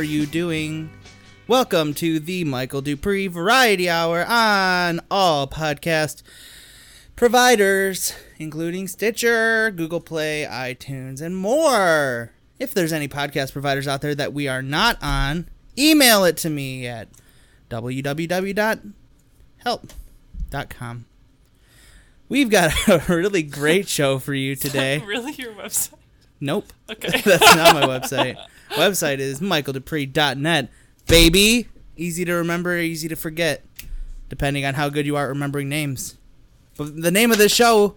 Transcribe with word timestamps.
are 0.00 0.02
you 0.02 0.24
doing? 0.24 0.88
Welcome 1.46 1.92
to 1.96 2.18
the 2.20 2.44
Michael 2.44 2.80
Dupree 2.80 3.26
Variety 3.26 3.90
Hour 3.90 4.24
on 4.26 5.02
all 5.10 5.46
podcast 5.46 6.22
providers, 7.16 8.14
including 8.38 8.88
Stitcher, 8.88 9.70
Google 9.70 10.00
Play, 10.00 10.46
iTunes, 10.50 11.20
and 11.20 11.36
more. 11.36 12.32
If 12.58 12.72
there's 12.72 12.94
any 12.94 13.08
podcast 13.08 13.52
providers 13.52 13.86
out 13.86 14.00
there 14.00 14.14
that 14.14 14.32
we 14.32 14.48
are 14.48 14.62
not 14.62 14.96
on, 15.02 15.50
email 15.78 16.24
it 16.24 16.38
to 16.38 16.48
me 16.48 16.86
at 16.86 17.08
www.help.com. 17.68 18.94
We've 22.30 22.48
got 22.50 22.72
a 22.88 23.02
really 23.06 23.42
great 23.42 23.86
show 23.86 24.18
for 24.18 24.32
you 24.32 24.56
today. 24.56 25.02
really 25.04 25.32
your 25.32 25.52
website? 25.52 25.92
Nope. 26.40 26.72
Okay. 26.88 27.20
That's 27.24 27.54
not 27.54 27.74
my 27.74 27.82
website. 27.82 28.38
Website 28.70 29.18
is 29.18 29.40
michaeldupree.net. 29.40 30.70
Baby. 31.06 31.68
Easy 31.96 32.24
to 32.24 32.32
remember, 32.32 32.78
easy 32.78 33.08
to 33.08 33.16
forget, 33.16 33.64
depending 34.28 34.64
on 34.64 34.74
how 34.74 34.88
good 34.88 35.04
you 35.06 35.16
are 35.16 35.24
at 35.26 35.28
remembering 35.28 35.68
names. 35.68 36.16
But 36.76 37.02
the 37.02 37.10
name 37.10 37.30
of 37.30 37.38
this 37.38 37.54
show, 37.54 37.96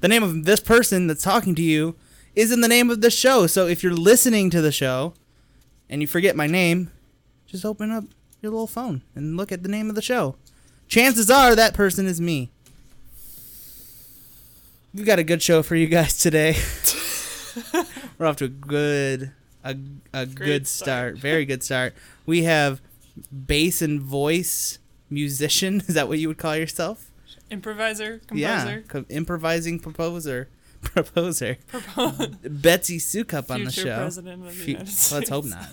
the 0.00 0.08
name 0.08 0.22
of 0.22 0.44
this 0.44 0.60
person 0.60 1.06
that's 1.06 1.22
talking 1.22 1.54
to 1.56 1.62
you, 1.62 1.96
is 2.34 2.50
in 2.50 2.62
the 2.62 2.68
name 2.68 2.88
of 2.90 3.02
the 3.02 3.10
show. 3.10 3.46
So 3.46 3.66
if 3.66 3.82
you're 3.82 3.92
listening 3.92 4.48
to 4.50 4.62
the 4.62 4.72
show 4.72 5.12
and 5.90 6.00
you 6.00 6.06
forget 6.06 6.34
my 6.34 6.46
name, 6.46 6.90
just 7.46 7.66
open 7.66 7.90
up 7.90 8.04
your 8.40 8.52
little 8.52 8.66
phone 8.66 9.02
and 9.14 9.36
look 9.36 9.52
at 9.52 9.62
the 9.62 9.68
name 9.68 9.90
of 9.90 9.94
the 9.94 10.02
show. 10.02 10.36
Chances 10.88 11.30
are 11.30 11.54
that 11.54 11.74
person 11.74 12.06
is 12.06 12.20
me. 12.20 12.50
We've 14.94 15.06
got 15.06 15.18
a 15.18 15.24
good 15.24 15.42
show 15.42 15.62
for 15.62 15.74
you 15.74 15.86
guys 15.86 16.18
today. 16.18 16.56
We're 18.18 18.26
off 18.26 18.36
to 18.36 18.46
a 18.46 18.48
good 18.48 19.32
a, 19.64 19.76
a 20.12 20.26
good 20.26 20.66
start. 20.66 21.16
start. 21.16 21.18
Very 21.18 21.44
good 21.44 21.62
start. 21.62 21.94
We 22.26 22.42
have 22.44 22.80
bass 23.46 23.82
and 23.82 24.00
voice 24.00 24.78
musician. 25.10 25.80
Is 25.88 25.94
that 25.94 26.08
what 26.08 26.18
you 26.18 26.28
would 26.28 26.38
call 26.38 26.56
yourself? 26.56 27.10
Improviser, 27.50 28.20
Yeah, 28.32 28.62
composer, 28.64 28.84
co- 28.88 29.04
improvising 29.14 29.78
proposer, 29.78 30.48
proposer. 30.80 31.58
propose. 31.66 32.28
Betsy 32.42 32.98
Soukup 32.98 33.50
on 33.50 33.64
the 33.64 33.70
show. 33.70 33.94
president 33.96 34.46
of 34.46 34.56
the 34.56 34.64
United 34.72 34.88
States. 34.88 35.12
let's 35.12 35.28
hope 35.28 35.44
not. 35.44 35.68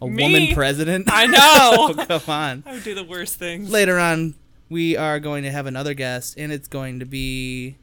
A 0.00 0.06
Me? 0.06 0.22
woman 0.22 0.54
president. 0.54 1.08
I 1.10 1.26
know. 1.26 1.38
oh, 1.40 1.94
come 2.06 2.22
on. 2.32 2.62
I 2.64 2.74
would 2.74 2.84
do 2.84 2.94
the 2.94 3.02
worst 3.02 3.34
things. 3.40 3.68
Later 3.72 3.98
on, 3.98 4.34
we 4.68 4.96
are 4.96 5.18
going 5.18 5.42
to 5.42 5.50
have 5.50 5.66
another 5.66 5.94
guest, 5.94 6.36
and 6.38 6.52
it's 6.52 6.68
going 6.68 7.00
to 7.00 7.04
be 7.04 7.76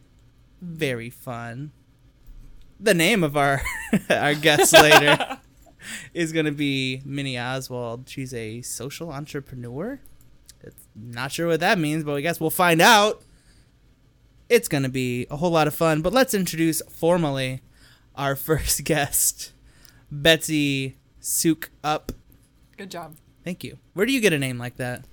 very 0.61 1.09
fun. 1.09 1.73
The 2.85 2.93
name 2.93 3.23
of 3.23 3.35
our 3.35 3.63
our 4.11 4.35
guest 4.35 4.71
later 4.71 5.39
is 6.13 6.31
going 6.31 6.45
to 6.45 6.51
be 6.51 7.01
Minnie 7.03 7.39
Oswald. 7.39 8.07
She's 8.07 8.31
a 8.31 8.61
social 8.61 9.11
entrepreneur. 9.11 9.99
It's 10.61 10.87
not 10.95 11.31
sure 11.31 11.47
what 11.47 11.61
that 11.61 11.79
means, 11.79 12.03
but 12.03 12.13
I 12.13 12.21
guess 12.21 12.39
we'll 12.39 12.51
find 12.51 12.81
out. 12.81 13.23
It's 14.49 14.67
going 14.67 14.83
to 14.83 14.89
be 14.89 15.25
a 15.31 15.37
whole 15.37 15.49
lot 15.49 15.65
of 15.65 15.73
fun. 15.73 16.03
But 16.03 16.13
let's 16.13 16.35
introduce 16.35 16.79
formally 16.83 17.61
our 18.13 18.35
first 18.49 18.83
guest, 18.83 19.51
Betsy 20.11 20.97
Sook 21.19 21.71
Up. 21.83 22.11
Good 22.77 22.91
job. 22.91 23.15
Thank 23.43 23.63
you. 23.63 23.79
Where 23.93 24.05
do 24.05 24.11
you 24.13 24.21
get 24.21 24.31
a 24.31 24.37
name 24.37 24.59
like 24.59 24.77
that? 24.77 25.05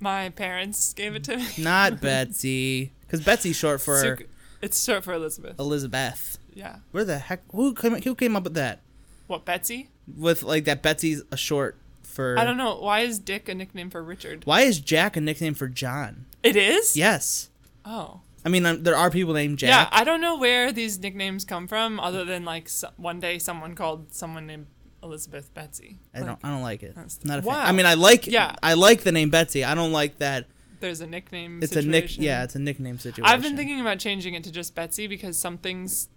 My 0.00 0.28
parents 0.28 0.92
gave 0.92 1.14
it 1.14 1.24
to 1.24 1.38
me. 1.38 1.46
Not 1.56 2.02
Betsy, 2.02 2.92
because 3.00 3.22
Betsy's 3.22 3.56
short 3.56 3.80
for 3.80 3.98
Suk- 4.02 4.28
it's 4.60 4.84
short 4.84 5.02
for 5.02 5.14
Elizabeth. 5.14 5.58
Elizabeth. 5.58 6.38
Yeah. 6.56 6.76
Where 6.90 7.04
the 7.04 7.18
heck? 7.18 7.42
Who 7.52 7.74
came? 7.74 8.00
Who 8.00 8.14
came 8.14 8.34
up 8.34 8.44
with 8.44 8.54
that? 8.54 8.80
What, 9.26 9.44
Betsy? 9.44 9.90
With 10.16 10.42
like 10.42 10.64
that 10.64 10.82
Betsy's 10.82 11.22
a 11.30 11.36
short 11.36 11.76
for. 12.02 12.38
I 12.38 12.44
don't 12.44 12.56
know. 12.56 12.76
Why 12.76 13.00
is 13.00 13.18
Dick 13.18 13.48
a 13.48 13.54
nickname 13.54 13.90
for 13.90 14.02
Richard? 14.02 14.44
Why 14.46 14.62
is 14.62 14.80
Jack 14.80 15.16
a 15.16 15.20
nickname 15.20 15.54
for 15.54 15.68
John? 15.68 16.24
It 16.42 16.56
is? 16.56 16.96
Yes. 16.96 17.50
Oh. 17.84 18.20
I 18.44 18.48
mean, 18.48 18.64
um, 18.64 18.84
there 18.84 18.96
are 18.96 19.10
people 19.10 19.34
named 19.34 19.58
Jack. 19.58 19.68
Yeah, 19.68 19.88
I 19.90 20.04
don't 20.04 20.20
know 20.20 20.38
where 20.38 20.72
these 20.72 20.98
nicknames 20.98 21.44
come 21.44 21.66
from 21.68 21.98
other 22.00 22.24
than 22.24 22.44
like 22.44 22.68
so- 22.68 22.90
one 22.96 23.20
day 23.20 23.38
someone 23.38 23.74
called 23.74 24.14
someone 24.14 24.46
named 24.46 24.66
Elizabeth 25.02 25.52
Betsy. 25.52 25.98
I, 26.14 26.18
Like, 26.20 26.26
don't. 26.28 26.38
I 26.44 26.48
don't 26.50 26.62
like 26.62 26.82
it. 26.82 26.94
That's- 26.94 27.18
Not 27.24 27.40
a 27.40 27.42
fan. 27.42 27.54
I 27.54 27.72
mean, 27.72 27.86
I 27.86 27.94
like. 27.94 28.26
Yeah. 28.26 28.54
I 28.62 28.74
like 28.74 29.02
the 29.02 29.12
name 29.12 29.30
Betsy. 29.30 29.64
I 29.64 29.74
don't 29.74 29.92
like 29.92 30.18
that. 30.18 30.46
There's 30.78 31.00
a 31.00 31.06
nickname 31.06 31.60
It's 31.62 31.74
a 31.74 31.82
nick. 31.82 32.18
Yeah, 32.18 32.44
it's 32.44 32.54
a 32.54 32.58
nickname 32.58 32.98
situation. 32.98 33.24
I've 33.24 33.42
been 33.42 33.56
thinking 33.56 33.80
about 33.80 33.98
changing 33.98 34.34
it 34.34 34.44
to 34.44 34.52
just 34.52 34.74
Betsy 34.74 35.06
because 35.06 35.36
some 35.38 35.58
things 35.58 36.08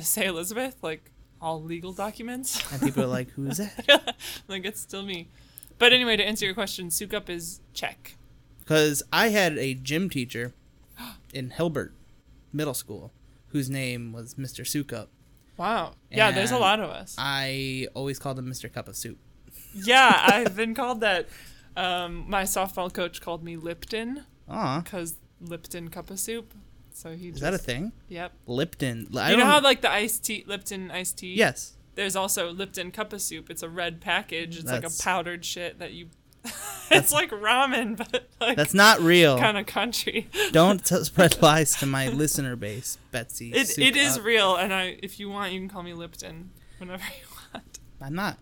say 0.00 0.26
Elizabeth, 0.26 0.76
like 0.82 1.10
all 1.40 1.62
legal 1.62 1.92
documents. 1.92 2.62
And 2.72 2.82
people 2.82 3.02
are 3.02 3.06
like, 3.08 3.30
"Who's 3.30 3.58
that?" 3.58 4.16
like 4.48 4.64
it's 4.64 4.80
still 4.80 5.02
me. 5.02 5.28
But 5.78 5.92
anyway, 5.92 6.16
to 6.16 6.24
answer 6.24 6.44
your 6.44 6.54
question, 6.54 6.88
Soukup 6.88 7.28
is 7.28 7.60
Czech. 7.72 8.16
Because 8.58 9.02
I 9.12 9.28
had 9.28 9.56
a 9.58 9.74
gym 9.74 10.10
teacher 10.10 10.52
in 11.34 11.50
Hilbert 11.50 11.94
Middle 12.52 12.74
School 12.74 13.12
whose 13.48 13.68
name 13.68 14.12
was 14.12 14.34
Mr. 14.34 14.60
Sukup. 14.64 15.08
Wow. 15.56 15.94
Yeah, 16.10 16.30
there's 16.30 16.52
a 16.52 16.58
lot 16.58 16.80
of 16.80 16.88
us. 16.88 17.16
I 17.18 17.88
always 17.94 18.18
called 18.18 18.38
him 18.38 18.46
Mr. 18.46 18.72
Cup 18.72 18.88
of 18.88 18.96
Soup. 18.96 19.18
yeah, 19.74 20.22
I've 20.32 20.56
been 20.56 20.74
called 20.74 21.00
that. 21.00 21.28
Um, 21.76 22.24
my 22.28 22.42
softball 22.44 22.92
coach 22.92 23.20
called 23.20 23.44
me 23.44 23.56
Lipton 23.56 24.24
because 24.46 25.16
Lipton 25.40 25.88
cup 25.88 26.10
of 26.10 26.18
soup. 26.18 26.54
So 27.00 27.12
he 27.16 27.28
is 27.28 27.36
just, 27.36 27.40
that 27.40 27.54
a 27.54 27.58
thing? 27.58 27.92
Yep. 28.08 28.32
Lipton. 28.46 29.08
I 29.16 29.30
you 29.30 29.38
know 29.38 29.46
how 29.46 29.62
like 29.62 29.80
the 29.80 29.90
iced 29.90 30.22
tea, 30.22 30.44
Lipton 30.46 30.90
iced 30.90 31.16
tea. 31.16 31.32
Yes. 31.32 31.72
There's 31.94 32.14
also 32.14 32.52
Lipton 32.52 32.90
cup 32.90 33.14
of 33.14 33.22
soup. 33.22 33.48
It's 33.48 33.62
a 33.62 33.70
red 33.70 34.02
package. 34.02 34.58
It's 34.58 34.70
like 34.70 34.84
a 34.84 34.90
powdered 35.02 35.42
shit 35.42 35.78
that 35.78 35.92
you. 35.92 36.08
it's 36.90 37.10
like 37.10 37.30
ramen, 37.30 37.96
but 38.12 38.28
like 38.38 38.54
That's 38.54 38.74
not 38.74 39.00
real. 39.00 39.38
kind 39.38 39.56
of 39.56 39.64
country. 39.64 40.28
Don't 40.52 40.86
spread 40.86 41.40
lies 41.40 41.74
to 41.76 41.86
my 41.86 42.08
listener 42.08 42.54
base, 42.54 42.98
Betsy. 43.12 43.50
It, 43.54 43.78
it 43.78 43.96
is 43.96 44.18
Up. 44.18 44.24
real, 44.24 44.56
and 44.56 44.72
I 44.74 44.98
if 45.02 45.18
you 45.18 45.30
want, 45.30 45.54
you 45.54 45.60
can 45.60 45.70
call 45.70 45.82
me 45.82 45.94
Lipton 45.94 46.50
whenever 46.76 47.02
you 47.02 47.26
want. 47.54 47.78
I'm 48.02 48.14
not. 48.14 48.36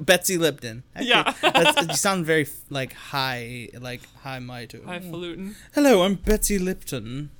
Betsy 0.00 0.36
Lipton. 0.36 0.82
Actually, 0.94 1.08
Yeah. 1.08 1.34
that's, 1.40 1.78
uh, 1.78 1.86
you 1.88 1.96
sound 1.96 2.26
very 2.26 2.46
like 2.68 2.92
high, 2.92 3.70
like 3.80 4.02
high 4.16 4.38
might. 4.38 4.72
Highfalutin. 4.72 5.56
Hello, 5.74 6.02
I'm 6.02 6.16
Betsy 6.16 6.58
Lipton. 6.58 7.30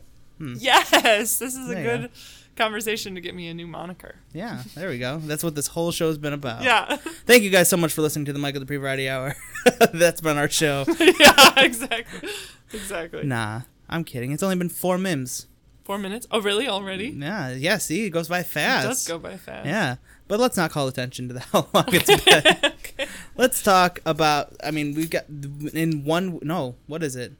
Mm. 0.44 0.56
Yes, 0.60 1.38
this 1.38 1.55
is 1.55 1.71
a 1.71 1.75
There 1.75 1.78
you 1.78 1.99
good 2.03 2.10
conversation 2.56 3.15
to 3.15 3.21
get 3.21 3.34
me 3.34 3.49
a 3.49 3.55
new 3.55 3.66
moniker. 3.66 4.16
Yeah, 4.32 4.62
there 4.75 4.88
we 4.88 4.99
go. 4.99 5.19
That's 5.19 5.43
what 5.43 5.55
this 5.55 5.69
whole 5.69 5.93
show's 5.93 6.19
been 6.19 6.32
about. 6.32 6.62
Yeah, 6.62 6.97
Thank 7.27 7.43
you 7.43 7.50
guys 7.50 7.69
so 7.69 7.77
much 7.77 7.93
for 7.93 8.03
listening 8.03 8.27
to 8.27 8.32
the 8.32 8.38
Michael 8.38 8.60
Dupree 8.60 8.77
Variety 8.77 9.09
Hour. 9.09 9.34
That's 9.93 10.21
been 10.21 10.37
our 10.38 10.49
show. 10.49 10.84
yeah, 11.00 11.60
exactly, 11.60 12.28
exactly. 12.72 13.25
Nah, 13.25 13.62
I'm 13.88 14.04
kidding. 14.04 14.33
It's 14.33 14.43
only 14.43 14.56
been 14.56 14.69
four 14.69 14.99
mims. 14.99 15.47
Four 15.84 15.99
minutes. 15.99 16.27
Oh, 16.31 16.41
really? 16.41 16.66
Already? 16.66 17.12
Mm, 17.12 17.22
yeah, 17.22 17.50
yeah. 17.53 17.78
See, 17.78 18.06
it 18.06 18.10
goes 18.10 18.28
by 18.28 18.43
fast. 18.43 18.84
It 18.84 18.88
does 18.88 19.06
go 19.06 19.19
by 19.19 19.37
fast. 19.37 19.66
Yeah, 19.66 19.97
but 20.28 20.41
let's 20.41 20.57
not 20.57 20.71
call 20.71 20.89
attention 20.89 21.28
to 21.28 21.39
how 21.41 21.68
long 21.74 21.84
it's 21.89 22.24
been. 22.24 22.57
okay. 22.65 23.07
let's 23.36 23.63
talk 23.63 24.01
about. 24.07 24.54
I 24.63 24.71
mean, 24.71 24.95
we've 24.95 25.10
got 25.10 25.24
in 25.28 26.04
one. 26.04 26.39
No, 26.42 26.77
what 26.86 27.03
is 27.03 27.16
it? 27.16 27.33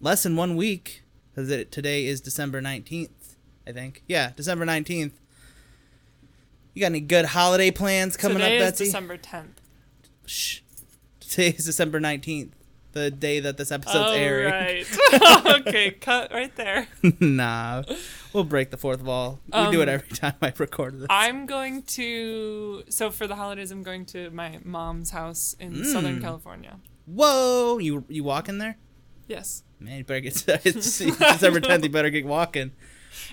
Less 0.00 0.24
than 0.24 0.36
one 0.36 0.56
week 0.56 1.03
because 1.34 1.50
it 1.50 1.72
today 1.72 2.06
is 2.06 2.20
December 2.20 2.60
nineteenth. 2.60 3.36
I 3.66 3.72
think. 3.72 4.02
Yeah, 4.06 4.32
December 4.36 4.64
nineteenth. 4.64 5.18
You 6.74 6.80
got 6.80 6.86
any 6.86 7.00
good 7.00 7.24
holiday 7.26 7.70
plans 7.70 8.16
coming 8.16 8.38
Today 8.38 8.60
up, 8.60 8.72
is 8.72 8.78
December 8.78 9.16
tenth. 9.16 9.60
Shh. 10.26 10.60
Today 11.20 11.48
is 11.50 11.64
December 11.64 12.00
nineteenth, 12.00 12.52
the 12.92 13.10
day 13.10 13.40
that 13.40 13.56
this 13.56 13.70
episode's 13.72 14.10
Oh 14.10 14.12
airing. 14.12 14.52
right. 14.52 15.46
okay, 15.66 15.90
cut 15.92 16.32
right 16.32 16.54
there. 16.56 16.88
nah, 17.20 17.82
we'll 18.32 18.44
break 18.44 18.70
the 18.70 18.76
fourth 18.76 19.02
wall. 19.02 19.40
We 19.46 19.70
do 19.70 19.80
it 19.82 19.88
Um, 19.88 19.94
every 19.94 20.08
time 20.16 20.34
I 20.42 20.52
record 20.58 20.98
this. 20.98 21.06
I'm 21.10 21.46
going 21.46 21.82
to. 21.82 22.82
So 22.88 23.10
for 23.10 23.26
the 23.26 23.36
holidays, 23.36 23.70
I'm 23.70 23.82
going 23.82 24.04
to 24.06 24.30
my 24.30 24.58
mom's 24.64 25.10
house 25.10 25.54
in 25.60 25.72
Mm. 25.74 25.84
Southern 25.92 26.20
California. 26.20 26.78
Whoa, 27.06 27.78
you 27.78 28.04
you 28.08 28.24
walk 28.24 28.48
in 28.48 28.58
there? 28.58 28.76
Yes, 29.28 29.62
Man, 29.84 29.98
you 29.98 30.04
better 30.04 30.20
get. 30.20 30.34
It's 30.64 30.98
December 30.98 31.60
tenth. 31.60 31.84
You 31.84 31.90
better 31.90 32.10
get 32.10 32.24
walking. 32.26 32.72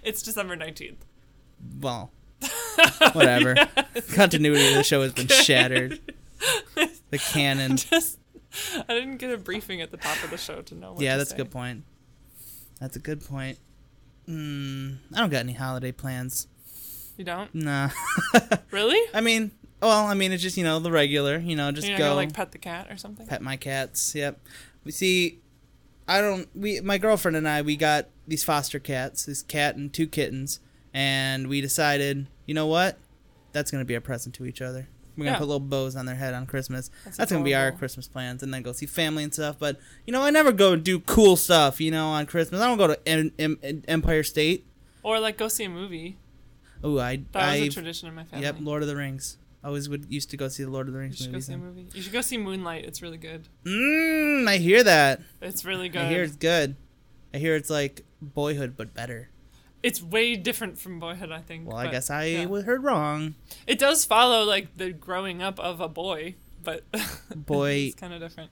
it's 0.04 0.22
December 0.22 0.56
nineteenth. 0.56 1.06
Well, 1.80 2.12
whatever. 3.14 3.56
Continuity 4.14 4.68
of 4.70 4.74
the 4.76 4.84
show 4.84 5.02
has 5.02 5.14
been 5.14 5.28
shattered. 5.28 6.00
The 7.12 7.18
canon. 7.20 7.76
Just, 7.78 8.18
I 8.88 8.94
didn't 8.94 9.18
get 9.18 9.32
a 9.32 9.38
briefing 9.38 9.82
at 9.82 9.92
the 9.92 9.98
top 9.98 10.24
of 10.24 10.30
the 10.32 10.38
show 10.38 10.62
to 10.62 10.74
know. 10.76 10.94
What 10.94 11.02
Yeah, 11.02 11.12
to 11.14 11.18
that's 11.20 11.34
a 11.34 11.36
good 11.36 11.52
point. 11.52 11.84
That's 12.80 12.96
a 12.96 13.00
good 13.00 13.24
point. 13.24 13.60
Mm, 14.30 14.98
I 15.14 15.20
don't 15.20 15.30
got 15.30 15.40
any 15.42 15.52
holiday 15.54 15.92
plans. 15.92 16.48
You 17.18 17.26
don't 17.26 17.54
Nah. 17.54 17.90
really? 18.72 19.00
I 19.14 19.20
mean, 19.22 19.52
well, 19.82 20.06
I 20.08 20.14
mean, 20.14 20.32
it's 20.32 20.42
just 20.42 20.56
you 20.58 20.64
know 20.64 20.80
the 20.80 20.90
regular. 20.92 21.38
You 21.38 21.56
know, 21.58 21.72
just 21.74 21.88
You're 21.88 21.98
go 21.98 22.16
like 22.16 22.32
pet 22.34 22.54
the 22.54 22.58
cat 22.58 22.88
or 22.90 22.96
something. 22.98 23.28
pet 23.28 23.42
my 23.42 23.58
cats. 23.58 24.16
Yep. 24.16 24.40
We 24.86 24.92
see. 24.94 25.41
I 26.18 26.22
don't. 26.22 26.48
We 26.56 26.82
my 26.82 26.98
girlfriend 26.98 27.38
and 27.38 27.48
I 27.48 27.62
we 27.62 27.76
got 27.76 28.08
these 28.28 28.44
foster 28.44 28.80
cats. 28.80 29.26
This 29.26 29.42
cat 29.42 29.76
and 29.76 29.92
two 29.94 30.08
kittens, 30.08 30.60
and 30.94 31.48
we 31.48 31.62
decided, 31.62 32.28
you 32.46 32.54
know 32.54 32.68
what? 32.68 32.98
That's 33.54 33.72
gonna 33.72 33.86
be 33.86 33.96
a 33.96 34.02
present 34.02 34.36
to 34.36 34.46
each 34.46 34.62
other. 34.62 34.88
We're 35.18 35.26
gonna 35.26 35.36
Yeah. 35.36 35.40
put 35.40 35.48
little 35.48 35.60
bows 35.60 35.96
on 35.96 36.06
their 36.06 36.16
head 36.16 36.34
on 36.34 36.46
Christmas. 36.46 36.90
That's 37.04 37.18
That's, 37.18 37.32
gonna 37.32 37.44
be 37.44 37.54
our. 37.54 37.72
Christmas 37.72 38.08
plans, 38.08 38.42
and 38.44 38.54
then 38.54 38.62
go 38.62 38.72
see 38.72 38.86
family 38.86 39.24
and 39.24 39.34
stuff. 39.34 39.58
But 39.60 39.80
you 40.06 40.14
know, 40.14 40.22
I 40.24 40.30
never 40.30 40.52
go 40.52 40.74
and 40.74 40.84
do 40.84 41.00
cool 41.00 41.36
stuff. 41.36 41.80
You 41.82 41.92
know, 41.92 42.08
on 42.08 42.26
Christmas, 42.26 42.62
I 42.62 42.68
don't 42.68 42.78
go 42.78 42.88
to 42.88 43.08
em- 43.08 43.32
em- 43.38 43.84
Empire 43.88 44.24
State. 44.24 44.66
Or 45.04 45.20
like 45.20 45.38
go 45.38 45.48
see 45.48 45.64
a 45.66 45.70
movie. 45.70 46.18
Oh, 46.84 46.98
I, 46.98 47.24
That 47.34 47.60
was 47.60 47.68
a 47.68 47.70
tradition 47.70 48.08
in 48.10 48.16
my 48.16 48.24
family. 48.24 48.44
yep, 48.46 48.56
Lord 48.60 48.82
of 48.82 48.88
the 48.88 48.96
Rings. 48.96 49.38
I 49.64 49.68
always 49.68 49.88
would 49.90 50.06
used 50.12 50.30
to 50.32 50.38
go 50.38 50.48
see 50.48 50.64
the 50.64 50.72
Lord 50.72 50.88
of 50.88 50.94
the 50.94 51.00
Rings 51.00 51.20
You 51.20 51.26
should 51.26 51.32
go 51.32 51.34
movies. 51.34 51.46
see 51.48 51.54
a 51.54 51.58
movie. 51.58 51.88
You 51.94 52.02
should 52.02 52.14
go 52.14 52.22
see 52.22 52.38
Moonlight. 52.38 52.86
It's 52.86 53.02
really 53.02 53.18
good. 53.18 53.48
Mmm, 53.64 54.48
I 54.48 54.58
hear 54.58 54.84
that. 54.84 55.22
It's 55.42 55.64
really 55.64 55.88
good. 55.90 56.02
I 56.02 56.10
hear 56.10 56.24
it's 56.24 56.36
good. 56.36 56.76
I 57.34 57.38
hear 57.38 57.56
it's 57.56 57.70
like 57.70 58.04
Boyhood 58.22 58.76
but 58.76 58.94
better. 58.94 59.30
It's 59.84 60.02
way 60.02 60.36
different 60.36 60.78
from 60.78 61.00
Boyhood, 61.00 61.32
I 61.32 61.40
think. 61.42 61.68
Well, 61.68 61.78
I 61.78 61.88
guess 61.88 62.10
I 62.10 62.26
yeah. 62.26 62.48
heard 62.62 62.84
wrong. 62.84 63.36
It 63.68 63.80
does 63.80 64.04
follow 64.06 64.44
like 64.44 64.78
the 64.78 64.92
growing 64.92 65.42
up 65.42 65.60
of 65.60 65.80
a 65.80 65.88
boy, 65.88 66.36
but 66.64 66.84
Boy- 67.36 67.88
it's 67.88 67.96
kind 67.96 68.14
of 68.14 68.20
different. 68.20 68.52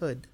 Hood. 0.00 0.26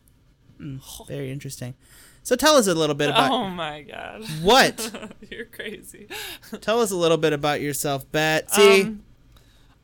Mm, 0.61 0.81
very 1.09 1.31
interesting. 1.31 1.75
So 2.23 2.37
tell 2.37 2.57
us 2.57 2.67
a 2.67 2.75
little 2.75 2.95
bit 2.95 3.11
about 3.11 3.31
Oh 3.31 3.49
my 3.51 3.83
god. 3.83 4.25
what? 4.43 5.13
You're 5.31 5.45
crazy. 5.45 6.09
tell 6.63 6.81
us 6.81 6.91
a 6.91 6.97
little 6.97 7.19
bit 7.19 7.35
about 7.35 7.61
yourself, 7.61 8.11
Betsy. 8.11 8.83
Um, 8.83 9.04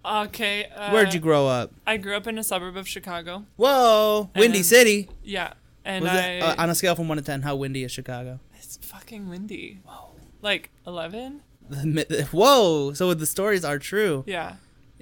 okay. 0.05 0.67
Uh, 0.75 0.91
Where'd 0.91 1.13
you 1.15 1.21
grow 1.21 1.47
up? 1.47 1.73
I 1.87 1.97
grew 1.97 2.17
up 2.17 2.27
in 2.27 2.39
a 2.39 2.45
suburb 2.45 2.77
of 2.77 2.87
Chicago. 2.89 3.45
Whoa, 3.57 4.31
Windy 4.37 4.59
And- 4.59 4.67
City. 4.67 5.09
Yeah, 5.23 5.55
and 5.85 6.05
Was 6.05 6.13
I 6.13 6.27
it, 6.29 6.43
uh, 6.43 6.55
on 6.59 6.71
a 6.71 6.75
scale 6.75 6.95
from 6.95 7.09
one 7.09 7.19
to 7.19 7.23
ten, 7.25 7.43
how 7.43 7.57
windy 7.57 7.85
is 7.85 7.93
Chicago? 7.93 8.41
it's 8.57 8.77
fucking 8.83 9.29
windy. 9.29 9.81
Whoa. 9.85 10.11
Like 10.43 10.71
eleven? 10.87 11.43
Whoa! 12.33 12.93
So 12.95 13.15
the 13.15 13.27
stories 13.27 13.65
are 13.65 13.79
true. 13.79 14.25
Yeah. 14.27 14.57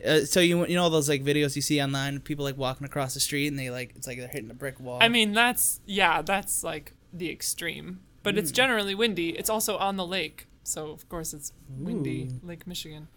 Uh, 0.06 0.20
so 0.20 0.38
you 0.40 0.64
you 0.66 0.76
know 0.76 0.84
all 0.84 0.90
those 0.90 1.08
like 1.08 1.24
videos 1.24 1.56
you 1.56 1.62
see 1.62 1.82
online, 1.82 2.16
of 2.16 2.24
people 2.24 2.44
like 2.44 2.56
walking 2.56 2.84
across 2.84 3.14
the 3.14 3.20
street 3.20 3.48
and 3.48 3.58
they 3.58 3.68
like 3.70 3.92
it's 3.96 4.06
like 4.06 4.18
they're 4.18 4.28
hitting 4.28 4.50
a 4.50 4.54
brick 4.54 4.78
wall. 4.80 4.98
I 5.00 5.08
mean, 5.08 5.32
that's 5.32 5.80
yeah, 5.86 6.22
that's 6.22 6.62
like 6.62 6.92
the 7.12 7.30
extreme. 7.30 8.00
But 8.22 8.34
Hmm. 8.34 8.38
it's 8.40 8.50
generally 8.52 8.94
windy. 8.94 9.30
It's 9.30 9.48
also 9.50 9.76
on 9.78 9.96
the 9.96 10.06
lake, 10.06 10.46
so 10.62 10.90
of 10.90 11.08
course 11.08 11.32
it's 11.34 11.52
windy, 11.68 12.28
Ooh. 12.30 12.46
Lake 12.46 12.66
Michigan. 12.66 13.08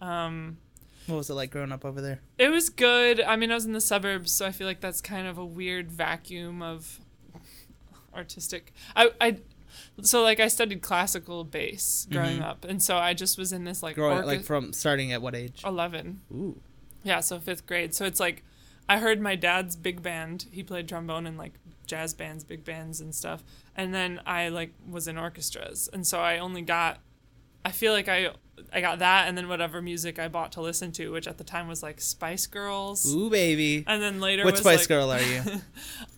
Um, 0.00 0.58
what 1.06 1.16
was 1.16 1.30
it 1.30 1.34
like 1.34 1.50
growing 1.50 1.72
up 1.72 1.84
over 1.84 2.00
there? 2.00 2.20
it 2.38 2.48
was 2.48 2.68
good. 2.70 3.20
I 3.20 3.36
mean, 3.36 3.50
I 3.50 3.54
was 3.54 3.64
in 3.66 3.72
the 3.72 3.80
suburbs, 3.80 4.32
so 4.32 4.46
I 4.46 4.52
feel 4.52 4.66
like 4.66 4.80
that's 4.80 5.00
kind 5.00 5.26
of 5.26 5.38
a 5.38 5.44
weird 5.44 5.90
vacuum 5.90 6.62
of 6.62 7.00
artistic. 8.14 8.72
I 8.94 9.10
I 9.20 9.38
so 10.02 10.22
like 10.22 10.40
I 10.40 10.48
studied 10.48 10.82
classical 10.82 11.44
bass 11.44 12.06
growing 12.10 12.38
Mhm. 12.38 12.42
up, 12.44 12.64
and 12.64 12.82
so 12.82 12.96
I 12.96 13.14
just 13.14 13.38
was 13.38 13.52
in 13.52 13.64
this 13.64 13.82
like 13.82 13.96
Growing 13.96 14.18
orchestra. 14.18 14.36
like 14.36 14.44
from 14.46 14.72
starting 14.72 15.12
at 15.12 15.20
what 15.22 15.34
age? 15.34 15.62
eleven. 15.64 16.20
Ooh. 16.32 16.60
Yeah, 17.02 17.20
so 17.20 17.38
fifth 17.38 17.66
grade. 17.66 17.94
So 17.94 18.04
it's 18.04 18.20
like 18.20 18.44
I 18.88 18.98
heard 18.98 19.20
my 19.20 19.34
dad's 19.36 19.76
big 19.76 20.02
band. 20.02 20.46
He 20.52 20.62
played 20.62 20.88
trombone 20.88 21.26
in 21.26 21.36
like 21.36 21.54
jazz 21.86 22.14
bands, 22.14 22.44
big 22.44 22.64
bands 22.64 23.00
and 23.00 23.14
stuff. 23.14 23.42
And 23.76 23.92
then 23.94 24.20
I 24.26 24.48
like 24.48 24.74
was 24.88 25.08
in 25.08 25.18
orchestras. 25.18 25.88
And 25.92 26.06
so 26.06 26.20
I 26.20 26.38
only 26.38 26.62
got 26.62 27.00
I 27.64 27.70
feel 27.70 27.92
like 27.92 28.08
I 28.08 28.30
I 28.72 28.80
got 28.80 28.98
that 28.98 29.28
and 29.28 29.38
then 29.38 29.48
whatever 29.48 29.80
music 29.80 30.18
I 30.18 30.28
bought 30.28 30.52
to 30.52 30.60
listen 30.60 30.90
to, 30.92 31.10
which 31.12 31.28
at 31.28 31.38
the 31.38 31.44
time 31.44 31.68
was 31.68 31.82
like 31.82 32.00
Spice 32.00 32.46
Girls. 32.46 33.12
Ooh, 33.14 33.30
baby. 33.30 33.84
And 33.86 34.02
then 34.02 34.20
later 34.20 34.44
What 34.44 34.58
Spice 34.58 34.80
like, 34.80 34.88
Girl 34.88 35.10
are 35.10 35.22
you? 35.22 35.42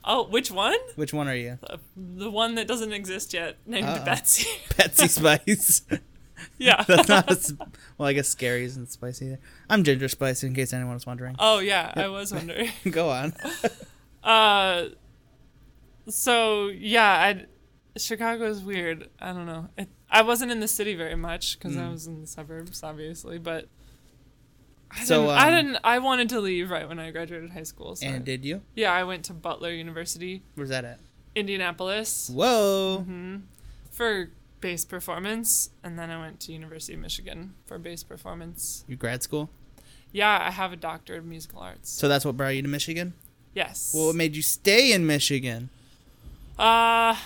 Oh, 0.09 0.29
which 0.29 0.53
one? 0.53 0.79
Which 0.95 1.13
one 1.13 1.27
are 1.27 1.35
you? 1.35 1.59
Uh, 1.69 1.79
the 1.97 2.31
one 2.31 2.55
that 2.55 2.69
doesn't 2.69 2.93
exist 2.93 3.35
yet, 3.35 3.57
named 3.67 3.89
Uh-oh. 3.89 4.05
Betsy. 4.05 4.49
Betsy 4.77 5.09
Spice. 5.09 5.83
yeah. 6.59 6.85
That's 6.85 7.09
not. 7.09 7.29
As, 7.29 7.55
well, 7.99 8.09
I 8.09 8.13
guess 8.13 8.29
scary 8.29 8.65
isn't 8.65 8.93
spicy 8.93 9.27
either. 9.27 9.41
I'm 9.69 9.83
Ginger 9.83 10.07
Spice, 10.07 10.45
in 10.45 10.55
case 10.55 10.73
anyone 10.73 10.95
was 10.95 11.07
wondering. 11.07 11.35
Oh 11.41 11.59
yeah, 11.59 11.93
I 11.97 12.07
was 12.07 12.33
wondering. 12.33 12.71
Go 12.89 13.11
on. 13.11 13.35
Uh, 14.23 14.91
so 16.09 16.69
yeah, 16.69 17.11
I 17.11 17.47
Chicago 17.99 18.47
is 18.47 18.63
weird. 18.63 19.09
I 19.21 19.33
don't 19.33 19.47
know. 19.47 19.69
It, 19.77 19.89
I 20.17 20.23
wasn't 20.23 20.51
in 20.53 20.61
the 20.61 20.69
city 20.69 20.95
very 20.95 21.15
much 21.17 21.59
because 21.59 21.77
I 21.77 21.83
Mm. 21.83 21.93
was 21.93 22.07
in 22.07 22.21
the 22.21 22.27
suburbs, 22.27 22.83
obviously. 22.83 23.39
But 23.39 23.69
I 24.91 25.05
So, 25.05 25.23
didn't, 25.23 25.37
I 25.37 25.49
um, 25.49 25.55
didn't. 25.55 25.79
I 25.85 25.99
wanted 25.99 26.29
to 26.31 26.41
leave 26.41 26.71
right 26.71 26.89
when 26.89 26.99
I 26.99 27.11
graduated 27.11 27.51
high 27.51 27.65
school. 27.65 27.97
So 27.97 28.07
And 28.07 28.25
did 28.25 28.45
you? 28.45 28.63
yeah, 28.75 28.93
I 28.93 29.05
went 29.05 29.25
to 29.27 29.33
Butler 29.35 29.73
University, 29.73 30.43
Where's 30.55 30.71
that 30.71 30.85
at? 30.85 31.01
Indianapolis, 31.35 32.31
Whoa. 32.33 33.03
hmm 33.05 33.37
for 33.91 34.31
bass 34.61 34.85
performance, 34.85 35.71
and 35.83 35.99
then 35.99 36.11
I 36.11 36.19
went 36.19 36.41
to 36.41 36.53
University 36.53 36.95
of 36.95 37.01
Michigan 37.01 37.55
for 37.67 37.79
bass 37.79 38.03
performance. 38.03 38.85
You 38.89 38.97
grad 38.97 39.23
school? 39.23 39.51
Yeah, 40.13 40.39
I 40.41 40.51
have 40.51 40.73
a 40.73 40.77
doctorate 40.77 41.19
of 41.21 41.25
musical 41.27 41.61
arts. 41.61 41.91
So 41.91 42.09
that's 42.09 42.25
what 42.25 42.37
brought 42.37 42.55
you 42.57 42.63
to 42.63 42.69
Michigan? 42.69 43.13
yes. 43.55 43.93
Well, 43.95 44.07
what 44.09 44.17
made 44.17 44.35
you 44.37 44.43
stay 44.43 44.93
in 44.93 45.07
Michigan? 45.07 45.69
Uh, 46.59 47.17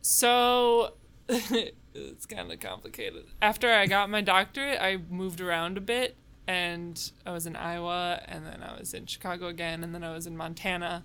so 0.00 0.94
it's 1.94 2.26
kind 2.26 2.50
of 2.52 2.60
complicated. 2.60 3.24
After 3.40 3.72
I 3.72 3.86
got 3.86 4.10
my 4.10 4.20
doctorate, 4.20 4.80
I 4.80 4.98
moved 5.10 5.40
around 5.40 5.78
a 5.78 5.80
bit, 5.80 6.16
and 6.46 7.10
I 7.24 7.30
was 7.32 7.46
in 7.46 7.56
Iowa, 7.56 8.20
and 8.26 8.44
then 8.46 8.62
I 8.62 8.78
was 8.78 8.92
in 8.94 9.06
Chicago 9.06 9.46
again, 9.48 9.82
and 9.84 9.94
then 9.94 10.04
I 10.04 10.12
was 10.12 10.26
in 10.26 10.36
Montana, 10.36 11.04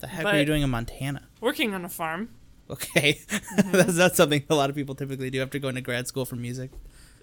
The 0.00 0.08
heck 0.08 0.24
But- 0.24 0.34
were 0.34 0.40
you 0.40 0.44
doing 0.46 0.62
in 0.62 0.70
Montana? 0.70 1.28
working 1.40 1.72
on 1.74 1.84
a 1.84 1.88
farm. 1.88 2.28
Okay, 2.68 3.20
Mm-hmm. 3.28 3.70
that's 3.72 3.94
not 3.96 4.16
something 4.16 4.42
a 4.50 4.54
lot 4.54 4.68
of 4.70 4.76
people 4.76 4.94
typically 4.94 5.30
do 5.30 5.40
after 5.40 5.58
going 5.58 5.76
to 5.76 5.80
grad 5.80 6.06
school 6.08 6.24
for 6.26 6.36
music. 6.36 6.70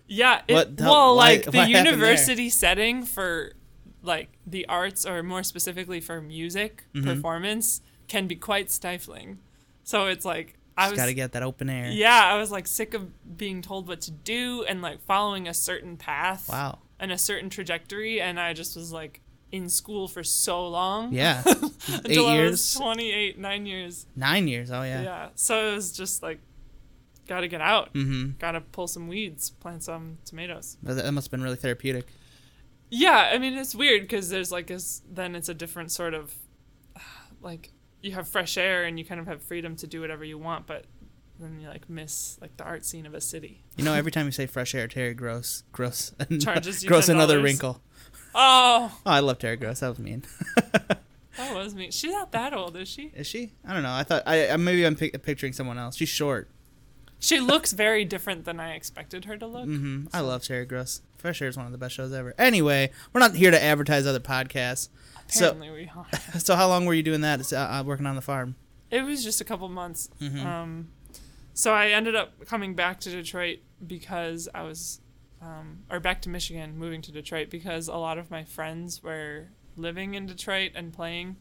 Yeah, 0.07 0.41
it, 0.47 0.77
the- 0.77 0.83
well, 0.85 1.15
why- 1.15 1.33
like 1.35 1.51
the 1.51 1.67
university 1.69 2.49
setting 2.49 3.03
for 3.05 3.53
like 4.01 4.29
the 4.47 4.65
arts, 4.67 5.05
or 5.05 5.21
more 5.23 5.43
specifically 5.43 6.01
for 6.01 6.19
music 6.21 6.85
Mhm. 6.95 7.03
performance, 7.05 7.81
can 8.07 8.27
be 8.27 8.35
quite 8.35 8.69
stifling. 8.71 9.39
So 9.83 10.07
it's 10.07 10.25
like 10.25 10.57
I 10.77 10.83
Just 10.83 10.91
was 10.93 10.97
got 10.97 11.05
to 11.05 11.13
get 11.13 11.31
that 11.33 11.43
open 11.43 11.69
air. 11.69 11.91
Yeah, 11.91 12.25
I 12.25 12.37
was 12.37 12.49
like 12.51 12.65
sick 12.67 12.93
of 12.93 13.37
being 13.37 13.61
told 13.61 13.87
what 13.87 14.01
to 14.01 14.11
do 14.11 14.63
and 14.67 14.81
like 14.81 15.01
following 15.01 15.47
a 15.47 15.53
certain 15.53 15.97
path 15.97 16.49
Wow. 16.49 16.79
and 16.99 17.11
a 17.11 17.17
certain 17.17 17.49
trajectory, 17.49 18.19
and 18.19 18.39
I 18.39 18.53
just 18.53 18.75
was 18.75 18.91
like 18.91 19.21
in 19.51 19.69
school 19.69 20.07
for 20.07 20.23
so 20.23 20.67
long. 20.67 21.13
Yeah. 21.13 21.43
Eight 21.47 21.61
until 22.05 22.25
I 22.25 22.37
was 22.41 22.73
years. 22.73 22.73
28, 22.73 23.37
nine 23.37 23.65
years. 23.67 24.07
Nine 24.15 24.47
years. 24.47 24.71
Oh 24.71 24.81
Yeah. 24.81 25.01
yeah. 25.03 25.29
So 25.35 25.69
it 25.71 25.75
was 25.75 25.91
just 25.91 26.23
like, 26.23 26.39
gotta 27.27 27.47
get 27.47 27.61
out. 27.61 27.93
Mm-hmm. 27.93 28.31
Gotta 28.39 28.61
pull 28.61 28.87
some 28.87 29.07
weeds, 29.07 29.51
plant 29.51 29.83
some 29.83 30.17
tomatoes. 30.25 30.77
That 30.81 31.11
must 31.13 31.27
have 31.27 31.31
been 31.31 31.43
really 31.43 31.55
therapeutic. 31.57 32.07
Yeah, 32.89 33.29
I 33.31 33.37
mean 33.37 33.53
it's 33.53 33.75
weird 33.75 34.01
because 34.03 34.29
there's 34.29 34.51
like 34.51 34.65
this. 34.67 35.03
Then 35.07 35.35
it's 35.35 35.49
a 35.49 35.53
different 35.53 35.91
sort 35.91 36.15
of, 36.15 36.33
like 37.41 37.71
you 38.03 38.11
have 38.11 38.27
fresh 38.27 38.57
air 38.57 38.83
and 38.83 38.99
you 38.99 39.05
kind 39.05 39.19
of 39.19 39.25
have 39.27 39.41
freedom 39.41 39.75
to 39.77 39.87
do 39.87 40.01
whatever 40.01 40.23
you 40.23 40.37
want, 40.37 40.67
but 40.67 40.85
then 41.39 41.59
you 41.59 41.67
like 41.67 41.89
miss 41.89 42.37
like 42.41 42.55
the 42.57 42.63
art 42.63 42.85
scene 42.85 43.05
of 43.05 43.13
a 43.13 43.21
city. 43.21 43.63
You 43.77 43.83
know, 43.83 43.93
every 43.93 44.11
time 44.11 44.25
you 44.27 44.31
say 44.31 44.45
fresh 44.45 44.75
air, 44.75 44.87
Terry 44.87 45.13
Gross, 45.13 45.63
gross, 45.71 46.11
Charges 46.39 46.83
you 46.83 46.89
gross 46.89 47.09
another 47.09 47.39
$10. 47.39 47.43
wrinkle. 47.43 47.81
Oh, 48.35 48.91
Oh, 49.05 49.11
I 49.11 49.19
love 49.19 49.39
Terry 49.39 49.55
Gross. 49.57 49.79
That 49.79 49.89
was 49.89 49.99
mean. 49.99 50.23
that 51.37 51.55
was 51.55 51.73
mean. 51.75 51.91
She's 51.91 52.11
not 52.11 52.31
that 52.31 52.53
old, 52.53 52.75
is 52.77 52.87
she? 52.87 53.11
Is 53.15 53.25
she? 53.27 53.53
I 53.67 53.73
don't 53.73 53.83
know. 53.83 53.93
I 53.93 54.03
thought 54.03 54.23
I 54.25 54.55
maybe 54.57 54.85
I'm 54.85 54.95
pic- 54.95 55.21
picturing 55.23 55.53
someone 55.53 55.77
else. 55.77 55.95
She's 55.95 56.09
short. 56.09 56.49
She 57.19 57.39
looks 57.39 57.71
very 57.71 58.03
different 58.03 58.43
than 58.43 58.59
I 58.59 58.73
expected 58.73 59.23
her 59.25 59.37
to 59.37 59.47
look. 59.47 59.65
Mm-hmm. 59.67 60.07
I 60.13 60.19
love 60.19 60.43
Terry 60.43 60.65
Gross. 60.65 61.01
Fresh 61.17 61.41
Air 61.41 61.47
is 61.47 61.55
one 61.55 61.65
of 61.65 61.71
the 61.71 61.77
best 61.77 61.95
shows 61.95 62.11
ever. 62.11 62.33
Anyway, 62.37 62.91
we're 63.13 63.21
not 63.21 63.33
here 63.35 63.49
to 63.49 63.63
advertise 63.63 64.05
other 64.05 64.19
podcasts. 64.19 64.89
So, 65.27 65.53
we 65.55 65.89
are. 65.95 66.05
so 66.39 66.55
how 66.55 66.67
long 66.67 66.85
were 66.85 66.93
you 66.93 67.03
doing 67.03 67.21
that? 67.21 67.51
Uh, 67.51 67.57
uh, 67.57 67.83
working 67.85 68.05
on 68.05 68.15
the 68.15 68.21
farm. 68.21 68.55
It 68.91 69.01
was 69.03 69.23
just 69.23 69.41
a 69.41 69.43
couple 69.43 69.67
months. 69.69 70.09
Mhm. 70.21 70.45
Um, 70.45 70.89
so 71.53 71.73
I 71.73 71.87
ended 71.89 72.15
up 72.15 72.45
coming 72.45 72.75
back 72.75 72.99
to 73.01 73.09
Detroit 73.09 73.59
because 73.85 74.47
I 74.53 74.63
was, 74.63 75.01
um, 75.41 75.79
or 75.89 75.99
back 75.99 76.21
to 76.23 76.29
Michigan, 76.29 76.77
moving 76.77 77.01
to 77.03 77.11
Detroit 77.11 77.49
because 77.49 77.87
a 77.87 77.95
lot 77.95 78.17
of 78.17 78.29
my 78.29 78.43
friends 78.43 79.01
were 79.01 79.49
living 79.75 80.13
in 80.13 80.25
Detroit 80.27 80.71
and 80.75 80.93
playing. 80.93 81.37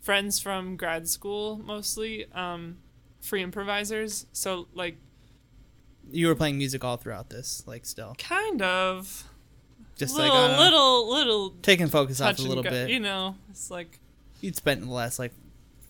Friends 0.00 0.38
from 0.38 0.76
grad 0.76 1.08
school 1.08 1.58
mostly, 1.58 2.30
um, 2.32 2.78
free 3.20 3.42
improvisers. 3.42 4.26
So 4.32 4.68
like 4.74 4.98
You 6.10 6.26
were 6.28 6.34
playing 6.34 6.58
music 6.58 6.84
all 6.84 6.96
throughout 6.98 7.30
this, 7.30 7.64
like 7.66 7.86
still, 7.86 8.14
kind 8.18 8.60
of 8.62 9.24
just 9.96 10.14
little 10.16 10.34
like 10.34 10.58
a- 10.58 10.62
little 10.62 11.10
little 11.12 11.50
taking 11.62 11.88
focus 11.88 12.20
off 12.20 12.38
a 12.38 12.42
little 12.42 12.62
go, 12.62 12.70
bit. 12.70 12.90
You 12.90 13.00
know, 13.00 13.36
it's 13.50 13.70
like 13.70 14.00
You'd 14.40 14.56
spent 14.56 14.80
the 14.82 14.90
last 14.90 15.18
like 15.18 15.32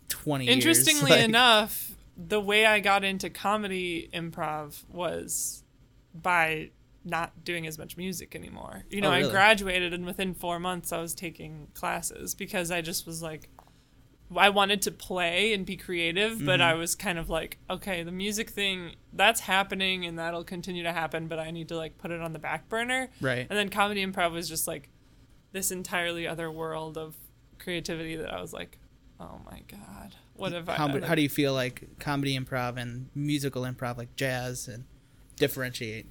twenty. 0.09 0.47
Interestingly 0.49 1.11
years, 1.11 1.21
like- 1.21 1.29
enough, 1.29 1.93
the 2.17 2.41
way 2.41 2.67
I 2.67 2.81
got 2.81 3.03
into 3.05 3.31
comedy 3.31 4.09
improv 4.13 4.85
was 4.89 5.63
by 6.15 6.71
not 7.05 7.45
doing 7.45 7.67
as 7.67 7.77
much 7.79 7.97
music 7.99 8.35
anymore. 8.35 8.85
You 8.89 9.01
know, 9.03 9.11
Oh, 9.11 9.17
really? 9.17 9.29
I 9.29 9.31
graduated 9.31 9.93
and 9.93 10.07
within 10.07 10.33
4 10.33 10.59
months 10.59 10.91
I 10.91 11.01
was 11.03 11.15
taking 11.15 11.69
classes 11.75 12.35
because 12.35 12.71
I 12.71 12.81
just 12.81 13.07
was 13.07 13.21
like 13.21 13.51
I 14.37 14.49
wanted 14.49 14.83
to 14.83 14.91
play 14.91 15.53
and 15.53 15.67
be 15.67 15.77
creative, 15.77 16.45
but 16.45 16.61
Mm-hmm. 16.61 16.63
I 16.63 16.75
was 16.75 16.95
kind 16.95 17.19
of 17.19 17.29
like, 17.29 17.59
okay, 17.69 18.03
the 18.03 18.13
music 18.13 18.51
thing 18.51 18.97
that's 19.13 19.41
happening 19.41 20.05
and 20.07 20.19
that'll 20.19 20.45
continue 20.45 20.83
to 20.83 20.93
happen, 20.93 21.29
but 21.29 21.39
I 21.39 21.51
need 21.51 21.69
to 21.69 21.77
like 21.77 21.99
put 21.99 22.11
it 22.11 22.21
on 22.21 22.33
the 22.33 22.39
back 22.39 22.69
burner. 22.69 23.09
Right. 23.21 23.47
And 23.49 23.59
then 23.59 23.69
comedy 23.69 24.05
improv 24.05 24.33
was 24.33 24.49
just 24.49 24.67
like 24.67 24.89
this 25.53 25.71
entirely 25.71 26.27
other 26.27 26.51
world 26.51 26.97
of 26.99 27.17
creativity 27.59 28.17
that 28.17 28.33
I 28.33 28.41
was 28.41 28.53
like, 28.53 28.79
oh 29.21 29.41
my 29.45 29.63
god, 29.69 30.15
what 30.35 30.53
have 30.53 30.69
I? 30.69 30.75
How, 30.75 30.89
like, 30.89 31.05
how 31.05 31.15
do 31.15 31.23
you 31.23 31.29
feel 31.29 31.53
like 31.53 31.99
comedy 31.99 32.39
improv 32.39 32.77
and 32.77 33.09
musical 33.15 33.63
improv, 33.63 33.97
like 33.97 34.15
jazz, 34.17 34.69
and 34.69 34.85
differentiate? 35.37 36.07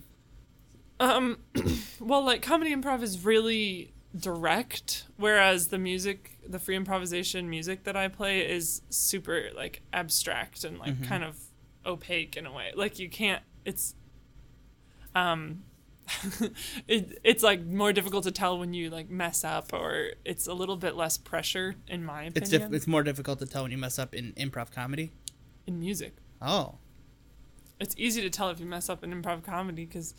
Um, 1.00 1.40
well, 2.00 2.24
like 2.24 2.42
comedy 2.42 2.74
improv 2.76 3.02
is 3.02 3.24
really 3.24 3.93
direct, 4.18 5.06
whereas 5.18 5.68
the 5.70 5.78
music, 5.78 6.38
the 6.48 6.60
free 6.60 6.76
improvisation 6.76 7.50
music 7.50 7.84
that 7.86 7.96
I 7.96 8.08
play 8.08 8.40
is 8.50 8.82
super 8.90 9.50
like 9.56 9.82
abstract 9.92 10.64
and 10.64 10.78
like 10.80 11.04
kind 11.08 11.24
of 11.24 11.38
opaque 11.86 12.38
in 12.38 12.46
a 12.46 12.52
way. 12.54 12.72
Like 12.76 13.00
you 13.00 13.10
can't. 13.10 13.42
It's 13.66 13.96
um. 15.16 15.64
it, 16.88 17.18
it's 17.24 17.44
like 17.44 17.64
more 17.66 17.94
difficult 17.94 18.26
to 18.26 18.32
tell 18.32 18.60
when 18.60 18.74
you 18.74 18.90
like 18.90 19.10
mess 19.10 19.46
up 19.46 19.72
or 19.72 20.10
it's 20.26 20.48
a 20.48 20.54
little 20.54 20.76
bit 20.76 20.98
less 20.98 21.18
pressure 21.18 21.76
in 21.88 22.04
my 22.04 22.24
opinion 22.24 22.34
It's 22.44 22.50
diff- 22.50 22.74
it's 22.74 22.88
more 22.88 23.04
difficult 23.04 23.40
to 23.40 23.46
tell 23.46 23.64
when 23.64 23.72
you 23.72 23.78
mess 23.78 23.98
up 23.98 24.14
in 24.14 24.34
improv 24.34 24.70
comedy. 24.70 25.14
in 25.66 25.80
music 25.80 26.16
Oh, 26.42 26.76
it's 27.80 27.96
easy 27.98 28.22
to 28.22 28.30
tell 28.30 28.50
if 28.50 28.60
you 28.60 28.66
mess 28.66 28.90
up 28.90 29.02
in 29.02 29.14
improv 29.14 29.46
comedy 29.46 29.86
because 29.86 30.14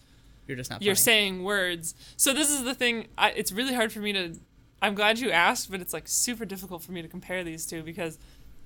you're 0.47 0.57
just 0.57 0.71
not. 0.71 0.83
you're 0.83 0.95
saying 0.95 1.43
words. 1.43 1.95
So 2.17 2.33
this 2.33 2.51
is 2.51 2.65
the 2.65 2.75
thing. 2.75 3.09
I, 3.17 3.31
it's 3.31 3.53
really 3.53 3.75
hard 3.75 3.93
for 3.93 4.01
me 4.01 4.13
to. 4.13 4.35
I'm 4.83 4.95
glad 4.95 5.19
you 5.19 5.31
asked, 5.31 5.71
but 5.71 5.81
it's 5.81 5.93
like 5.93 6.07
super 6.07 6.45
difficult 6.45 6.83
for 6.83 6.93
me 6.93 7.01
to 7.01 7.09
compare 7.09 7.43
these 7.43 7.65
two 7.67 7.83
because 7.83 8.19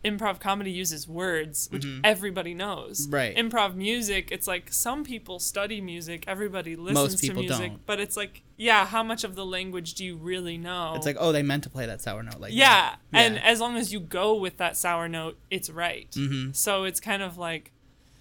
improv 0.04 0.40
comedy 0.40 0.70
uses 0.70 1.08
words, 1.08 1.68
which 1.70 1.86
everybody 2.04 2.54
knows. 2.54 3.06
Mm-hmm. 3.06 3.14
Right. 3.14 3.36
Improv 3.36 3.74
music, 3.74 4.30
it's 4.30 4.46
like 4.46 4.72
some 4.72 5.04
people 5.04 5.38
study 5.38 5.80
music, 5.80 6.24
everybody 6.26 6.76
listens 6.76 7.20
to 7.22 7.34
music, 7.34 7.70
don't. 7.70 7.86
but 7.86 8.00
it's 8.00 8.16
like, 8.16 8.42
yeah, 8.56 8.86
how 8.86 9.02
much 9.02 9.24
of 9.24 9.34
the 9.34 9.44
language 9.44 9.94
do 9.94 10.04
you 10.04 10.16
really 10.16 10.56
know? 10.58 10.94
It's 10.96 11.06
like, 11.06 11.16
oh, 11.18 11.32
they 11.32 11.42
meant 11.42 11.64
to 11.64 11.70
play 11.70 11.86
that 11.86 12.00
sour 12.00 12.22
note. 12.22 12.40
Like, 12.40 12.52
yeah, 12.52 12.96
that. 13.10 13.18
and 13.20 13.38
as 13.42 13.60
long 13.60 13.76
as 13.76 13.92
you 13.92 14.00
go 14.00 14.34
with 14.34 14.56
that 14.58 14.76
sour 14.76 15.08
note, 15.08 15.38
it's 15.50 15.70
right. 15.70 16.10
Mhm. 16.12 16.54
So 16.54 16.84
it's 16.84 17.00
kind 17.00 17.22
of 17.22 17.38
like 17.38 17.72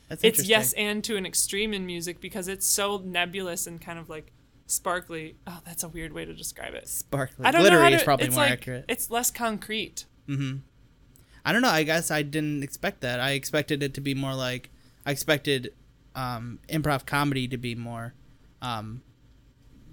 That's 0.07 0.23
it's 0.23 0.47
yes 0.47 0.73
and 0.73 1.03
to 1.03 1.17
an 1.17 1.25
extreme 1.25 1.73
in 1.73 1.85
music 1.85 2.21
because 2.21 2.47
it's 2.47 2.65
so 2.65 3.01
nebulous 3.03 3.67
and 3.67 3.81
kind 3.81 3.99
of 3.99 4.09
like 4.09 4.31
sparkly. 4.65 5.35
Oh, 5.45 5.59
that's 5.65 5.83
a 5.83 5.89
weird 5.89 6.13
way 6.13 6.25
to 6.25 6.33
describe 6.33 6.73
it. 6.73 6.87
Sparkly. 6.87 7.45
I 7.45 7.51
don't 7.51 7.61
Glittery 7.61 7.77
know 7.77 7.83
how 7.83 7.89
to, 7.89 7.95
is 7.95 8.03
probably 8.03 8.29
more 8.29 8.37
like, 8.37 8.51
accurate. 8.51 8.85
It's 8.87 9.11
less 9.11 9.31
concrete. 9.31 10.05
Mm-hmm. 10.27 10.57
I 11.43 11.53
don't 11.53 11.61
know. 11.61 11.69
I 11.69 11.83
guess 11.83 12.11
I 12.11 12.21
didn't 12.21 12.63
expect 12.63 13.01
that. 13.01 13.19
I 13.19 13.31
expected 13.31 13.81
it 13.81 13.93
to 13.95 14.01
be 14.01 14.13
more 14.13 14.33
like 14.33 14.69
I 15.05 15.11
expected 15.11 15.73
um, 16.15 16.59
improv 16.69 17.05
comedy 17.05 17.47
to 17.47 17.57
be 17.57 17.75
more 17.75 18.13
um, 18.61 19.01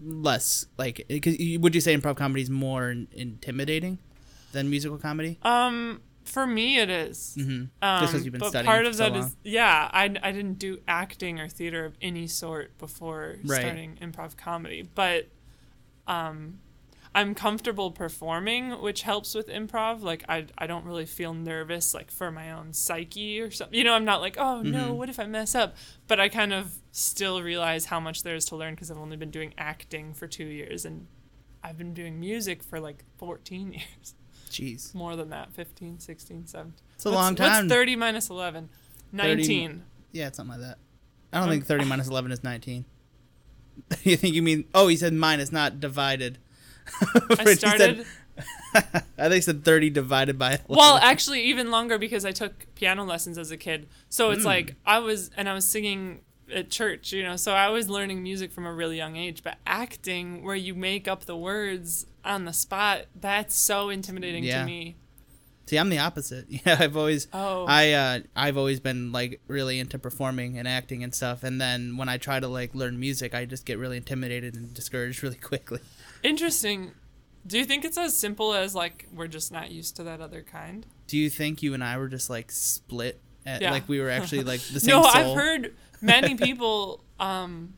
less 0.02 0.66
like. 0.76 1.06
Cause 1.22 1.36
would 1.58 1.74
you 1.74 1.80
say 1.80 1.96
improv 1.96 2.16
comedy 2.16 2.42
is 2.42 2.50
more 2.50 2.90
in- 2.90 3.08
intimidating 3.12 3.98
than 4.52 4.70
musical 4.70 4.98
comedy? 4.98 5.38
Um, 5.42 6.00
for 6.24 6.46
me, 6.46 6.78
it 6.78 6.90
is. 6.90 7.36
Mm-hmm. 7.38 7.64
Um, 7.82 8.00
Just 8.00 8.12
'cause 8.12 8.24
you've 8.24 8.32
been 8.32 8.40
but 8.40 8.48
studying 8.48 8.66
part 8.66 8.86
of 8.86 8.94
so 8.96 9.04
that 9.04 9.16
is 9.16 9.24
long. 9.26 9.36
yeah. 9.44 9.88
I 9.92 10.04
I 10.22 10.32
didn't 10.32 10.58
do 10.58 10.80
acting 10.88 11.38
or 11.40 11.48
theater 11.48 11.84
of 11.84 11.96
any 12.02 12.26
sort 12.26 12.76
before 12.78 13.36
Right. 13.44 13.60
starting 13.60 13.98
improv 14.00 14.36
comedy, 14.36 14.88
but 14.94 15.28
um, 16.06 16.58
I'm 17.16 17.34
comfortable 17.34 17.92
performing, 17.92 18.70
which 18.82 19.02
helps 19.02 19.34
with 19.34 19.46
improv. 19.48 20.02
Like 20.02 20.24
I 20.28 20.46
I 20.58 20.66
don't 20.66 20.84
really 20.84 21.06
feel 21.06 21.32
nervous 21.32 21.94
like 21.94 22.10
for 22.10 22.30
my 22.32 22.50
own 22.50 22.72
psyche 22.72 23.40
or 23.40 23.50
something. 23.50 23.78
You 23.78 23.84
know, 23.84 23.94
I'm 23.94 24.04
not 24.04 24.20
like 24.20 24.36
oh 24.38 24.62
no, 24.62 24.86
Mm-hmm. 24.86 24.94
what 24.96 25.08
if 25.08 25.20
I 25.20 25.26
mess 25.26 25.54
up? 25.54 25.76
But 26.08 26.18
I 26.20 26.28
kind 26.28 26.52
of 26.52 26.78
still 26.90 27.42
realize 27.42 27.86
how 27.86 28.00
much 28.00 28.22
there 28.24 28.34
is 28.34 28.44
to 28.46 28.56
learn 28.56 28.74
because 28.74 28.90
I've 28.90 28.98
only 28.98 29.16
been 29.16 29.30
doing 29.30 29.54
acting 29.56 30.12
for 30.14 30.26
two 30.26 30.44
years 30.46 30.84
and 30.84 31.06
I've 31.62 31.78
been 31.78 31.94
doing 31.94 32.18
music 32.20 32.62
for 32.62 32.78
like 32.80 33.04
14 33.18 33.72
years 33.80 34.14
Jeez, 34.54 34.94
more 34.94 35.16
than 35.16 35.30
that 35.30 35.52
15 35.52 35.98
16 36.00 36.46
17 36.46 36.72
it's 36.94 37.04
a 37.04 37.08
what's, 37.08 37.16
long 37.16 37.34
time. 37.34 37.64
what's 37.66 37.74
30 37.74 37.96
minus 37.96 38.30
11 38.30 38.68
19 39.12 39.82
Yeah, 40.12 40.28
it's 40.28 40.36
something 40.36 40.52
like 40.58 40.68
that. 40.68 40.78
I 41.32 41.38
don't 41.38 41.44
Um, 41.48 41.50
think 41.50 41.66
thirty 41.66 41.84
minus 41.84 42.06
eleven 42.08 42.30
is 42.30 42.44
nineteen. 42.44 42.84
you 44.04 44.16
think 44.16 44.36
you 44.36 44.42
mean? 44.42 44.66
Oh, 44.72 44.86
he 44.86 44.96
said 44.96 45.12
minus, 45.12 45.50
not 45.50 45.80
divided. 45.80 46.38
i 47.02 47.20
He 47.30 47.44
said- 47.46 47.58
started 47.58 48.06
I 48.74 48.82
think 49.28 49.34
he 49.34 49.40
said 49.40 49.64
thirty 49.64 49.90
divided 49.90 50.38
by. 50.38 50.50
11. 50.50 50.66
well 50.68 50.96
actually 50.98 51.42
even 51.42 51.70
longer 51.70 51.98
because 51.98 52.24
i 52.24 52.30
took 52.32 52.66
piano 52.74 53.04
lessons 53.04 53.38
as 53.38 53.50
a 53.52 53.56
kid 53.56 53.88
so 54.08 54.30
it's 54.30 54.42
Mm. 54.42 54.46
like 54.46 54.74
i 54.84 54.98
was 54.98 55.30
and 55.36 55.48
i 55.48 55.54
was 55.54 55.64
singing 55.64 56.20
at 56.52 56.68
church 56.70 57.12
you 57.12 57.22
know 57.22 57.36
so 57.36 57.52
i 57.54 57.68
was 57.68 57.88
learning 57.88 58.22
music 58.22 58.50
from 58.52 58.66
a 58.66 58.72
really 58.72 58.96
young 58.96 59.14
age 59.16 59.42
but 59.44 59.56
acting 59.66 60.42
where 60.44 60.56
you 60.56 60.74
make 60.74 61.06
up 61.08 61.24
the 61.26 61.36
words 61.36 62.06
on 62.24 62.44
the 62.44 62.52
spot 62.52 63.06
that's 63.20 63.54
so 63.54 63.88
intimidating 63.90 64.44
Yeah. 64.44 64.60
to 64.60 64.66
me 64.66 64.96
See, 65.66 65.78
I'm 65.78 65.88
the 65.88 65.98
opposite. 65.98 66.44
Yeah, 66.50 66.76
I've 66.78 66.94
always 66.96 67.26
oh 67.32 67.64
I 67.66 67.92
uh 67.92 68.18
I've 68.36 68.56
always 68.58 68.80
been 68.80 69.12
like 69.12 69.40
really 69.48 69.78
into 69.80 69.98
performing 69.98 70.58
and 70.58 70.68
acting 70.68 71.02
and 71.02 71.14
stuff 71.14 71.42
and 71.42 71.58
then 71.60 71.96
when 71.96 72.08
I 72.08 72.18
try 72.18 72.38
to 72.38 72.48
like 72.48 72.74
learn 72.74 73.00
music 73.00 73.34
I 73.34 73.44
just 73.46 73.64
get 73.64 73.78
really 73.78 73.96
intimidated 73.96 74.56
and 74.56 74.74
discouraged 74.74 75.22
really 75.22 75.36
quickly. 75.36 75.80
interesting 76.22 76.92
do 77.46 77.58
you 77.58 77.64
think 77.64 77.84
it's 77.84 77.98
as 77.98 78.16
simple 78.16 78.54
as 78.54 78.74
like 78.74 79.06
we're 79.14 79.26
just 79.26 79.52
not 79.52 79.70
used 79.70 79.96
to 79.96 80.02
that 80.04 80.20
other 80.20 80.42
kind 80.42 80.86
Do 81.06 81.16
you 81.18 81.28
think 81.30 81.62
you 81.62 81.72
and 81.74 81.82
I 81.84 81.96
were 81.98 82.08
just 82.08 82.28
like 82.30 82.50
split 82.52 83.20
at, 83.46 83.60
Yeah. 83.62 83.70
like 83.70 83.88
we 83.88 84.00
were 84.00 84.10
actually 84.10 84.42
like 84.44 84.60
the 84.72 84.80
same 84.80 84.94
no, 84.96 85.02
soul? 85.02 85.10
I've 85.14 85.36
heard 85.36 85.74
many 86.00 86.34
people 86.36 87.04
um, 87.20 87.74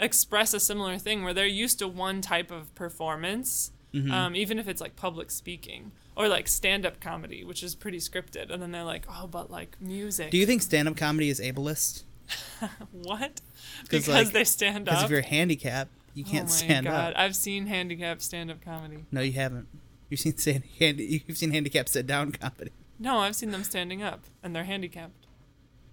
express 0.00 0.54
a 0.54 0.60
similar 0.60 0.98
thing 0.98 1.22
where 1.22 1.34
they're 1.34 1.46
used 1.46 1.78
to 1.80 1.88
one 1.88 2.20
type 2.20 2.50
of 2.50 2.74
performance, 2.74 3.70
Mhm. 3.94 4.10
um, 4.10 4.36
even 4.36 4.58
if 4.58 4.66
it's 4.68 4.80
like 4.80 4.96
public 4.96 5.30
speaking 5.30 5.92
or 6.16 6.28
like 6.28 6.48
stand-up 6.48 7.00
comedy, 7.00 7.44
which 7.44 7.62
is 7.62 7.74
pretty 7.74 7.98
scripted, 7.98 8.50
and 8.50 8.60
then 8.62 8.72
they're 8.72 8.84
like, 8.84 9.04
"Oh, 9.08 9.26
but 9.26 9.50
like 9.50 9.80
music." 9.80 10.30
Do 10.30 10.38
you 10.38 10.46
think 10.46 10.62
stand-up 10.62 10.96
comedy 10.96 11.28
is 11.28 11.40
ableist? 11.40 12.02
what? 12.92 13.40
Because 13.82 14.08
like, 14.08 14.30
they 14.32 14.44
stand 14.44 14.88
up. 14.88 14.92
Because 14.92 14.98
up. 15.00 15.04
if 15.06 15.10
you're 15.10 15.22
handicapped, 15.22 15.90
you 16.14 16.24
can't 16.24 16.48
oh 16.48 16.52
my 16.52 16.56
stand 16.56 16.86
God. 16.86 17.12
up. 17.14 17.18
I've 17.18 17.34
seen 17.36 17.66
handicapped 17.66 18.22
stand-up 18.22 18.60
comedy. 18.64 19.04
No, 19.10 19.20
you 19.20 19.32
haven't. 19.32 19.66
You've 20.08 20.20
seen 20.20 20.36
stand, 20.36 20.64
handi- 20.78 21.24
you've 21.26 21.38
seen 21.38 21.50
handicapped 21.52 21.88
sit 21.88 22.06
down 22.06 22.32
comedy. 22.32 22.72
No, 22.98 23.18
I've 23.18 23.34
seen 23.36 23.50
them 23.50 23.64
standing 23.64 24.02
up, 24.02 24.24
and 24.42 24.54
they're 24.54 24.64
handicapped. 24.64 25.26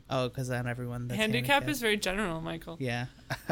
Oh, 0.09 0.29
because 0.29 0.47
then 0.47 0.67
everyone. 0.67 1.07
That's 1.09 1.19
handicap 1.19 1.47
handicapped. 1.63 1.69
is 1.69 1.81
very 1.81 1.97
general, 1.97 2.39
Michael. 2.41 2.77
Yeah. 2.79 3.07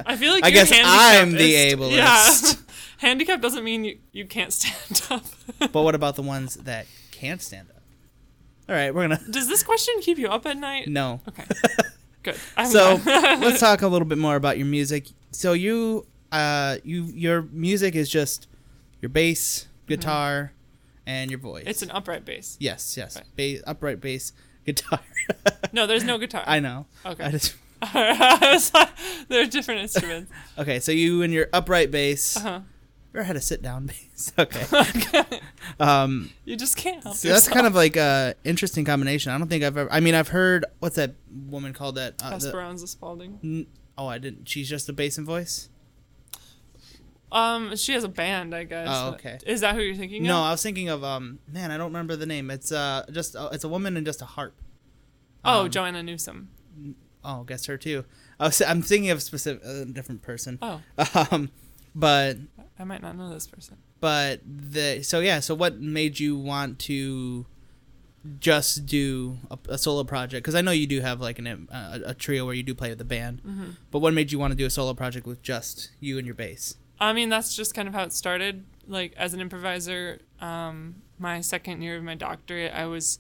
I 0.06 0.16
feel 0.16 0.32
like 0.32 0.44
I 0.46 0.48
you're 0.48 0.64
guess 0.66 0.72
I'm 0.74 1.32
the 1.32 1.38
handicappist. 1.38 1.76
ableist. 1.76 2.56
Yeah, 2.56 2.74
handicap 3.10 3.42
doesn't 3.42 3.64
mean 3.64 3.84
you, 3.84 3.98
you 4.14 4.26
can't 4.26 4.54
stand 4.54 5.02
up. 5.60 5.72
but 5.74 5.82
what 5.84 5.96
about 5.96 6.16
the 6.16 6.22
ones 6.22 6.56
that 6.56 6.88
can't 7.12 7.42
stand 7.42 7.68
up? 7.76 7.82
All 8.70 8.76
right, 8.76 8.96
we're 8.96 9.02
gonna. 9.08 9.20
Does 9.30 9.48
this 9.50 9.64
question 9.64 9.96
keep 10.02 10.18
you 10.18 10.28
up 10.30 10.46
at 10.46 10.56
night? 10.58 10.88
No. 10.88 11.20
Okay, 11.28 11.44
good. 12.24 12.36
I'm 12.56 12.68
so 12.68 13.00
let's 13.06 13.60
talk 13.60 13.82
a 13.82 13.88
little 13.88 14.08
bit 14.08 14.18
more 14.18 14.36
about 14.38 14.58
your 14.58 14.66
music. 14.68 15.08
So 15.32 15.52
you, 15.54 16.06
uh, 16.32 16.78
you, 16.86 17.04
your 17.04 17.42
music 17.52 17.96
is 17.96 18.10
just 18.10 18.48
your 19.02 19.10
bass, 19.10 19.68
guitar, 19.88 20.54
and 21.06 21.30
your 21.30 21.40
voice. 21.40 21.62
Mm-hmm. 21.64 21.70
it's 21.70 21.82
an 21.82 21.92
upright 21.92 22.24
bass. 22.24 22.56
yes, 22.62 22.96
yes, 22.98 23.18
Right. 23.18 23.26
bass, 23.36 23.62
upright 23.68 24.00
bass, 24.00 24.32
guitar. 24.66 25.00
No, 25.72 25.88
there's 25.88 26.04
no 26.04 26.18
guitar. 26.18 26.44
I 26.48 26.60
know. 26.60 26.86
Okay. 27.06 27.24
I 27.24 27.32
just 27.32 27.56
there 27.94 29.42
are 29.42 29.46
different 29.46 29.82
instruments. 29.82 30.32
okay. 30.58 30.80
So 30.80 30.92
you 30.92 31.22
and 31.22 31.32
your 31.34 31.48
upright 31.54 31.92
bass. 31.92 32.38
Uh-huh. 32.38 32.62
Or 33.14 33.24
had 33.24 33.38
a 33.38 33.42
sit 33.42 33.62
down 33.62 33.86
bass. 33.86 34.34
Okay. 34.38 35.24
um, 35.80 36.32
You 36.44 36.58
just 36.58 36.76
can't 36.76 37.02
help 37.02 37.16
so 37.16 37.30
that's 37.30 37.48
kind 37.48 37.66
of 37.66 37.74
like 37.74 37.96
a 37.96 38.36
interesting 38.44 38.84
combination. 38.84 39.32
I 39.32 39.38
don't 39.38 39.48
think 39.48 39.64
I've 39.64 39.78
ever. 39.78 39.92
I 39.92 40.02
mean, 40.02 40.16
I've 40.16 40.28
heard 40.30 40.66
what's 40.80 40.98
that 40.98 41.14
woman 41.48 41.72
called 41.74 41.96
that? 41.96 42.16
Uh, 42.22 42.32
Esperanza 42.36 42.88
Spalding. 42.88 43.40
N- 43.42 43.68
oh, 43.98 44.08
I 44.08 44.18
didn't. 44.18 44.50
She's 44.50 44.68
just 44.70 44.90
a 44.90 44.94
bass 44.94 45.18
and 45.18 45.26
voice. 45.26 45.70
Um, 47.32 47.76
she 47.76 47.94
has 47.94 48.04
a 48.04 48.08
band, 48.10 48.56
I 48.56 48.64
guess. 48.64 48.88
Oh, 48.90 49.10
okay. 49.16 49.40
Is 49.46 49.62
that 49.62 49.76
who 49.76 49.82
you're 49.82 49.96
thinking 49.96 50.24
No, 50.24 50.36
of? 50.38 50.42
No, 50.42 50.44
I 50.44 50.52
was 50.52 50.64
thinking 50.64 50.90
of 50.90 51.04
um. 51.04 51.40
Man, 51.52 51.72
I 51.72 51.78
don't 51.78 51.88
remember 51.88 52.16
the 52.16 52.26
name. 52.26 52.50
It's 52.52 52.72
uh 52.72 53.06
just 53.12 53.36
uh, 53.36 53.50
it's 53.52 53.64
a 53.64 53.70
woman 53.70 53.98
and 53.98 54.06
just 54.06 54.22
a 54.22 54.26
harp. 54.26 54.56
Oh, 55.44 55.62
Um, 55.66 55.70
Joanna 55.72 56.02
Newsom. 56.04 56.50
Oh, 57.24 57.44
guess 57.44 57.66
her 57.66 57.78
too. 57.78 58.06
I 58.40 58.46
was, 58.48 58.62
I'm 58.62 58.82
thinking 58.82 59.10
of 59.12 59.18
a 59.18 59.22
specific 59.22 59.64
a 59.66 59.86
different 59.86 60.22
person. 60.22 60.60
Oh, 60.62 60.82
Um, 61.32 61.50
but 61.96 62.38
I 62.80 62.84
might 62.84 63.02
not 63.02 63.16
know 63.18 63.30
this 63.34 63.48
person. 63.48 63.78
but 64.00 64.42
the 64.46 65.02
so 65.04 65.20
yeah. 65.20 65.40
So 65.40 65.56
what 65.56 65.80
made 65.80 66.20
you 66.20 66.38
want 66.38 66.80
to 66.80 67.46
just 68.40 68.86
do 68.86 69.38
a, 69.52 69.58
a 69.70 69.78
solo 69.78 70.04
project? 70.04 70.44
Because 70.44 70.56
I 70.56 70.62
know 70.62 70.72
you 70.72 70.88
do 70.88 71.02
have 71.02 71.22
like 71.22 71.40
an, 71.40 71.68
a, 71.72 72.02
a 72.08 72.14
trio 72.14 72.46
where 72.46 72.54
you 72.56 72.64
do 72.64 72.74
play 72.74 72.90
with 72.90 72.98
the 72.98 73.06
band. 73.06 73.42
hmm 73.42 73.72
But 73.92 74.00
what 74.00 74.14
made 74.14 74.32
you 74.32 74.40
want 74.40 74.52
to 74.52 74.56
do 74.58 74.66
a 74.66 74.70
solo 74.70 74.94
project 74.94 75.26
with 75.28 75.42
just 75.42 75.92
you 76.00 76.18
and 76.18 76.26
your 76.26 76.36
bass? 76.36 76.76
I 77.00 77.14
mean, 77.14 77.30
that's 77.30 77.56
just 77.56 77.74
kind 77.74 77.88
of 77.88 77.94
how 77.94 78.04
it 78.04 78.14
started. 78.14 78.66
Like 78.88 79.14
as 79.18 79.34
an 79.34 79.42
improviser, 79.42 80.20
um, 80.40 81.02
my 81.20 81.42
second 81.42 81.82
year 81.82 81.98
of 81.98 82.04
my 82.04 82.16
doctorate, 82.16 82.72
I 82.74 82.86
was 82.86 83.20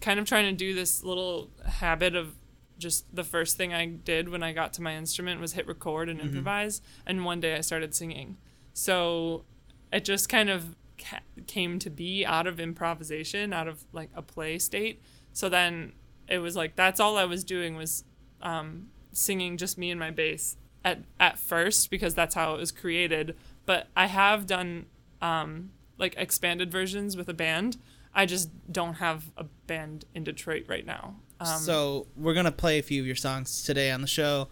kind 0.00 0.18
of 0.18 0.26
trying 0.26 0.44
to 0.44 0.52
do 0.52 0.74
this 0.74 1.02
little 1.02 1.50
habit 1.66 2.14
of 2.14 2.34
just 2.78 3.06
the 3.14 3.24
first 3.24 3.56
thing 3.56 3.72
I 3.72 3.86
did 3.86 4.28
when 4.28 4.42
I 4.42 4.52
got 4.52 4.72
to 4.74 4.82
my 4.82 4.96
instrument 4.96 5.40
was 5.40 5.52
hit 5.52 5.66
record 5.66 6.08
and 6.08 6.20
improvise. 6.20 6.82
And 7.06 7.24
one 7.24 7.40
day 7.40 7.54
I 7.54 7.60
started 7.60 7.94
singing. 7.94 8.36
So 8.72 9.44
it 9.92 10.04
just 10.04 10.28
kind 10.28 10.50
of 10.50 10.74
ca- 10.98 11.20
came 11.46 11.78
to 11.78 11.90
be 11.90 12.26
out 12.26 12.46
of 12.46 12.58
improvisation, 12.58 13.52
out 13.52 13.68
of 13.68 13.84
like 13.92 14.10
a 14.14 14.22
play 14.22 14.58
state. 14.58 15.00
So 15.32 15.48
then 15.48 15.92
it 16.28 16.38
was 16.38 16.56
like 16.56 16.74
that's 16.76 17.00
all 17.00 17.16
I 17.16 17.24
was 17.24 17.44
doing 17.44 17.76
was 17.76 18.04
um, 18.42 18.88
singing 19.12 19.56
just 19.56 19.78
me 19.78 19.90
and 19.90 20.00
my 20.00 20.10
bass 20.10 20.56
at 20.84 21.02
at 21.18 21.38
first 21.38 21.90
because 21.90 22.14
that's 22.14 22.34
how 22.34 22.54
it 22.54 22.58
was 22.58 22.70
created. 22.70 23.36
But 23.66 23.88
I 23.96 24.06
have 24.06 24.46
done 24.46 24.86
um, 25.22 25.70
like 25.98 26.14
expanded 26.16 26.70
versions 26.70 27.16
with 27.16 27.28
a 27.28 27.34
band. 27.34 27.78
I 28.14 28.26
just 28.26 28.50
don't 28.70 28.94
have 28.94 29.30
a 29.36 29.44
band 29.66 30.04
in 30.14 30.22
Detroit 30.24 30.66
right 30.68 30.86
now. 30.86 31.16
Um, 31.40 31.58
so 31.58 32.06
we're 32.16 32.34
gonna 32.34 32.52
play 32.52 32.78
a 32.78 32.82
few 32.82 33.00
of 33.00 33.06
your 33.06 33.16
songs 33.16 33.62
today 33.62 33.90
on 33.90 34.00
the 34.00 34.06
show. 34.06 34.48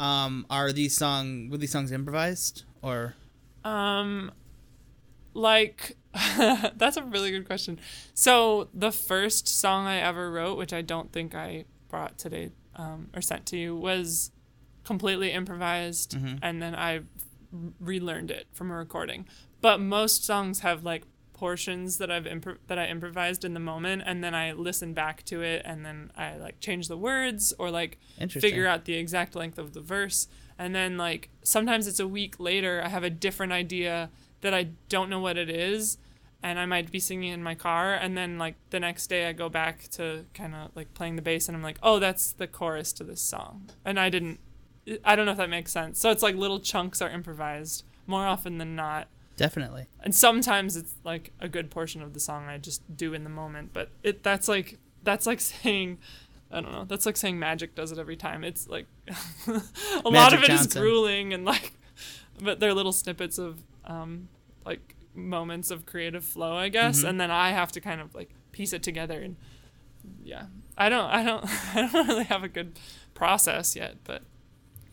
Um, 0.00 0.46
are 0.50 0.72
these 0.72 0.96
song 0.96 1.50
were 1.50 1.58
these 1.58 1.70
songs 1.70 1.92
improvised 1.92 2.64
or 2.82 3.14
Um, 3.64 4.32
like 5.34 5.96
that's 6.76 6.96
a 6.96 7.02
really 7.02 7.30
good 7.30 7.46
question. 7.46 7.78
So 8.14 8.68
the 8.72 8.92
first 8.92 9.48
song 9.48 9.86
I 9.86 9.98
ever 9.98 10.30
wrote, 10.30 10.56
which 10.56 10.72
I 10.72 10.80
don't 10.80 11.12
think 11.12 11.34
I 11.34 11.64
brought 11.88 12.18
today 12.18 12.50
um, 12.76 13.08
or 13.14 13.20
sent 13.20 13.46
to 13.46 13.56
you, 13.56 13.76
was 13.76 14.30
completely 14.84 15.32
improvised, 15.32 16.12
mm-hmm. 16.12 16.36
and 16.42 16.62
then 16.62 16.74
I 16.74 17.00
relearned 17.80 18.30
it 18.30 18.46
from 18.52 18.70
a 18.70 18.76
recording. 18.76 19.26
But 19.60 19.80
most 19.80 20.24
songs 20.24 20.60
have 20.60 20.84
like 20.84 21.04
portions 21.32 21.98
that 21.98 22.10
I've 22.10 22.24
impro- 22.24 22.58
that 22.68 22.78
I 22.78 22.86
improvised 22.86 23.44
in 23.44 23.54
the 23.54 23.60
moment, 23.60 24.02
and 24.06 24.22
then 24.22 24.34
I 24.34 24.52
listen 24.52 24.94
back 24.94 25.24
to 25.24 25.42
it, 25.42 25.62
and 25.64 25.84
then 25.84 26.12
I 26.16 26.36
like 26.36 26.60
change 26.60 26.88
the 26.88 26.96
words 26.96 27.52
or 27.58 27.70
like 27.70 27.98
figure 28.28 28.66
out 28.66 28.84
the 28.84 28.94
exact 28.94 29.34
length 29.34 29.58
of 29.58 29.72
the 29.72 29.80
verse, 29.80 30.28
and 30.58 30.74
then 30.74 30.96
like 30.96 31.30
sometimes 31.42 31.86
it's 31.86 32.00
a 32.00 32.08
week 32.08 32.38
later 32.38 32.82
I 32.84 32.88
have 32.88 33.04
a 33.04 33.10
different 33.10 33.52
idea 33.52 34.10
that 34.42 34.54
I 34.54 34.68
don't 34.88 35.10
know 35.10 35.20
what 35.20 35.36
it 35.36 35.50
is, 35.50 35.98
and 36.42 36.58
I 36.58 36.66
might 36.66 36.90
be 36.90 37.00
singing 37.00 37.32
in 37.32 37.42
my 37.42 37.54
car, 37.54 37.94
and 37.94 38.16
then 38.16 38.38
like 38.38 38.54
the 38.70 38.80
next 38.80 39.08
day 39.08 39.28
I 39.28 39.32
go 39.32 39.48
back 39.48 39.88
to 39.92 40.26
kind 40.34 40.54
of 40.54 40.70
like 40.76 40.94
playing 40.94 41.16
the 41.16 41.22
bass, 41.22 41.48
and 41.48 41.56
I'm 41.56 41.62
like, 41.62 41.78
oh, 41.82 41.98
that's 41.98 42.32
the 42.32 42.46
chorus 42.46 42.92
to 42.94 43.04
this 43.04 43.20
song, 43.20 43.70
and 43.84 43.98
I 43.98 44.08
didn't. 44.08 44.40
I 45.04 45.16
don't 45.16 45.26
know 45.26 45.32
if 45.32 45.38
that 45.38 45.50
makes 45.50 45.72
sense. 45.72 45.98
So 45.98 46.10
it's 46.10 46.22
like 46.22 46.34
little 46.34 46.60
chunks 46.60 47.00
are 47.02 47.10
improvised 47.10 47.84
more 48.06 48.26
often 48.26 48.58
than 48.58 48.76
not 48.76 49.08
definitely? 49.36 49.86
and 50.02 50.14
sometimes 50.14 50.76
it's 50.76 50.94
like 51.04 51.32
a 51.40 51.48
good 51.48 51.70
portion 51.70 52.02
of 52.02 52.12
the 52.14 52.20
song 52.20 52.44
I 52.48 52.58
just 52.58 52.82
do 52.96 53.14
in 53.14 53.24
the 53.24 53.30
moment, 53.30 53.70
but 53.72 53.90
it 54.02 54.22
that's 54.22 54.46
like 54.48 54.78
that's 55.02 55.26
like 55.26 55.40
saying 55.52 55.98
I 56.50 56.60
don't 56.60 56.70
know, 56.72 56.84
that's 56.84 57.06
like 57.06 57.16
saying 57.16 57.38
magic 57.38 57.74
does 57.74 57.90
it 57.92 57.98
every 57.98 58.16
time. 58.16 58.44
It's 58.44 58.68
like 58.68 58.86
a 59.46 60.08
lot 60.08 60.32
of 60.32 60.40
Magic 60.40 60.44
it 60.44 60.50
is 60.50 60.60
Johnson. 60.62 60.82
grueling 60.82 61.32
and 61.32 61.44
like 61.44 61.72
but 62.42 62.60
they're 62.60 62.74
little 62.74 62.92
snippets 62.92 63.38
of 63.38 63.62
um 63.86 64.28
like 64.64 64.94
moments 65.14 65.70
of 65.70 65.86
creative 65.86 66.24
flow, 66.24 66.56
I 66.56 66.68
guess, 66.68 66.98
Mm-hmm. 66.98 67.08
and 67.08 67.20
then 67.20 67.30
I 67.30 67.50
have 67.50 67.72
to 67.72 67.80
kind 67.80 68.00
of 68.00 68.14
like 68.14 68.30
piece 68.52 68.72
it 68.72 68.82
together 68.82 69.20
and 69.20 69.36
yeah. 70.22 70.46
I 70.76 70.88
don't 70.88 71.06
I 71.06 71.24
don't 71.24 71.44
I 71.74 71.88
don't 71.90 72.06
really 72.08 72.24
have 72.24 72.44
a 72.44 72.48
good 72.48 72.78
process 73.14 73.74
yet, 73.74 73.96
but 74.04 74.22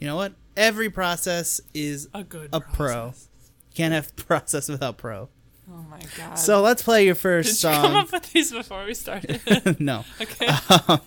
You 0.02 0.08
know 0.08 0.16
what? 0.16 0.34
Every 0.58 0.90
process 0.90 1.62
is 1.76 2.10
a 2.14 2.24
good 2.24 2.50
a 2.52 2.60
pro. 2.60 2.74
process. 3.12 3.28
Can't 3.76 3.94
have 3.94 4.14
process 4.28 4.68
without 4.68 4.98
pro. 4.98 5.30
Oh 5.72 5.86
my 5.90 6.00
god. 6.18 6.36
So 6.36 6.62
let's 6.62 6.82
play 6.82 7.06
your 7.06 7.14
did 7.14 7.22
first 7.22 7.64
you 7.64 7.70
come 7.70 7.84
song. 7.84 7.96
up 7.96 8.12
with 8.12 8.34
these 8.34 8.52
before 8.52 8.84
we 8.84 8.96
started? 8.96 9.80
no. 9.80 10.04
okay. 10.20 10.50
Um, 10.88 11.02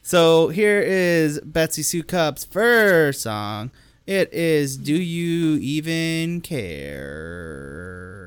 so 0.00 0.48
here 0.48 0.80
is 0.80 1.40
Betsy 1.40 1.82
Soukup's 1.82 2.44
first 2.44 3.20
song. 3.20 3.70
It 4.06 4.32
is 4.32 4.78
Do 4.78 4.94
You 4.94 5.58
Even 5.60 6.40
Care? 6.40 8.17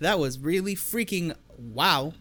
That 0.00 0.18
was 0.18 0.38
really 0.38 0.74
freaking 0.74 1.34
wow. 1.58 2.14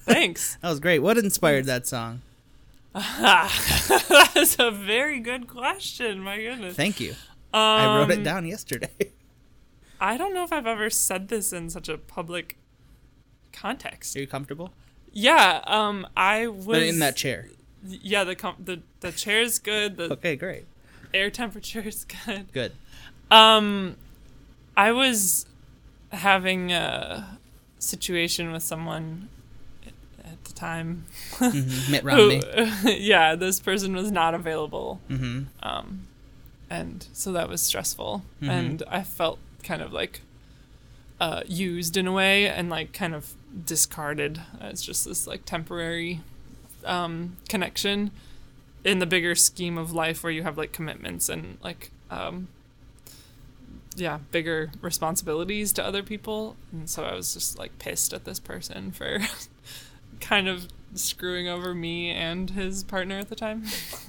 Thanks. 0.00 0.56
That 0.62 0.70
was 0.70 0.80
great. 0.80 0.98
What 1.00 1.16
inspired 1.18 1.66
that 1.66 1.86
song? 1.86 2.22
that 2.94 4.32
is 4.36 4.56
a 4.58 4.70
very 4.70 5.20
good 5.20 5.46
question. 5.46 6.20
My 6.20 6.38
goodness. 6.38 6.74
Thank 6.76 6.98
you. 7.00 7.10
Um, 7.52 7.60
I 7.60 7.98
wrote 7.98 8.10
it 8.10 8.22
down 8.24 8.46
yesterday. 8.46 8.88
I 10.00 10.16
don't 10.16 10.34
know 10.34 10.44
if 10.44 10.52
I've 10.52 10.66
ever 10.66 10.90
said 10.90 11.28
this 11.28 11.52
in 11.52 11.70
such 11.70 11.88
a 11.88 11.96
public 11.98 12.56
context. 13.52 14.16
Are 14.16 14.20
you 14.20 14.26
comfortable? 14.26 14.72
Yeah, 15.12 15.62
um, 15.66 16.06
I 16.16 16.46
was 16.48 16.66
But 16.66 16.82
in 16.82 16.98
that 16.98 17.16
chair. 17.16 17.46
Yeah, 17.86 18.24
the 18.24 18.34
com- 18.34 18.56
the 18.62 18.82
the 19.00 19.12
chair's 19.12 19.58
good. 19.58 19.96
The 19.96 20.12
Okay, 20.14 20.36
great. 20.36 20.66
air 21.14 21.30
temperature 21.30 21.80
is 21.80 22.04
good. 22.26 22.52
Good. 22.52 22.72
Um, 23.30 23.96
I 24.76 24.92
was 24.92 25.46
having 26.16 26.72
a 26.72 27.38
situation 27.78 28.52
with 28.52 28.62
someone 28.62 29.28
at 30.24 30.44
the 30.44 30.52
time. 30.52 31.04
Mhm, 31.32 31.90
Mitt 31.90 32.02
Who, 32.04 32.40
Romney. 32.40 32.98
yeah, 32.98 33.34
this 33.34 33.60
person 33.60 33.94
was 33.94 34.10
not 34.10 34.34
available. 34.34 35.00
hmm 35.08 35.42
Um, 35.62 36.06
and 36.68 37.06
so 37.12 37.30
that 37.32 37.48
was 37.48 37.62
stressful, 37.62 38.24
Mhm. 38.42 38.48
and 38.50 38.82
I 38.88 39.02
felt 39.02 39.38
kind 39.62 39.82
of 39.82 39.92
like 39.92 40.20
uh, 41.20 41.42
used 41.46 41.96
in 41.96 42.06
a 42.06 42.12
way, 42.12 42.46
and 42.48 42.68
like 42.68 42.92
kind 42.92 43.14
of 43.14 43.32
discarded 43.64 44.40
as 44.60 44.82
just 44.82 45.04
this 45.06 45.26
like 45.26 45.44
temporary 45.46 46.20
um, 46.84 47.36
connection 47.48 48.10
in 48.84 48.98
the 48.98 49.06
bigger 49.06 49.34
scheme 49.34 49.78
of 49.78 49.92
life, 49.92 50.22
where 50.22 50.32
you 50.32 50.42
have 50.42 50.58
like 50.58 50.72
commitments 50.72 51.28
and 51.28 51.56
like 51.64 51.90
um, 52.10 52.48
yeah, 53.96 54.18
bigger 54.30 54.70
responsibilities 54.80 55.72
to 55.74 55.84
other 55.84 56.02
people, 56.02 56.56
and 56.72 56.88
so 56.88 57.02
I 57.04 57.14
was 57.14 57.34
just 57.34 57.58
like 57.58 57.78
pissed 57.78 58.12
at 58.12 58.24
this 58.24 58.38
person 58.38 58.92
for 58.92 59.18
kind 60.20 60.48
of 60.48 60.68
screwing 60.94 61.48
over 61.48 61.74
me 61.74 62.10
and 62.10 62.50
his 62.50 62.84
partner 62.84 63.18
at 63.18 63.28
the 63.28 63.36
time. 63.36 63.64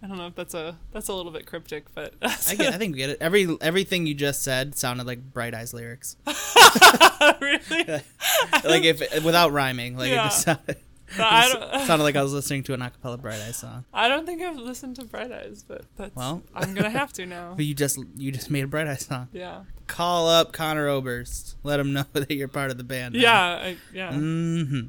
I 0.00 0.06
don't 0.06 0.16
know 0.16 0.28
if 0.28 0.36
that's 0.36 0.54
a 0.54 0.76
that's 0.92 1.08
a 1.08 1.12
little 1.12 1.32
bit 1.32 1.44
cryptic, 1.44 1.86
but 1.94 2.14
I 2.22 2.54
get. 2.54 2.72
I 2.72 2.78
think 2.78 2.92
we 2.94 2.98
get 2.98 3.10
it. 3.10 3.18
Every 3.20 3.56
everything 3.60 4.06
you 4.06 4.14
just 4.14 4.42
said 4.42 4.76
sounded 4.76 5.06
like 5.08 5.32
Bright 5.32 5.54
Eyes 5.54 5.74
lyrics. 5.74 6.16
really, 7.40 7.84
like 8.64 8.84
if 8.84 9.24
without 9.24 9.52
rhyming, 9.52 9.96
like 9.96 10.10
Yeah. 10.10 10.26
it 10.26 10.28
just 10.30 10.42
sounded, 10.42 10.76
it 11.10 11.16
But 11.16 11.26
I 11.32 11.48
don't. 11.52 11.86
sounded 11.86 12.04
like 12.04 12.16
I 12.16 12.22
was 12.22 12.32
listening 12.38 12.62
to 12.64 12.74
an 12.74 12.80
acapella 12.80 13.20
Bright 13.20 13.40
Eyes 13.40 13.56
song. 13.56 13.84
I 13.92 14.08
don't 14.08 14.26
think 14.26 14.42
I've 14.42 14.56
listened 14.56 14.96
to 14.96 15.04
Bright 15.04 15.32
Eyes, 15.32 15.64
but 15.66 15.84
that's 15.96 16.14
Well. 16.14 16.42
I'm 16.54 16.74
gonna 16.74 16.90
have 16.90 17.12
to 17.14 17.26
now. 17.36 17.54
But 17.56 17.64
you 17.64 17.74
just 17.74 17.98
you 18.16 18.30
just 18.32 18.50
made 18.50 18.64
a 18.64 18.66
Bright 18.66 18.86
Eyes 18.86 19.06
song. 19.06 19.28
Yeah, 19.32 19.64
Call 19.86 20.28
up 20.28 20.52
Conor 20.52 20.88
Oberst. 20.88 21.56
Let 21.62 21.80
him 21.80 21.92
know 21.92 22.04
that 22.12 22.30
you're 22.30 22.48
part 22.48 22.70
of 22.70 22.78
the 22.78 22.84
band. 22.84 23.14
now. 23.14 23.20
yeah, 23.20 23.40
I, 23.68 23.76
yeah. 23.92 24.12
hmm 24.12 24.80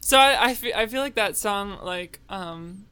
So 0.00 0.18
I 0.18 0.46
I 0.50 0.54
feel, 0.54 0.72
I 0.74 0.86
feel 0.86 1.00
like 1.02 1.14
that 1.16 1.36
song 1.36 1.78
like 1.82 2.20
um 2.28 2.86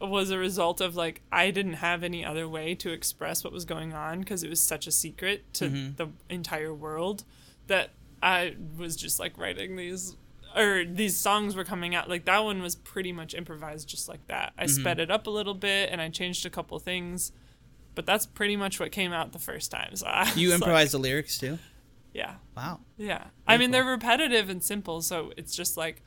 was 0.00 0.30
a 0.30 0.38
result 0.38 0.80
of 0.80 0.96
like 0.96 1.20
I 1.30 1.50
didn't 1.52 1.74
have 1.74 2.02
any 2.02 2.24
other 2.24 2.48
way 2.48 2.74
to 2.76 2.90
express 2.90 3.44
what 3.44 3.52
was 3.52 3.64
going 3.64 3.92
on 3.92 4.18
because 4.20 4.42
it 4.42 4.50
was 4.50 4.60
such 4.60 4.86
a 4.88 4.90
secret 4.92 5.52
to 5.54 5.66
Mhm. 5.68 5.96
the 5.96 6.08
entire 6.28 6.74
world 6.74 7.22
that 7.68 7.90
I 8.20 8.56
was 8.76 8.96
just 8.96 9.20
like 9.20 9.38
writing 9.38 9.76
these 9.76 10.16
or 10.56 10.84
these 10.84 11.16
songs 11.16 11.54
were 11.54 11.64
coming 11.64 11.94
out 11.94 12.08
like 12.08 12.24
that 12.24 12.40
one 12.40 12.62
was 12.62 12.74
pretty 12.74 13.12
much 13.12 13.34
improvised 13.34 13.88
just 13.88 14.08
like 14.08 14.26
that. 14.28 14.52
I 14.58 14.64
mm-hmm. 14.64 14.80
sped 14.80 15.00
it 15.00 15.10
up 15.10 15.26
a 15.26 15.30
little 15.30 15.54
bit 15.54 15.90
and 15.90 16.00
I 16.00 16.08
changed 16.08 16.46
a 16.46 16.50
couple 16.50 16.78
things. 16.78 17.32
But 17.94 18.06
that's 18.06 18.24
pretty 18.24 18.56
much 18.56 18.80
what 18.80 18.90
came 18.90 19.12
out 19.12 19.32
the 19.32 19.38
first 19.38 19.70
time. 19.70 19.96
So 19.96 20.06
I 20.08 20.32
You 20.34 20.48
was 20.48 20.54
like- 20.54 20.62
improvised 20.62 20.92
the 20.92 20.98
lyrics 20.98 21.38
too. 21.38 21.58
yeah. 22.14 22.36
Wow. 22.56 22.80
Yeah. 22.96 23.24
I 23.46 23.56
mean, 23.56 23.68
cool. 23.68 23.72
they're 23.72 23.90
repetitive 23.90 24.48
and 24.48 24.62
simple, 24.62 25.02
so 25.02 25.32
it's 25.36 25.54
just 25.54 25.76
like 25.76 26.02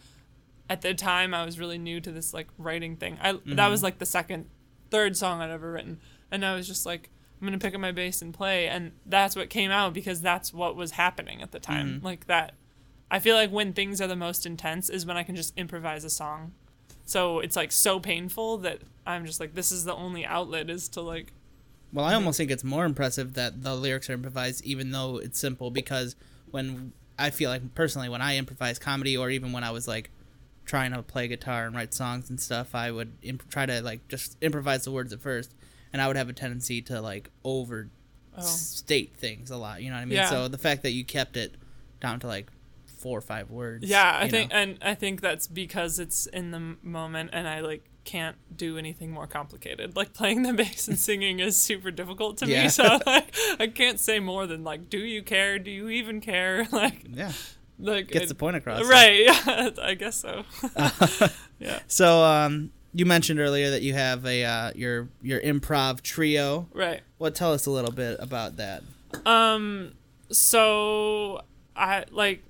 at 0.69 0.81
the 0.81 0.93
time 0.93 1.34
I 1.34 1.45
was 1.45 1.60
really 1.60 1.77
new 1.77 2.01
to 2.01 2.12
this 2.12 2.34
like 2.34 2.47
writing 2.58 2.95
thing. 2.95 3.17
I 3.21 3.34
that 3.34 3.67
was 3.67 3.79
mm-hmm. 3.79 3.86
like 3.86 3.99
the 3.99 4.05
second 4.05 4.49
third 4.89 5.15
song 5.15 5.41
I'd 5.41 5.51
ever 5.51 5.71
written. 5.71 5.99
And 6.31 6.45
I 6.45 6.55
was 6.55 6.67
just 6.67 6.86
like 6.86 7.10
I'm 7.39 7.47
going 7.47 7.58
to 7.58 7.63
pick 7.63 7.75
up 7.75 7.81
my 7.81 7.91
bass 7.91 8.21
and 8.21 8.34
play 8.34 8.67
and 8.67 8.93
that's 9.05 9.36
what 9.36 9.49
came 9.49 9.69
out 9.69 9.93
because 9.93 10.21
that's 10.21 10.53
what 10.53 10.75
was 10.75 10.91
happening 10.91 11.41
at 11.41 11.51
the 11.51 11.60
time. 11.60 11.95
Mm-hmm. 11.95 12.05
Like 12.05 12.27
that 12.27 12.55
I 13.09 13.19
feel 13.19 13.35
like 13.35 13.51
when 13.51 13.73
things 13.73 14.01
are 14.01 14.07
the 14.07 14.15
most 14.15 14.45
intense 14.45 14.89
is 14.89 15.05
when 15.05 15.17
I 15.17 15.23
can 15.23 15.35
just 15.35 15.57
improvise 15.57 16.03
a 16.03 16.09
song. 16.09 16.53
So 17.05 17.39
it's 17.39 17.55
like 17.55 17.71
so 17.71 17.99
painful 17.99 18.57
that 18.59 18.79
I'm 19.05 19.25
just 19.25 19.39
like 19.39 19.53
this 19.53 19.71
is 19.71 19.85
the 19.85 19.93
only 19.93 20.25
outlet 20.25 20.69
is 20.69 20.87
to 20.89 21.01
like 21.01 21.31
Well, 21.93 22.05
I 22.05 22.15
almost 22.15 22.37
think 22.37 22.51
it's 22.51 22.63
more 22.63 22.85
impressive 22.85 23.33
that 23.35 23.61
the 23.63 23.75
lyrics 23.75 24.09
are 24.09 24.13
improvised, 24.13 24.65
even 24.65 24.91
though 24.91 25.17
it's 25.17 25.39
simple. 25.39 25.69
Because 25.69 26.15
when 26.49 26.93
I 27.17 27.29
feel 27.29 27.49
like 27.49 27.75
personally, 27.75 28.09
when 28.09 28.21
I 28.21 28.37
improvise 28.37 28.79
comedy, 28.79 29.15
or 29.15 29.29
even 29.29 29.51
when 29.51 29.63
I 29.63 29.71
was 29.71 29.87
like 29.87 30.09
trying 30.65 30.91
to 30.93 31.03
play 31.03 31.27
guitar 31.27 31.67
and 31.67 31.75
write 31.75 31.93
songs 31.93 32.29
and 32.29 32.39
stuff, 32.41 32.73
I 32.73 32.89
would 32.89 33.13
imp- 33.21 33.47
try 33.49 33.67
to 33.67 33.81
like 33.81 34.07
just 34.07 34.35
improvise 34.41 34.83
the 34.83 34.91
words 34.91 35.13
at 35.13 35.21
first, 35.21 35.53
and 35.93 36.01
I 36.01 36.07
would 36.07 36.17
have 36.17 36.27
a 36.27 36.33
tendency 36.33 36.81
to 36.83 37.01
like 37.01 37.29
over 37.43 37.89
oh 38.35 38.57
things 39.17 39.51
a 39.51 39.57
lot. 39.57 39.83
You 39.83 39.89
know 39.91 39.95
what 39.95 40.01
I 40.01 40.05
mean? 40.05 40.17
Yeah. 40.17 40.29
So 40.29 40.47
the 40.47 40.57
fact 40.57 40.81
that 40.81 40.91
you 40.91 41.05
kept 41.05 41.37
it 41.37 41.53
down 42.01 42.19
to 42.21 42.27
like 42.27 42.47
four 43.05 43.19
or 43.19 43.21
five 43.21 43.51
words. 43.51 43.85
Yeah, 43.87 44.17
I 44.19 44.27
think, 44.27 44.49
know. 44.49 44.57
and 44.57 44.77
I 44.81 44.95
think 44.95 45.21
that's 45.21 45.45
because 45.45 45.99
it's 45.99 46.25
in 46.25 46.49
the 46.49 46.75
moment, 46.81 47.29
and 47.33 47.47
I 47.47 47.59
like 47.59 47.83
can't 48.03 48.35
do 48.55 48.77
anything 48.79 49.11
more 49.11 49.27
complicated. 49.27 49.95
Like 49.95 50.11
playing 50.13 50.41
the 50.41 50.53
bass 50.53 50.87
and 50.87 50.97
singing 51.09 51.39
is 51.39 51.55
super 51.55 51.91
difficult 51.91 52.37
to 52.39 52.47
Yeah. 52.47 52.63
me, 52.63 52.69
so 52.69 52.83
like 53.05 53.35
I 53.59 53.67
can't 53.67 53.99
say 53.99 54.19
more 54.19 54.47
than 54.47 54.63
like, 54.63 54.89
"Do 54.89 54.97
you 54.97 55.21
care? 55.21 55.59
Do 55.59 55.69
you 55.69 55.89
even 55.89 56.19
care?" 56.19 56.67
Like, 56.71 57.05
yeah, 57.07 57.31
like 57.77 58.07
gets 58.09 58.25
it- 58.25 58.29
the 58.29 58.35
point 58.35 58.55
across. 58.55 58.87
right? 58.89 59.19
Yeah, 59.25 59.69
I 59.83 59.93
guess 59.93 60.15
so. 60.15 60.43
yeah, 61.59 61.79
So 61.87 62.23
um, 62.23 62.71
you 62.93 63.05
mentioned 63.05 63.39
earlier 63.39 63.69
that 63.69 63.81
you 63.83 63.93
have 63.93 64.25
a 64.25 64.43
uh, 64.43 64.71
your 64.75 65.09
your 65.21 65.39
improv 65.41 66.01
trio. 66.01 66.67
right. 66.73 67.01
Well, 67.19 67.31
tell 67.31 67.53
us 67.53 67.65
a 67.67 67.71
little 67.71 67.91
bit 67.91 68.17
about 68.19 68.57
that? 68.57 68.81
Um, 69.27 69.93
so 70.31 71.41
I 71.75 72.05
like 72.11 72.43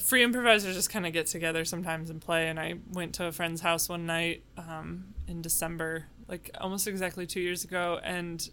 free 0.00 0.22
improvisers 0.22 0.74
just 0.74 0.90
kind 0.90 1.06
of 1.06 1.12
get 1.12 1.26
together 1.26 1.64
sometimes 1.64 2.10
and 2.10 2.20
play. 2.20 2.48
And 2.48 2.58
I 2.58 2.74
went 2.92 3.14
to 3.14 3.26
a 3.26 3.32
friend's 3.32 3.60
house 3.60 3.88
one 3.88 4.06
night 4.06 4.42
um, 4.56 5.14
in 5.26 5.42
December, 5.42 6.06
like 6.26 6.50
almost 6.60 6.86
exactly 6.86 7.26
two 7.26 7.40
years 7.40 7.64
ago, 7.64 8.00
and 8.02 8.48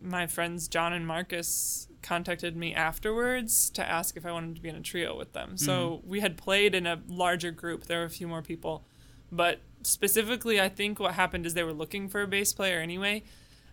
my 0.00 0.26
friends 0.26 0.68
John 0.68 0.92
and 0.92 1.06
Marcus 1.06 1.88
contacted 2.02 2.56
me 2.56 2.74
afterwards 2.74 3.70
to 3.70 3.88
ask 3.88 4.16
if 4.16 4.26
I 4.26 4.32
wanted 4.32 4.56
to 4.56 4.62
be 4.62 4.68
in 4.68 4.74
a 4.74 4.80
trio 4.80 5.16
with 5.16 5.32
them. 5.32 5.56
So 5.56 6.02
we 6.04 6.20
had 6.20 6.36
played 6.36 6.74
in 6.74 6.86
a 6.86 7.00
larger 7.08 7.52
group. 7.52 7.84
There 7.84 8.00
were 8.00 8.04
a 8.04 8.10
few 8.10 8.26
more 8.26 8.42
people, 8.42 8.84
but 9.30 9.60
specifically, 9.82 10.60
I 10.60 10.68
think 10.68 10.98
what 10.98 11.14
happened 11.14 11.46
is 11.46 11.54
they 11.54 11.62
were 11.62 11.72
looking 11.72 12.08
for 12.08 12.22
a 12.22 12.26
bass 12.26 12.52
player 12.52 12.80
anyway. 12.80 13.22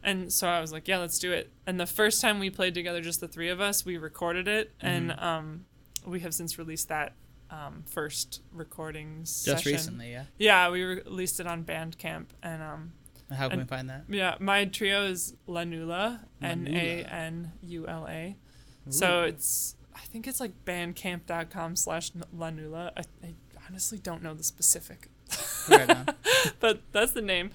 And 0.01 0.31
so 0.31 0.47
I 0.47 0.61
was 0.61 0.71
like, 0.71 0.87
yeah, 0.87 0.99
let's 0.99 1.19
do 1.19 1.31
it. 1.33 1.51
And 1.67 1.79
the 1.79 1.85
first 1.85 2.21
time 2.21 2.39
we 2.39 2.49
played 2.49 2.73
together, 2.73 3.01
just 3.01 3.19
the 3.19 3.27
three 3.27 3.49
of 3.49 3.59
us, 3.59 3.83
we 3.83 3.97
recorded 3.97 4.47
it, 4.47 4.71
and 4.79 5.11
um, 5.19 5.65
we 6.05 6.19
have 6.21 6.33
since 6.33 6.57
released 6.57 6.89
that 6.89 7.13
um, 7.51 7.83
first 7.87 8.41
recording 8.51 9.21
Just 9.23 9.43
session. 9.43 9.71
recently, 9.71 10.11
yeah. 10.11 10.23
Yeah, 10.37 10.69
we 10.69 10.83
released 10.83 11.39
it 11.39 11.47
on 11.47 11.63
Bandcamp, 11.63 12.25
and 12.43 12.61
um, 12.61 12.91
How 13.31 13.49
can 13.49 13.59
And- 13.59 13.61
we 13.63 13.67
find 13.67 13.89
that? 13.89 14.03
yeah, 14.09 14.35
my 14.39 14.65
trio 14.65 15.05
is 15.05 15.35
Nanula, 15.47 16.19
N 16.41 16.67
A 16.69 17.03
N 17.05 17.51
U 17.63 17.87
L 17.87 18.07
A. 18.09 18.35
So 18.89 19.21
it's, 19.23 19.75
I 19.95 19.99
think 19.99 20.25
it's 20.27 20.39
like 20.39 20.65
bandcamp.com 20.65 21.75
slash 21.75 22.11
Nanula. 22.11 22.91
I, 22.97 23.01
I 23.23 23.33
honestly 23.67 23.99
don't 23.99 24.23
know 24.23 24.33
the 24.33 24.43
specific, 24.43 25.09
Right 25.69 26.09
but 26.59 26.81
that's 26.91 27.11
the 27.11 27.21
name. 27.21 27.51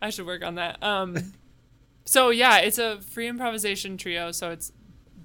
I 0.00 0.08
should 0.10 0.24
work 0.26 0.42
on 0.42 0.54
that. 0.54 0.82
Um, 0.82 1.32
so 2.06 2.30
yeah, 2.30 2.58
it's 2.58 2.78
a 2.78 3.00
free 3.02 3.28
improvisation 3.28 3.96
trio. 3.98 4.30
So 4.32 4.50
it's 4.50 4.72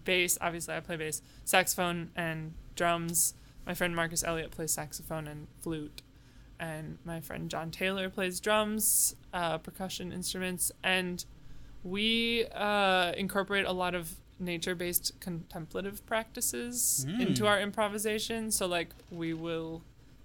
bass, 0.03 0.37
obviously 0.41 0.75
I 0.75 0.81
play 0.81 0.97
bass, 0.97 1.21
saxophone 1.45 2.09
and 2.15 2.53
drums. 2.75 3.33
My 3.65 3.73
friend 3.73 3.95
Marcus 3.95 4.23
Elliott 4.23 4.51
plays 4.51 4.71
saxophone 4.71 5.27
and 5.27 5.47
flute. 5.61 6.01
And 6.59 6.97
my 7.03 7.19
friend 7.19 7.49
John 7.49 7.71
Taylor 7.71 8.09
plays 8.09 8.39
drums, 8.39 9.15
uh, 9.33 9.57
percussion 9.57 10.11
instruments, 10.13 10.71
and 10.83 11.25
we 11.83 12.45
uh, 12.53 13.11
incorporate 13.17 13.65
a 13.65 13.71
lot 13.73 13.95
of 13.95 14.13
nature-based 14.39 15.13
contemplative 15.19 16.05
practices 16.05 17.05
Mm. 17.09 17.27
into 17.27 17.47
our 17.47 17.59
improvisation. 17.59 18.51
So 18.51 18.65
like 18.67 18.89
we 19.11 19.33
will 19.33 19.81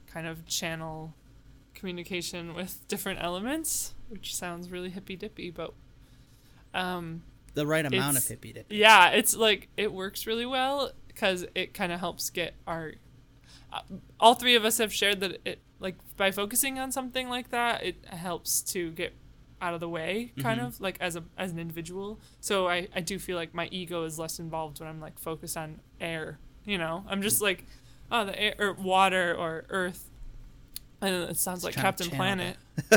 kind 0.06 0.26
of 0.26 0.46
channel 0.46 1.14
communication 1.74 2.54
with 2.54 2.86
different 2.88 3.20
elements, 3.22 3.94
which 4.08 4.34
sounds 4.34 4.70
really 4.70 4.90
hippy 4.90 5.16
dippy, 5.16 5.50
but 5.50 5.72
um, 6.74 7.22
The 7.54 7.66
right 7.66 7.84
amount 7.84 8.16
of 8.16 8.26
hippy 8.26 8.52
dippy. 8.52 8.76
yeah, 8.76 9.08
it's 9.10 9.34
like 9.36 9.68
it 9.76 9.92
works 9.92 10.26
really 10.26 10.46
well 10.46 10.92
because 11.18 11.44
it 11.56 11.74
kind 11.74 11.90
of 11.90 11.98
helps 11.98 12.30
get 12.30 12.54
our. 12.64 12.92
Uh, 13.72 13.80
all 14.20 14.34
three 14.34 14.54
of 14.54 14.64
us 14.64 14.78
have 14.78 14.92
shared 14.94 15.18
that 15.20 15.40
it 15.44 15.58
like 15.80 15.96
by 16.16 16.30
focusing 16.30 16.78
on 16.78 16.92
something 16.92 17.28
like 17.28 17.50
that, 17.50 17.82
it 17.82 17.96
helps 18.06 18.62
to 18.62 18.92
get 18.92 19.12
out 19.60 19.74
of 19.74 19.80
the 19.80 19.88
way, 19.88 20.32
kind 20.38 20.60
Mhm. 20.60 20.66
of 20.68 20.80
like 20.80 20.96
as 21.00 21.16
a 21.16 21.24
as 21.36 21.50
an 21.50 21.58
individual. 21.58 22.20
So 22.40 22.68
I 22.68 22.86
I 22.94 23.00
do 23.00 23.18
feel 23.18 23.36
like 23.36 23.52
my 23.52 23.66
ego 23.72 24.04
is 24.04 24.16
less 24.18 24.38
involved 24.38 24.78
when 24.78 24.88
I'm 24.88 25.00
like 25.00 25.18
focused 25.18 25.56
on 25.56 25.80
air. 26.00 26.38
You 26.64 26.78
know, 26.78 27.04
I'm 27.08 27.20
just 27.20 27.42
like, 27.42 27.66
oh, 28.12 28.24
the 28.24 28.38
air 28.40 28.54
or 28.58 28.72
water 28.74 29.34
or 29.34 29.64
earth. 29.70 30.07
And 31.00 31.30
it 31.30 31.36
sounds 31.38 31.62
like 31.62 31.74
Captain 31.74 32.10
Planet. 32.10 32.56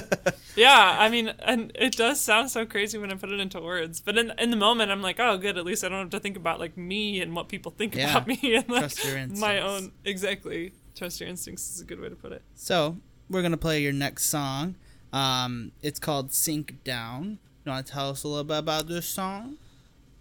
Yeah, 0.57 0.97
I 0.99 1.07
mean, 1.07 1.29
and 1.39 1.71
it 1.75 1.95
does 1.95 2.19
sound 2.19 2.51
so 2.51 2.65
crazy 2.65 2.97
when 2.97 3.09
I 3.09 3.15
put 3.15 3.31
it 3.31 3.39
into 3.39 3.61
words. 3.61 4.01
But 4.01 4.17
in 4.17 4.33
in 4.37 4.51
the 4.51 4.57
moment, 4.57 4.91
I'm 4.91 5.01
like, 5.01 5.17
oh, 5.17 5.37
good. 5.37 5.57
At 5.57 5.63
least 5.63 5.85
I 5.85 5.87
don't 5.89 5.99
have 5.99 6.09
to 6.09 6.19
think 6.19 6.35
about 6.35 6.59
like 6.59 6.75
me 6.75 7.21
and 7.21 7.33
what 7.33 7.47
people 7.47 7.71
think 7.71 7.95
Yeah. 7.95 8.11
about 8.11 8.27
me 8.27 8.37
and 8.57 8.67
like 8.67 8.79
Trust 8.81 9.05
your 9.05 9.15
instincts. 9.17 9.39
my 9.39 9.59
own. 9.59 9.93
Exactly, 10.03 10.73
trust 10.93 11.21
your 11.21 11.29
instincts 11.29 11.73
is 11.73 11.79
a 11.79 11.85
good 11.85 12.01
way 12.01 12.09
to 12.09 12.15
put 12.17 12.33
it. 12.33 12.41
So 12.53 12.97
we're 13.29 13.41
gonna 13.41 13.55
play 13.55 13.81
your 13.81 13.93
next 13.93 14.25
song. 14.25 14.75
Um, 15.13 15.71
it's 15.81 15.99
called 16.01 16.33
"Sink 16.33 16.83
Down." 16.83 17.39
You 17.65 17.71
want 17.71 17.85
to 17.87 17.93
tell 17.93 18.09
us 18.09 18.23
a 18.25 18.27
little 18.27 18.43
bit 18.43 18.57
about 18.57 18.87
this 18.87 19.05
song? 19.07 19.55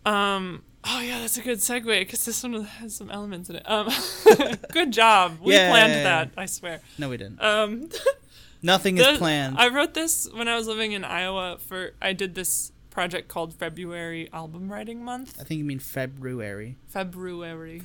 Um. 0.07 0.63
Oh 0.85 1.01
yeah, 1.01 1.21
that's 1.21 1.37
a 1.37 1.43
good 1.43 1.59
segue 1.59 1.85
because 1.85 2.25
this 2.25 2.43
one 2.43 2.65
has 2.65 2.95
some 2.97 3.11
elements 3.11 3.51
in 3.51 3.57
it. 3.57 3.69
Um. 3.69 3.89
good 4.73 4.93
job. 4.93 5.39
We 5.43 5.53
Yay. 5.55 5.69
planned 5.69 5.93
that. 6.07 6.31
I 6.37 6.47
swear. 6.47 6.81
No, 6.99 7.09
we 7.09 7.17
didn't. 7.17 7.43
Um. 7.43 7.89
Nothing 8.63 8.95
the- 8.97 9.11
is 9.11 9.19
planned. 9.19 9.57
I 9.59 9.69
wrote 9.69 9.95
this 9.95 10.29
when 10.33 10.49
I 10.49 10.57
was 10.57 10.67
living 10.67 10.93
in 10.93 11.05
Iowa. 11.05 11.59
For 11.59 11.93
I 12.01 12.13
did 12.13 12.35
this 12.35 12.73
project 12.91 13.29
called 13.29 13.55
February 13.55 14.29
Album 14.33 14.71
Writing 14.73 15.05
Month. 15.05 15.39
I 15.41 15.45
think 15.45 15.59
you 15.59 15.65
mean 15.65 15.79
February. 15.79 16.77
February. 16.89 17.83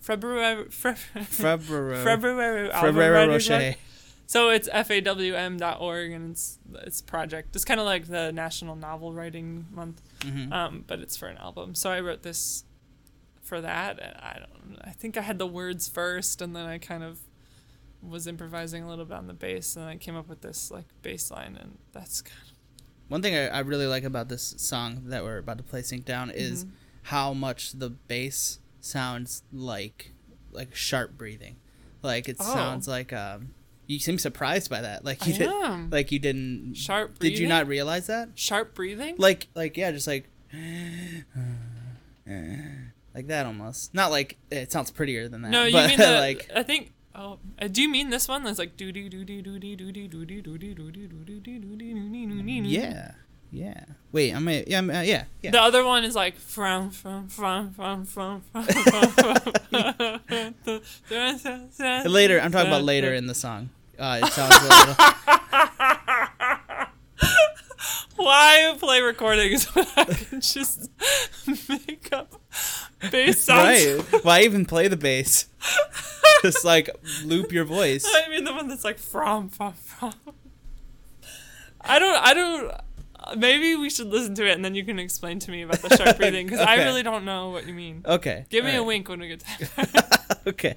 February. 0.00 0.64
Fe- 0.70 0.94
February. 0.94 1.96
February 2.04 2.70
February 2.70 3.28
Rocher. 3.28 3.58
month. 3.58 3.76
So 4.26 4.50
it's 4.50 4.68
fawm.org 4.68 6.12
and 6.12 6.30
it's 6.32 6.58
it's 6.84 7.00
project. 7.02 7.54
It's 7.56 7.64
kind 7.64 7.80
of 7.80 7.86
like 7.86 8.06
the 8.06 8.32
National 8.32 8.76
Novel 8.76 9.12
Writing 9.12 9.66
Month, 9.72 10.00
hmm 10.22 10.52
um, 10.52 10.84
but 10.86 11.00
it's 11.00 11.16
for 11.16 11.28
an 11.28 11.38
album. 11.38 11.74
So 11.74 11.90
I 11.90 12.00
wrote 12.00 12.22
this 12.22 12.64
for 13.42 13.60
that. 13.60 13.98
And 14.00 14.16
I 14.16 14.38
don't. 14.40 14.78
I 14.82 14.90
think 14.90 15.16
I 15.16 15.22
had 15.22 15.38
the 15.38 15.46
words 15.46 15.88
first, 15.88 16.40
and 16.42 16.54
then 16.54 16.66
I 16.66 16.78
kind 16.78 17.02
of 17.02 17.20
was 18.02 18.26
improvising 18.26 18.82
a 18.82 18.88
little 18.88 19.04
bit 19.04 19.16
on 19.16 19.26
the 19.26 19.34
bass, 19.34 19.76
and 19.76 19.84
I 19.84 19.96
came 19.96 20.16
up 20.16 20.28
with 20.28 20.40
this 20.40 20.70
like 20.70 20.86
bass 21.02 21.30
line, 21.30 21.56
and 21.60 21.78
that's 21.92 22.22
kind 22.22 22.40
of. 22.50 22.56
One 23.08 23.22
thing 23.22 23.34
I, 23.34 23.48
I 23.48 23.58
really 23.60 23.86
like 23.86 24.04
about 24.04 24.28
this 24.28 24.54
song 24.58 25.02
that 25.06 25.24
we're 25.24 25.38
about 25.38 25.58
to 25.58 25.64
play 25.64 25.82
"Sink 25.82 26.04
Down" 26.04 26.30
is 26.30 26.64
Mhm. 26.64 26.70
how 27.04 27.32
much 27.34 27.72
the 27.72 27.90
bass 27.90 28.58
sounds 28.80 29.42
like 29.52 30.12
like 30.52 30.74
sharp 30.74 31.16
breathing. 31.18 31.56
Like 32.02 32.28
it 32.28 32.36
Oh. 32.40 32.52
sounds 32.54 32.86
like 32.88 33.12
um. 33.12 33.54
You 33.90 33.98
seem 33.98 34.18
surprised 34.18 34.70
by 34.70 34.82
that. 34.82 35.04
Like 35.04 35.26
you 35.26 35.34
I 35.34 35.38
did. 35.38 35.48
am. 35.48 35.90
Like 35.90 36.12
you 36.12 36.20
didn't. 36.20 36.74
Sharp 36.74 37.18
breathing. 37.18 37.32
Did 37.34 37.40
you 37.40 37.46
breathing? 37.48 37.48
not 37.58 37.66
realize 37.66 38.06
that? 38.06 38.28
sharp 38.36 38.74
breathing. 38.74 39.16
like 39.18 39.48
like 39.56 39.76
yeah 39.76 39.90
just 39.90 40.06
like 40.06 40.28
like 43.14 43.26
that 43.26 43.46
almost 43.46 43.92
not 43.94 44.10
like 44.12 44.36
it 44.50 44.70
sounds 44.70 44.90
prettier 44.92 45.28
than 45.28 45.42
that 45.42 45.50
no, 45.50 45.64
you 45.64 45.72
but 45.72 45.88
mean 45.88 45.98
the 45.98 46.12
like 46.20 46.48
I 46.54 46.62
think. 46.62 46.92
Oh, 47.12 47.40
uh, 47.60 47.66
do 47.66 47.82
you 47.82 47.88
mean 47.88 48.10
this 48.10 48.28
one? 48.28 48.44
That's 48.44 48.60
like 48.60 48.76
doo 48.76 48.92
doo 48.92 49.08
doo 49.08 49.24
doo 49.24 49.42
doo 49.42 49.58
doo 49.58 49.76
doo 49.76 49.90
doo 49.92 50.08
doo 50.08 50.24
doo 50.24 50.42
doo 50.42 50.58
doo 50.58 50.74
doo 50.74 50.94
doo 50.94 51.22
doo 51.24 51.40
doo 51.40 51.76
doo 51.76 51.76
doo 51.76 52.62
doo 52.62 52.68
yeah 52.68 53.10
yeah 53.50 53.84
wait 54.12 54.32
i'm 54.32 54.46
a, 54.46 54.62
yeah 54.68 54.78
I'm, 54.78 54.90
uh, 54.90 55.00
yeah 55.00 55.24
yeah 55.42 55.50
The 55.50 55.60
other 55.60 55.84
one 55.84 56.04
is 56.04 56.14
like 56.14 56.36
from 56.36 56.90
from 56.90 57.26
from 57.28 57.72
from 57.72 58.04
from 58.04 58.42
from. 58.42 58.62
from. 61.40 62.04
later 62.06 62.40
i'm 62.40 62.52
talking 62.52 62.68
about 62.68 62.84
later 62.84 63.12
in 63.12 63.26
the 63.26 63.34
song 63.34 63.70
uh 64.00 64.20
it 64.22 64.32
sounds 64.32 64.56
a 64.56 64.62
little 64.62 64.96
Why 68.16 68.74
play 68.78 69.00
recordings 69.00 69.64
when 69.74 69.86
I 69.96 70.04
can 70.04 70.40
just 70.42 70.90
make 71.68 72.08
up 72.12 72.34
bass 73.10 73.44
sounds? 73.44 74.02
right 74.12 74.24
why 74.24 74.42
even 74.42 74.66
play 74.66 74.88
the 74.88 74.96
bass 74.96 75.46
just 76.42 76.62
like 76.64 76.90
loop 77.24 77.50
your 77.50 77.64
voice 77.64 78.06
I 78.06 78.28
mean 78.28 78.44
the 78.44 78.52
one 78.52 78.68
that's 78.68 78.84
like 78.84 78.98
from 78.98 79.48
from 79.48 79.72
from. 79.72 80.12
I 81.80 81.98
don't. 81.98 82.22
I 82.22 82.34
don't. 82.34 83.38
Maybe 83.38 83.74
we 83.76 83.88
should 83.88 84.08
listen 84.08 84.34
to 84.34 84.46
it 84.46 84.52
and 84.52 84.62
then 84.64 84.74
you 84.74 84.84
can 84.84 84.98
explain 84.98 85.38
to 85.38 85.50
me 85.50 85.62
about 85.62 85.80
the 85.80 85.96
sharp 85.96 86.16
breathing 86.18 86.46
because 86.46 86.60
I 86.60 86.76
really 86.84 87.02
don't 87.02 87.24
know 87.24 87.50
what 87.50 87.66
you 87.66 87.72
mean. 87.72 88.02
okay 88.04 88.44
Give 88.50 88.64
me 88.66 88.76
a 88.76 88.82
wink 88.82 89.08
when 89.08 89.20
we 89.20 89.28
get 89.28 89.40
time. 89.76 89.86
okay 90.46 90.76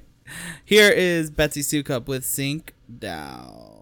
here 0.65 0.89
is 0.89 1.29
betsy 1.29 1.61
soukup 1.61 2.07
with 2.07 2.25
sink 2.25 2.73
down 2.99 3.73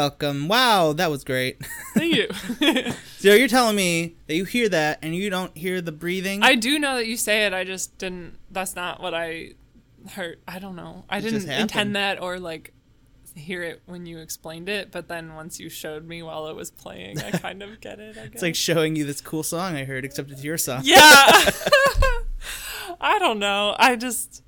welcome. 0.00 0.48
Wow, 0.48 0.94
that 0.94 1.10
was 1.10 1.24
great. 1.24 1.62
Thank 1.94 2.14
you. 2.14 2.28
so 3.18 3.34
you're 3.34 3.48
telling 3.48 3.76
me 3.76 4.16
that 4.26 4.34
you 4.34 4.44
hear 4.44 4.68
that 4.70 4.98
and 5.02 5.14
you 5.14 5.28
don't 5.28 5.54
hear 5.56 5.80
the 5.82 5.92
breathing? 5.92 6.42
I 6.42 6.54
do 6.54 6.78
know 6.78 6.96
that 6.96 7.06
you 7.06 7.16
say 7.18 7.44
it. 7.44 7.52
I 7.52 7.64
just 7.64 7.96
didn't. 7.98 8.38
That's 8.50 8.74
not 8.74 9.02
what 9.02 9.12
I 9.14 9.52
heard. 10.12 10.38
I 10.48 10.58
don't 10.58 10.76
know. 10.76 11.04
I 11.10 11.18
It 11.18 11.22
didn't 11.22 11.50
intend 11.50 11.96
that 11.96 12.22
or 12.22 12.38
like 12.38 12.72
hear 13.34 13.62
it 13.62 13.82
when 13.84 14.06
you 14.06 14.18
explained 14.18 14.70
it. 14.70 14.90
But 14.90 15.08
then 15.08 15.34
once 15.34 15.60
you 15.60 15.68
showed 15.68 16.06
me 16.08 16.22
while 16.22 16.46
it 16.48 16.56
was 16.56 16.70
playing, 16.70 17.20
I 17.20 17.30
kind 17.46 17.62
of 17.62 17.78
get 17.80 18.00
it. 18.00 18.16
I 18.16 18.22
guess. 18.24 18.32
it's 18.34 18.42
like 18.42 18.56
showing 18.56 18.96
you 18.96 19.04
this 19.04 19.20
cool 19.20 19.42
song 19.42 19.76
I 19.76 19.84
heard, 19.84 20.04
except 20.06 20.30
it's 20.30 20.42
your 20.42 20.56
song. 20.56 20.80
yeah. 20.84 21.00
I 23.02 23.18
don't 23.18 23.38
know. 23.38 23.76
I 23.78 23.96
just 23.96 24.42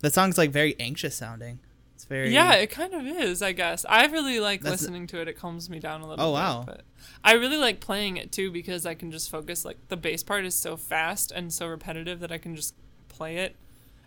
That 0.00 0.12
song's 0.12 0.36
like 0.36 0.50
very 0.50 0.76
anxious 0.78 1.14
sounding. 1.16 1.60
Very 2.08 2.32
yeah, 2.32 2.52
it 2.54 2.70
kind 2.70 2.94
of 2.94 3.04
is. 3.06 3.42
I 3.42 3.52
guess 3.52 3.84
I 3.88 4.06
really 4.06 4.38
like 4.38 4.60
That's- 4.62 4.80
listening 4.82 5.06
to 5.08 5.20
it. 5.20 5.26
It 5.28 5.34
calms 5.38 5.68
me 5.68 5.80
down 5.80 6.02
a 6.02 6.06
little. 6.08 6.16
Bit. 6.16 6.22
Oh, 6.22 6.32
bit, 6.32 6.34
wow. 6.34 6.62
But 6.66 6.82
I 7.24 7.32
really 7.34 7.56
like 7.56 7.80
playing 7.80 8.16
it 8.16 8.30
too 8.30 8.50
because 8.52 8.86
I 8.86 8.94
can 8.94 9.10
just 9.10 9.28
focus. 9.30 9.64
Like 9.64 9.78
the 9.88 9.96
bass 9.96 10.22
part 10.22 10.44
is 10.44 10.54
so 10.54 10.76
fast 10.76 11.32
and 11.32 11.52
so 11.52 11.66
repetitive 11.66 12.20
that 12.20 12.30
I 12.30 12.38
can 12.38 12.54
just 12.54 12.74
play 13.08 13.38
it. 13.38 13.56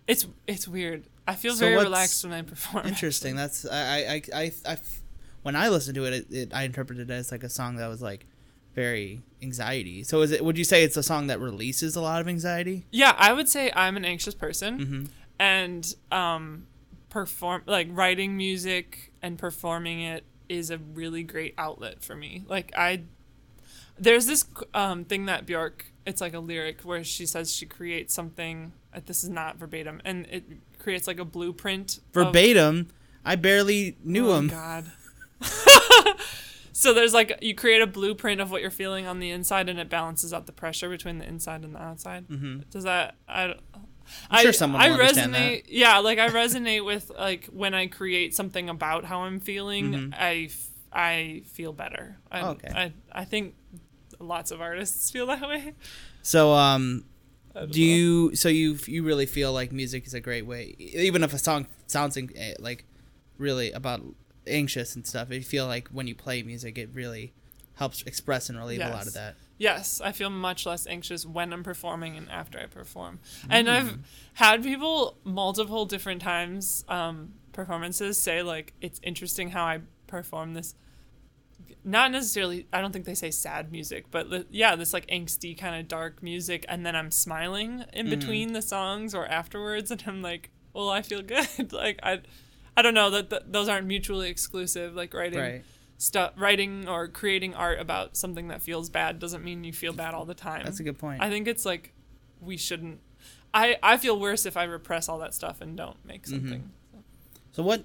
It's 0.08 0.26
it's 0.48 0.68
weird. 0.68 1.04
I 1.28 1.36
feel 1.36 1.54
So 1.54 1.66
very 1.66 1.76
relaxed 1.76 2.24
when 2.24 2.34
I 2.34 2.42
perform. 2.42 2.88
interesting. 2.88 3.36
That's 3.42 3.66
I 3.66 3.98
I 4.00 4.22
I, 4.34 4.52
I 4.66 4.78
when 5.44 5.56
I 5.58 5.68
listened 5.70 5.96
to 5.96 6.06
it, 6.06 6.14
it, 6.14 6.26
it, 6.32 6.54
I 6.54 6.64
interpreted 6.64 7.10
it 7.10 7.14
as 7.14 7.32
like 7.32 7.44
a 7.44 7.50
song 7.50 7.76
that 7.78 7.88
was 7.88 8.02
like 8.02 8.26
very 8.76 9.22
anxiety. 9.42 10.04
So 10.04 10.22
is 10.22 10.32
it? 10.32 10.44
Would 10.46 10.58
you 10.58 10.64
say 10.64 10.84
it's 10.84 10.96
a 10.98 11.04
song 11.04 11.28
that 11.28 11.40
releases 11.42 11.96
a 11.98 12.02
lot 12.02 12.22
of 12.22 12.28
anxiety? 12.30 12.86
Yeah, 12.92 13.14
I 13.18 13.34
would 13.34 13.50
say 13.50 13.72
I'm 13.76 13.98
an 13.98 14.06
anxious 14.06 14.34
person, 14.36 14.80
Mm-hmm. 14.80 15.06
and 15.40 15.94
um, 16.12 16.68
perform 17.10 17.64
like 17.66 17.88
writing 17.92 18.38
music 18.38 19.12
and 19.22 19.38
performing 19.38 20.02
it 20.02 20.24
is 20.48 20.70
a 20.72 20.78
really 20.78 21.24
great 21.24 21.54
outlet 21.58 22.04
for 22.04 22.16
me. 22.16 22.44
Like 22.48 22.72
I, 22.78 23.04
there's 23.98 24.26
this 24.28 24.46
um, 24.74 25.06
thing 25.06 25.26
that 25.26 25.46
Bjork. 25.46 25.86
It's 26.06 26.22
like 26.22 26.34
a 26.34 26.40
lyric 26.40 26.82
where 26.82 27.04
she 27.04 27.26
says 27.28 27.54
she 27.54 27.66
creates 27.68 28.14
something. 28.16 28.72
uh, 28.96 29.00
This 29.06 29.24
is 29.24 29.30
not 29.30 29.58
verbatim, 29.58 30.02
and 30.04 30.26
it 30.32 30.44
creates 30.80 31.06
like 31.06 31.20
a 31.20 31.26
blueprint. 31.26 31.98
of- 31.98 32.04
Verbatim. 32.14 32.88
I 33.24 33.36
barely 33.36 33.98
knew 34.04 34.32
Oh, 34.32 34.38
him. 34.38 34.48
God. 34.48 34.92
so 36.72 36.94
there's 36.94 37.14
like 37.14 37.38
you 37.42 37.54
create 37.54 37.82
a 37.82 37.88
blueprint 37.88 38.42
of 38.42 38.50
what 38.52 38.62
you're 38.62 38.72
feeling 38.72 39.06
on 39.08 39.20
the 39.20 39.30
inside, 39.30 39.70
and 39.70 39.80
it 39.80 39.90
balances 39.90 40.34
out 40.34 40.46
the 40.46 40.52
pressure 40.52 40.90
between 40.90 41.18
the 41.20 41.28
inside 41.28 41.64
and 41.64 41.76
the 41.76 41.82
outside. 41.82 42.28
Mm-hmm. 42.28 42.62
Does 42.72 42.84
that 42.86 43.16
I? 43.28 43.56
I'm 44.30 44.40
I, 44.40 44.42
sure 44.44 44.54
someone 44.54 44.82
I 44.82 44.90
understand 44.90 45.34
resonate. 45.34 45.64
Yeah, 45.68 46.00
like 46.00 46.20
I 46.20 46.30
resonate 46.30 46.86
with 46.86 47.12
like 47.18 47.46
when 47.48 47.74
I 47.74 47.88
create 47.88 48.36
something 48.36 48.70
about 48.70 49.06
how 49.06 49.22
I'm 49.22 49.40
feeling. 49.40 49.92
Mhm. 49.94 50.14
I 50.18 50.46
f- 50.50 50.70
I 50.92 51.44
feel 51.46 51.74
better. 51.74 52.18
I, 52.32 52.42
Okay. 52.42 52.72
I 52.74 52.94
I 53.12 53.26
think 53.26 53.56
lots 54.20 54.52
of 54.52 54.62
artists 54.62 55.12
feel 55.12 55.28
that 55.28 55.42
way. 55.42 55.74
So 56.22 56.54
um, 56.54 57.06
don't 57.54 57.70
know. 57.70 57.76
you? 57.76 58.36
So 58.36 58.50
you 58.50 58.78
you 58.86 59.04
really 59.04 59.26
feel 59.26 59.54
like 59.54 59.72
music 59.72 60.06
is 60.06 60.14
a 60.14 60.20
great 60.20 60.46
way, 60.46 60.76
even 60.80 61.24
if 61.24 61.34
a 61.34 61.40
song 61.40 61.68
sounds 61.88 62.18
eh, 62.18 62.54
like 62.60 62.86
really 63.38 63.72
about 63.72 64.02
anxious 64.48 64.96
and 64.96 65.06
stuff. 65.06 65.32
You 65.32 65.42
feel 65.42 65.66
like 65.68 65.88
when 65.90 66.08
you 66.08 66.16
play 66.16 66.44
music, 66.44 66.78
it 66.78 66.90
really 66.94 67.34
helps 67.76 68.02
express 68.04 68.50
and 68.50 68.58
relieve 68.58 68.82
a 68.82 68.90
lot 68.90 69.08
of 69.08 69.14
that. 69.14 69.36
Yes, 69.60 70.00
I 70.02 70.12
feel 70.14 70.30
much 70.30 70.66
less 70.66 70.88
anxious 70.88 71.26
when 71.26 71.52
I'm 71.54 71.64
performing 71.64 72.16
and 72.18 72.28
after 72.32 72.58
I 72.60 72.66
perform. 72.66 73.20
And 73.50 73.68
Mm. 73.68 73.72
I've 73.76 73.98
had 74.36 74.64
people 74.64 75.18
multiple 75.24 75.86
different 75.86 76.22
times 76.22 76.84
um, 76.88 77.34
performances 77.52 78.18
say 78.18 78.42
like 78.42 78.74
it's 78.82 79.00
interesting 79.04 79.50
how 79.52 79.66
I 79.66 79.82
perform 80.08 80.54
this. 80.56 80.74
Not 81.84 82.12
necessarily. 82.12 82.68
I 82.74 82.82
don't 82.82 82.92
think 82.92 83.06
they 83.06 83.16
say 83.16 83.32
sad 83.32 83.72
music, 83.72 84.06
but 84.12 84.30
li- 84.30 84.46
yeah, 84.50 84.76
this 84.76 84.94
like 84.94 85.08
angsty 85.08 85.58
kind 85.58 85.80
of 85.80 85.88
dark 85.88 86.22
music, 86.24 86.66
and 86.70 86.86
then 86.86 86.96
I'm 86.96 87.12
smiling 87.12 87.84
in 87.94 88.06
Mm-hmm. 88.08 88.10
between 88.20 88.54
the 88.54 88.62
songs 88.62 89.14
or 89.16 89.26
afterwards, 89.28 89.90
and 89.94 90.04
I'm 90.08 90.22
like, 90.22 90.50
well, 90.74 90.90
I 90.90 91.02
feel 91.02 91.22
good. 91.22 91.72
like 91.74 92.00
I, 92.04 92.22
I 92.78 92.82
don't 92.82 92.94
know 92.94 93.10
that 93.12 93.30
th- 93.30 93.44
those 93.48 93.68
aren't 93.70 93.88
mutually 93.88 94.30
exclusive. 94.30 94.96
Like 94.96 95.14
writing 95.14 95.40
Right. 95.40 95.66
Stuff 96.02 96.32
writing 96.38 96.88
or 96.88 97.08
creating 97.08 97.54
art 97.54 97.80
about 97.80 98.18
something 98.18 98.48
that 98.48 98.62
feels 98.62 98.90
bad 98.90 99.20
doesn't 99.20 99.44
mean 99.44 99.64
you 99.64 99.74
feel 99.74 99.94
bad 99.94 100.14
all 100.16 100.26
the 100.26 100.34
time. 100.34 100.64
That's 100.64 100.80
a 100.80 100.84
good 100.84 100.98
point. 100.98 101.22
I 101.22 101.30
think 101.30 101.48
it's 101.48 101.66
like 101.66 101.94
we 102.42 102.58
shouldn't 102.58 103.02
I 103.54 103.78
I 103.84 103.98
feel 103.98 104.20
worse 104.20 104.46
if 104.46 104.56
I 104.58 104.64
repress 104.64 105.08
all 105.10 105.20
that 105.20 105.34
stuff 105.34 105.60
and 105.62 105.76
don't 105.78 105.98
make 106.06 106.24
Mm-hmm. 106.24 106.36
something. 106.36 106.70
So 107.52 107.64
what? 107.64 107.84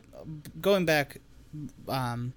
Going 0.60 0.84
back, 0.86 1.18
um, 1.88 2.32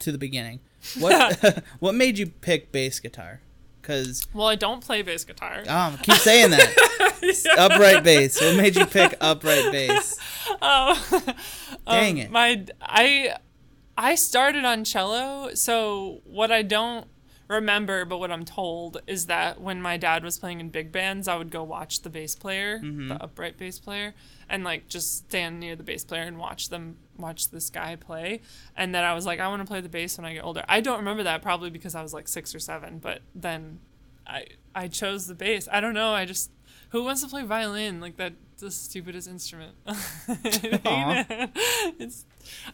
to 0.00 0.12
the 0.12 0.18
beginning, 0.18 0.60
what 0.98 1.64
what 1.80 1.94
made 1.94 2.16
you 2.18 2.26
pick 2.26 2.70
bass 2.72 3.00
guitar? 3.00 3.40
Because 3.82 4.26
Well, 4.34 4.46
I 4.46 4.54
don't 4.54 4.84
play 4.84 5.02
bass 5.02 5.24
guitar. 5.24 5.62
um, 5.66 5.96
keep 5.98 6.14
saying 6.16 6.50
that 6.50 7.54
upright 7.58 8.04
bass. 8.04 8.40
What 8.40 8.56
made 8.56 8.76
you 8.76 8.84
pick 8.86 9.14
upright 9.20 9.72
bass? 9.72 10.18
Oh, 10.62 11.34
Dang 11.86 12.18
it. 12.18 12.30
My 12.30 12.64
I 12.82 13.36
I 13.98 14.14
started 14.14 14.64
on 14.64 14.84
cello, 14.84 15.52
so 15.54 16.20
what 16.24 16.50
I 16.52 16.62
don't 16.62 17.08
remember, 17.48 18.04
but 18.04 18.18
what 18.18 18.30
I'm 18.30 18.44
told 18.44 19.00
is 19.06 19.26
that 19.26 19.60
when 19.60 19.80
my 19.82 19.96
dad 19.96 20.22
was 20.22 20.38
playing 20.38 20.60
in 20.60 20.68
big 20.68 20.92
bands, 20.92 21.26
I 21.26 21.36
would 21.36 21.50
go 21.50 21.64
watch 21.64 22.02
the 22.02 22.10
bass 22.10 22.34
player, 22.36 22.78
Mm-hmm. 22.78 23.08
the 23.08 23.22
upright 23.22 23.56
bass 23.58 23.78
player, 23.78 24.14
and 24.48 24.62
like 24.64 24.86
just 24.88 25.16
stand 25.16 25.58
near 25.58 25.74
the 25.74 25.82
bass 25.82 26.04
player 26.04 26.22
and 26.22 26.38
watch 26.38 26.68
them 26.68 26.96
watch 27.16 27.50
this 27.50 27.70
guy 27.70 27.96
play. 27.96 28.42
And 28.76 28.94
then 28.94 29.02
I 29.02 29.14
was 29.14 29.26
like, 29.26 29.40
I 29.40 29.48
want 29.48 29.62
to 29.62 29.66
play 29.66 29.80
the 29.80 29.88
bass 29.88 30.16
when 30.16 30.24
I 30.26 30.34
get 30.34 30.44
older. 30.44 30.62
I 30.68 30.80
don't 30.80 30.98
remember 30.98 31.22
that 31.24 31.42
probably 31.42 31.70
because 31.70 31.94
I 31.94 32.02
was 32.02 32.14
like 32.14 32.28
six 32.28 32.54
or 32.54 32.60
seven, 32.60 32.98
but 32.98 33.22
then 33.34 33.80
I 34.26 34.46
I 34.74 34.88
chose 34.88 35.26
the 35.26 35.34
bass. 35.34 35.66
I 35.72 35.80
don't 35.80 35.94
know. 35.94 36.12
I 36.12 36.24
just 36.26 36.50
who 36.90 37.02
wants 37.02 37.22
to 37.22 37.28
play 37.28 37.42
violin 37.44 38.00
like 38.00 38.16
that? 38.18 38.34
The 38.58 38.70
stupidest 38.70 39.28
instrument. 39.28 39.74
I 39.86 39.94
hate 40.42 40.80
Aw. 40.84 41.24
it. 41.30 41.50
it's 41.98 42.24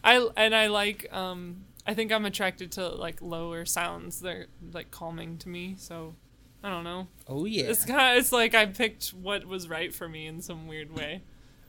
I 0.03 0.27
and 0.35 0.55
I 0.55 0.67
like 0.67 1.07
um 1.11 1.65
I 1.87 1.93
think 1.93 2.11
I'm 2.11 2.25
attracted 2.25 2.71
to 2.73 2.87
like 2.89 3.21
lower 3.21 3.65
sounds. 3.65 4.19
They're 4.19 4.47
like 4.73 4.91
calming 4.91 5.37
to 5.39 5.49
me. 5.49 5.75
So 5.77 6.15
I 6.63 6.69
don't 6.69 6.83
know. 6.83 7.07
Oh 7.27 7.45
yeah, 7.45 7.65
It's 7.65 7.85
kind 7.85 8.17
of 8.17 8.21
it's 8.21 8.31
like 8.31 8.55
I 8.55 8.65
picked 8.65 9.09
what 9.09 9.45
was 9.45 9.69
right 9.69 9.93
for 9.93 10.09
me 10.09 10.25
in 10.25 10.41
some 10.41 10.67
weird 10.67 10.95
way. 10.95 11.21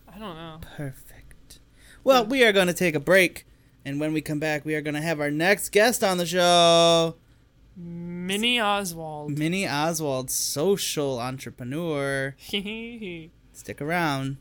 I 0.08 0.18
don't 0.18 0.36
know. 0.36 0.60
perfect. 0.76 1.60
Well, 2.04 2.24
we 2.24 2.44
are 2.44 2.52
going 2.52 2.68
to 2.68 2.72
take 2.72 2.94
a 2.94 3.00
break, 3.00 3.44
and 3.84 3.98
when 3.98 4.12
we 4.12 4.20
come 4.20 4.38
back, 4.38 4.64
we 4.64 4.74
are 4.76 4.80
going 4.80 4.94
to 4.94 5.00
have 5.02 5.20
our 5.20 5.30
next 5.30 5.70
guest 5.70 6.04
on 6.04 6.18
the 6.18 6.24
show, 6.24 7.16
Minnie 7.76 8.60
Oswald. 8.60 9.36
Minnie 9.36 9.68
Oswald, 9.68 10.30
social 10.30 11.18
entrepreneur. 11.18 12.36
Stick 13.56 13.80
around. 13.80 14.36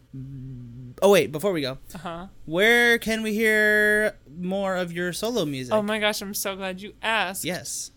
Oh 1.01 1.09
wait, 1.09 1.31
before 1.31 1.53
we 1.53 1.61
go, 1.61 1.77
uh 1.93 1.97
huh. 1.97 2.27
where 2.45 2.97
can 2.99 3.23
we 3.23 3.33
hear 3.33 4.17
more 4.37 4.75
of 4.75 4.91
your 4.91 5.13
solo 5.13 5.45
music? 5.45 5.73
Oh 5.73 5.81
my 5.81 5.99
gosh, 5.99 6.21
I'm 6.21 6.33
so 6.33 6.57
glad 6.57 6.81
you 6.81 6.93
asked. 7.01 7.45
Yes. 7.45 7.91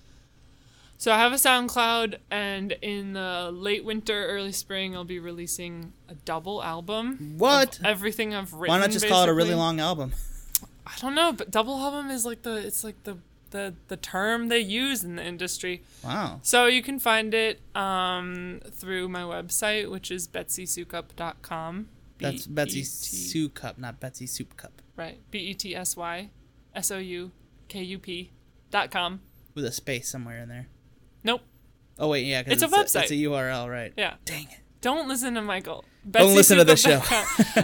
So 0.97 1.13
I 1.13 1.19
have 1.19 1.33
a 1.33 1.37
SoundCloud, 1.37 2.19
and 2.31 2.73
in 2.83 3.15
the 3.15 3.51
late 3.53 3.85
winter, 3.85 4.27
early 4.27 4.53
spring, 4.53 4.95
I'll 4.95 5.05
be 5.05 5.19
releasing 5.19 5.93
a 6.09 6.15
double 6.15 6.63
album. 6.63 7.35
What? 7.37 7.81
Everything 7.85 8.33
I've 8.33 8.53
written. 8.53 8.75
Why 8.75 8.81
not 8.81 8.93
just 8.93 9.09
call 9.09 9.25
it 9.25 9.29
a 9.29 9.35
really 9.35 9.55
long 9.55 9.81
album? 9.81 10.13
I 10.87 10.93
don't 11.01 11.17
know, 11.17 11.33
but 11.33 11.51
double 11.51 11.79
album 11.79 12.11
is 12.11 12.25
like 12.25 12.43
the 12.43 12.55
it's 12.57 12.85
like 12.85 13.03
the 13.03 13.19
the 13.51 13.75
the 13.89 13.97
term 13.97 14.49
they 14.49 14.61
use 14.61 15.05
in 15.05 15.17
the 15.17 15.25
industry. 15.25 15.83
Wow. 16.05 16.41
So 16.43 16.67
you 16.67 16.83
can 16.83 16.99
find 16.99 17.35
it 17.35 17.61
um, 17.75 18.61
through 18.71 19.09
my 19.09 19.23
website, 19.23 19.91
which 19.91 20.11
is 20.11 20.29
betsysoukup.com. 20.29 21.89
That's 22.19 22.47
Betsy 22.47 22.81
B-E-T 22.81 22.85
Soup 22.85 23.55
Cup, 23.55 23.79
not 23.79 24.01
Betsy 24.01 24.27
Soup 24.27 24.57
Cup. 24.57 24.83
Right. 24.97 25.21
B 25.31 25.39
E 25.39 25.55
T 25.55 25.77
S 25.77 25.97
Y 25.97 26.31
S 26.75 26.91
O 26.91 26.99
U 26.99 27.31
K 27.69 27.83
U 27.83 27.99
P 27.99 28.33
dot 28.71 28.91
com. 28.91 29.21
With 29.55 29.65
a 29.65 29.73
space 29.73 30.09
somewhere 30.09 30.39
in 30.39 30.49
there. 30.49 30.69
Nope. 31.23 31.43
Oh 31.99 32.09
wait, 32.09 32.27
yeah. 32.27 32.43
It's 32.47 32.63
a 32.63 32.67
it's 32.67 32.75
website. 32.75 33.03
it's 33.03 33.11
a 33.13 33.15
URL, 33.15 33.71
right? 33.71 33.93
Yeah. 33.97 34.15
Dang 34.25 34.45
it. 34.45 34.59
Don't 34.81 35.09
listen 35.09 35.35
to 35.35 35.43
Michael. 35.43 35.85
Don't 36.09 36.35
listen 36.35 36.59
to 36.59 36.65
the 36.65 36.77
show. 36.77 37.03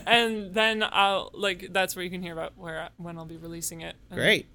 and 0.07 0.53
then 0.55 0.85
I'll 0.85 1.30
like 1.32 1.72
that's 1.72 1.95
where 1.95 2.05
you 2.05 2.11
can 2.11 2.22
hear 2.22 2.32
about 2.32 2.57
where 2.57 2.89
when 2.97 3.18
I'll 3.18 3.24
be 3.24 3.37
releasing 3.37 3.80
it. 3.80 3.97
Great. 4.12 4.47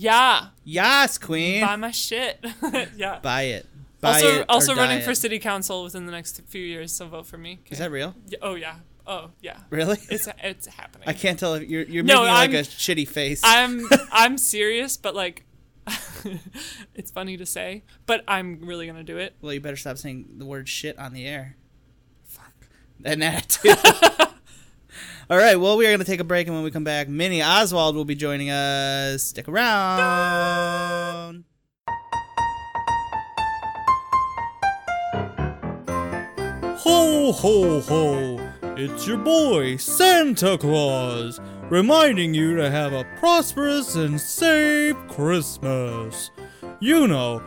Yeah. 0.00 0.46
Yes, 0.62 1.18
Queen. 1.18 1.60
Buy 1.60 1.74
my 1.74 1.90
shit. 1.90 2.44
yeah. 2.96 3.18
Buy 3.20 3.42
it. 3.42 3.66
Buy 4.00 4.12
also, 4.14 4.28
it 4.28 4.46
also 4.48 4.74
running 4.76 5.02
for 5.02 5.12
city 5.12 5.40
council 5.40 5.82
within 5.82 6.06
the 6.06 6.12
next 6.12 6.40
few 6.46 6.62
years, 6.64 6.92
so 6.92 7.08
vote 7.08 7.26
for 7.26 7.36
me. 7.36 7.58
Is 7.68 7.78
that 7.78 7.90
real? 7.90 8.14
Yeah, 8.28 8.38
oh 8.42 8.54
yeah. 8.54 8.76
Oh 9.08 9.30
yeah. 9.40 9.56
Really? 9.70 9.96
It's 10.08 10.28
it's 10.40 10.68
happening. 10.68 11.08
I 11.08 11.14
can't 11.14 11.36
tell 11.36 11.54
if 11.54 11.68
you're 11.68 11.82
you're 11.82 12.04
No, 12.04 12.20
making 12.22 12.32
like 12.34 12.50
I'm- 12.50 12.60
a 12.60 12.62
shitty 12.62 13.08
face. 13.08 13.40
I'm 13.44 13.88
I'm 14.12 14.38
serious, 14.38 14.96
but 14.96 15.16
like, 15.16 15.44
it's 16.94 17.10
funny 17.10 17.36
to 17.36 17.44
say, 17.46 17.82
but 18.06 18.22
I'm 18.28 18.60
really 18.62 18.86
gonna 18.86 19.02
do 19.02 19.18
it. 19.18 19.34
well, 19.40 19.52
you 19.52 19.60
better 19.60 19.76
stop 19.76 19.98
saying 19.98 20.26
the 20.36 20.46
word 20.46 20.68
shit 20.68 20.96
on 20.96 21.12
the 21.12 21.26
air. 21.26 21.56
Fuck. 22.24 22.52
And 23.04 23.20
that 23.22 23.48
too. 23.48 23.74
All 25.30 25.36
right, 25.36 25.56
well, 25.56 25.76
we 25.76 25.84
are 25.84 25.90
going 25.90 25.98
to 25.98 26.06
take 26.06 26.20
a 26.20 26.24
break, 26.24 26.46
and 26.46 26.56
when 26.56 26.64
we 26.64 26.70
come 26.70 26.84
back, 26.84 27.06
Minnie 27.06 27.42
Oswald 27.42 27.94
will 27.94 28.06
be 28.06 28.14
joining 28.14 28.48
us. 28.48 29.24
Stick 29.24 29.46
around. 29.46 31.44
Ho, 36.78 37.32
ho, 37.32 37.80
ho. 37.80 38.52
It's 38.78 39.06
your 39.06 39.18
boy, 39.18 39.76
Santa 39.76 40.56
Claus, 40.56 41.38
reminding 41.68 42.32
you 42.32 42.56
to 42.56 42.70
have 42.70 42.94
a 42.94 43.04
prosperous 43.18 43.96
and 43.96 44.18
safe 44.18 44.96
Christmas. 45.08 46.30
You 46.80 47.06
know, 47.06 47.40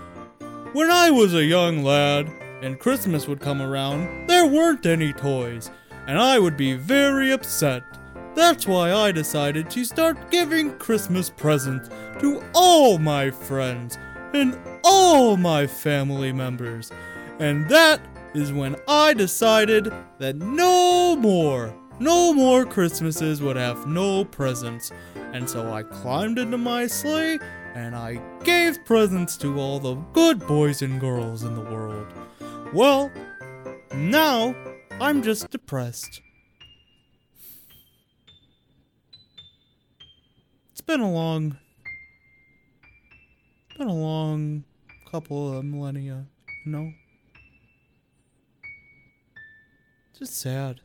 when 0.73 0.91
I 0.91 1.09
was 1.09 1.34
a 1.34 1.43
young 1.43 1.84
lad 1.84 2.27
and 2.61 2.79
Christmas 2.79 3.27
would 3.27 3.39
come 3.39 3.59
around, 3.59 4.27
there 4.27 4.45
weren't 4.45 4.86
any 4.86 5.13
toys, 5.13 5.71
and 6.07 6.17
I 6.17 6.39
would 6.39 6.57
be 6.57 6.73
very 6.73 7.31
upset. 7.31 7.83
That's 8.35 8.65
why 8.65 8.93
I 8.93 9.11
decided 9.11 9.69
to 9.71 9.83
start 9.83 10.31
giving 10.31 10.77
Christmas 10.77 11.29
presents 11.29 11.89
to 12.19 12.41
all 12.53 12.97
my 12.97 13.29
friends 13.29 13.97
and 14.33 14.57
all 14.83 15.35
my 15.37 15.67
family 15.67 16.31
members. 16.31 16.91
And 17.39 17.67
that 17.69 18.01
is 18.33 18.53
when 18.53 18.75
I 18.87 19.13
decided 19.13 19.91
that 20.19 20.37
no 20.37 21.15
more, 21.17 21.75
no 21.99 22.33
more 22.33 22.65
Christmases 22.65 23.41
would 23.41 23.57
have 23.57 23.85
no 23.85 24.23
presents. 24.23 24.91
And 25.33 25.49
so 25.49 25.73
I 25.73 25.83
climbed 25.83 26.39
into 26.39 26.57
my 26.57 26.87
sleigh 26.87 27.39
and 27.75 27.95
I 27.95 28.21
gave 28.43 28.83
presents 28.85 29.37
to 29.37 29.59
all 29.59 29.79
the 29.79 29.95
good 30.13 30.45
boys 30.47 30.81
and 30.81 30.99
girls 30.99 31.43
in 31.43 31.53
the 31.55 31.61
world. 31.61 32.07
Well, 32.73 33.11
now 33.93 34.55
I'm 34.99 35.23
just 35.23 35.49
depressed. 35.49 36.21
It's 40.71 40.81
been 40.81 40.99
a 40.99 41.11
long, 41.11 41.57
been 43.77 43.87
a 43.87 43.93
long 43.93 44.63
couple 45.11 45.57
of 45.57 45.65
millennia, 45.65 46.25
you 46.65 46.71
know? 46.71 46.91
Just 50.17 50.39
sad. 50.39 50.81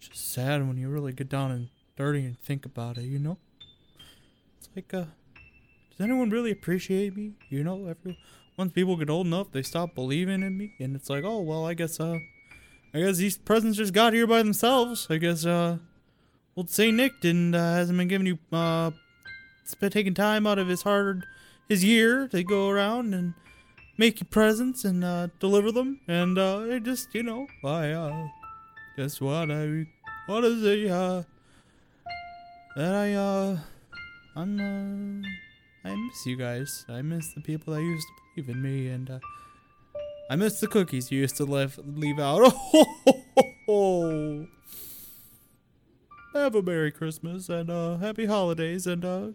Just 0.00 0.32
sad 0.32 0.66
when 0.66 0.76
you 0.76 0.88
really 0.88 1.12
get 1.12 1.28
down 1.28 1.50
and 1.50 1.68
dirty 1.96 2.24
and 2.24 2.38
think 2.38 2.64
about 2.64 2.98
it, 2.98 3.04
you 3.04 3.18
know? 3.18 3.38
It's 4.58 4.68
like, 4.74 4.92
uh, 4.94 5.04
does 5.90 6.00
anyone 6.00 6.30
really 6.30 6.50
appreciate 6.50 7.16
me? 7.16 7.34
You 7.48 7.64
know, 7.64 7.86
every 7.86 8.18
once 8.56 8.72
people 8.72 8.96
get 8.96 9.10
old 9.10 9.26
enough, 9.26 9.52
they 9.52 9.62
stop 9.62 9.94
believing 9.94 10.42
in 10.42 10.56
me, 10.56 10.74
and 10.78 10.94
it's 10.94 11.10
like, 11.10 11.24
oh 11.24 11.40
well, 11.40 11.66
I 11.66 11.74
guess, 11.74 11.98
uh, 12.00 12.18
I 12.92 13.00
guess 13.00 13.18
these 13.18 13.38
presents 13.38 13.78
just 13.78 13.92
got 13.92 14.12
here 14.12 14.26
by 14.26 14.42
themselves. 14.42 15.06
I 15.10 15.16
guess, 15.18 15.46
uh, 15.46 15.78
old 16.56 16.70
Saint 16.70 16.96
Nick 16.96 17.20
didn't 17.20 17.54
uh, 17.54 17.74
hasn't 17.74 17.96
been 17.96 18.08
giving 18.08 18.26
you, 18.26 18.38
uh, 18.52 18.90
been 19.78 19.90
taking 19.90 20.14
time 20.14 20.46
out 20.46 20.58
of 20.58 20.68
his 20.68 20.82
hard 20.82 21.24
his 21.68 21.84
year 21.84 22.26
to 22.28 22.42
go 22.42 22.68
around 22.68 23.14
and 23.14 23.34
make 23.96 24.20
you 24.20 24.26
presents 24.26 24.84
and 24.84 25.04
uh, 25.04 25.28
deliver 25.38 25.70
them, 25.70 26.00
and 26.08 26.38
uh, 26.38 26.64
it 26.66 26.82
just, 26.82 27.14
you 27.14 27.22
know, 27.22 27.46
I 27.64 27.90
uh, 27.90 28.28
just 28.96 29.20
what 29.20 29.50
I 29.50 29.86
what 30.26 30.44
is 30.44 30.64
it, 30.64 30.90
uh, 30.90 31.22
that 32.76 32.94
I 32.94 33.14
uh, 33.14 33.58
I'm 34.34 34.60
uh. 34.60 35.28
I 35.82 35.94
miss 35.94 36.26
you 36.26 36.36
guys. 36.36 36.84
I 36.90 37.00
miss 37.00 37.32
the 37.32 37.40
people 37.40 37.72
that 37.72 37.80
used 37.80 38.06
to 38.06 38.42
believe 38.42 38.54
in 38.54 38.62
me, 38.62 38.88
and 38.88 39.08
uh, 39.08 39.18
I 40.30 40.36
miss 40.36 40.60
the 40.60 40.68
cookies 40.68 41.10
you 41.10 41.22
used 41.22 41.36
to 41.38 41.44
leave 41.44 41.76
leave 41.84 42.20
out. 42.20 42.54
Oh, 43.68 44.46
have 46.34 46.54
a 46.54 46.62
merry 46.62 46.92
Christmas 46.92 47.48
and 47.48 47.68
uh, 47.68 47.96
happy 47.96 48.26
holidays, 48.26 48.86
and 48.86 49.04
uh, 49.04 49.28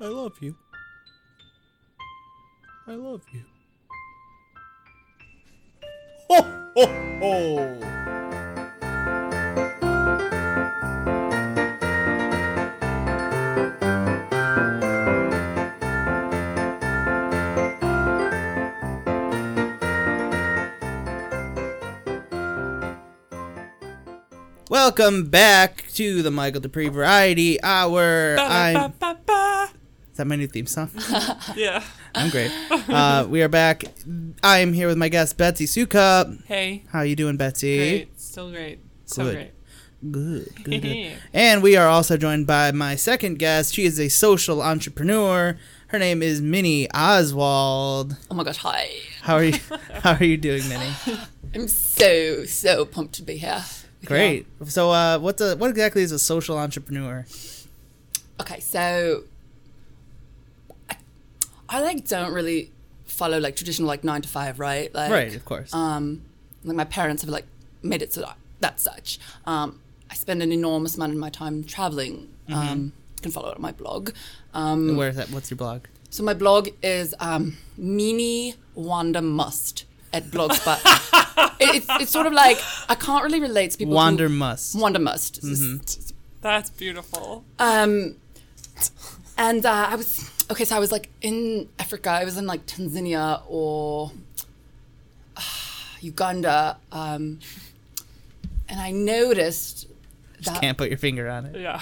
I 0.00 0.06
love 0.06 0.38
you. 0.40 0.56
I 2.86 2.94
love 2.94 3.22
you. 3.32 3.42
Ho 6.30 6.42
ho 6.74 6.86
ho! 7.20 8.31
Welcome 24.72 25.26
back 25.26 25.84
to 25.96 26.22
the 26.22 26.30
Michael 26.30 26.62
Dupree 26.62 26.88
Variety 26.88 27.62
Hour. 27.62 28.38
I'm, 28.38 28.94
is 29.02 30.16
that 30.16 30.26
my 30.26 30.34
new 30.34 30.46
theme 30.46 30.64
song? 30.64 30.88
Yeah. 31.54 31.84
I'm 32.14 32.30
great. 32.30 32.50
Uh, 32.70 33.26
we 33.28 33.42
are 33.42 33.50
back. 33.50 33.84
I 34.42 34.60
am 34.60 34.72
here 34.72 34.88
with 34.88 34.96
my 34.96 35.10
guest 35.10 35.36
Betsy 35.36 35.66
Soukup. 35.66 36.46
Hey. 36.46 36.84
How 36.88 37.00
are 37.00 37.04
you 37.04 37.14
doing, 37.14 37.36
Betsy? 37.36 37.76
Great. 37.76 38.18
Still 38.18 38.50
great. 38.50 38.78
So 39.04 39.24
Good. 39.24 39.34
great. 39.34 39.50
Good, 40.10 40.64
good, 40.64 40.82
good. 40.82 41.12
And 41.34 41.62
we 41.62 41.76
are 41.76 41.86
also 41.86 42.16
joined 42.16 42.46
by 42.46 42.72
my 42.72 42.96
second 42.96 43.38
guest. 43.38 43.74
She 43.74 43.84
is 43.84 44.00
a 44.00 44.08
social 44.08 44.62
entrepreneur. 44.62 45.58
Her 45.88 45.98
name 45.98 46.22
is 46.22 46.40
Minnie 46.40 46.90
Oswald. 46.94 48.16
Oh 48.30 48.34
my 48.34 48.42
gosh, 48.42 48.56
hi. 48.56 48.88
How 49.20 49.34
are 49.34 49.44
you? 49.44 49.58
how 50.02 50.14
are 50.14 50.24
you 50.24 50.38
doing, 50.38 50.66
Minnie? 50.66 50.94
I'm 51.54 51.68
so, 51.68 52.46
so 52.46 52.86
pumped 52.86 53.16
to 53.16 53.22
be 53.22 53.36
here. 53.36 53.62
Great. 54.04 54.46
So, 54.66 54.90
uh, 54.90 55.18
what's 55.18 55.40
a 55.40 55.56
what 55.56 55.70
exactly 55.70 56.02
is 56.02 56.12
a 56.12 56.18
social 56.18 56.58
entrepreneur? 56.58 57.24
Okay, 58.40 58.60
so 58.60 59.24
I, 60.90 60.96
I 61.68 61.80
like 61.82 62.06
don't 62.08 62.32
really 62.32 62.70
follow 63.04 63.38
like 63.38 63.56
traditional 63.56 63.86
like 63.86 64.02
nine 64.02 64.22
to 64.22 64.28
five, 64.28 64.58
right? 64.58 64.92
Like, 64.94 65.10
right, 65.10 65.34
of 65.34 65.44
course. 65.44 65.72
Um, 65.72 66.22
like 66.64 66.76
my 66.76 66.84
parents 66.84 67.22
have 67.22 67.30
like 67.30 67.46
made 67.82 68.02
it 68.02 68.12
so 68.12 68.22
that 68.22 68.36
that's 68.60 68.82
such. 68.82 69.18
Um, 69.46 69.80
I 70.10 70.14
spend 70.14 70.42
an 70.42 70.52
enormous 70.52 70.96
amount 70.96 71.12
of 71.12 71.18
my 71.18 71.30
time 71.30 71.64
traveling. 71.64 72.28
Mm-hmm. 72.48 72.54
Um, 72.54 72.92
you 73.16 73.22
can 73.22 73.30
follow 73.30 73.50
it 73.50 73.56
on 73.56 73.62
my 73.62 73.72
blog. 73.72 74.10
Um, 74.54 74.96
Where 74.96 75.08
is 75.08 75.16
that? 75.16 75.30
What's 75.30 75.50
your 75.50 75.58
blog? 75.58 75.84
So 76.10 76.22
my 76.22 76.34
blog 76.34 76.68
is 76.82 77.14
um, 77.20 77.56
Minnie 77.78 78.54
Wanda 78.74 79.22
Must 79.22 79.84
at 80.12 80.24
Blogspot. 80.24 80.80
it, 81.60 81.76
it's, 81.76 81.86
it's 82.00 82.10
sort 82.10 82.26
of 82.26 82.32
like 82.32 82.58
I 82.88 82.94
can't 82.94 83.24
really 83.24 83.40
relate 83.40 83.72
to 83.72 83.78
people. 83.78 83.94
Wander 83.94 84.28
who, 84.28 84.34
must. 84.34 84.74
Wanda 84.74 84.98
Must. 84.98 85.42
That's 86.40 86.70
beautiful. 86.70 87.44
Um, 87.58 88.16
and 89.38 89.64
uh, 89.64 89.86
I 89.90 89.94
was 89.96 90.30
okay. 90.50 90.64
So 90.64 90.76
I 90.76 90.78
was 90.78 90.92
like 90.92 91.08
in 91.20 91.68
Africa. 91.78 92.10
I 92.10 92.24
was 92.24 92.36
in 92.36 92.46
like 92.46 92.66
Tanzania 92.66 93.42
or 93.48 94.10
uh, 95.36 95.40
Uganda, 96.00 96.78
um, 96.90 97.38
and 98.68 98.80
I 98.80 98.90
noticed 98.90 99.86
that 100.44 100.60
Can't 100.60 100.76
put 100.76 100.88
your 100.88 100.98
finger 100.98 101.28
on 101.28 101.46
it. 101.46 101.60
Yeah. 101.60 101.80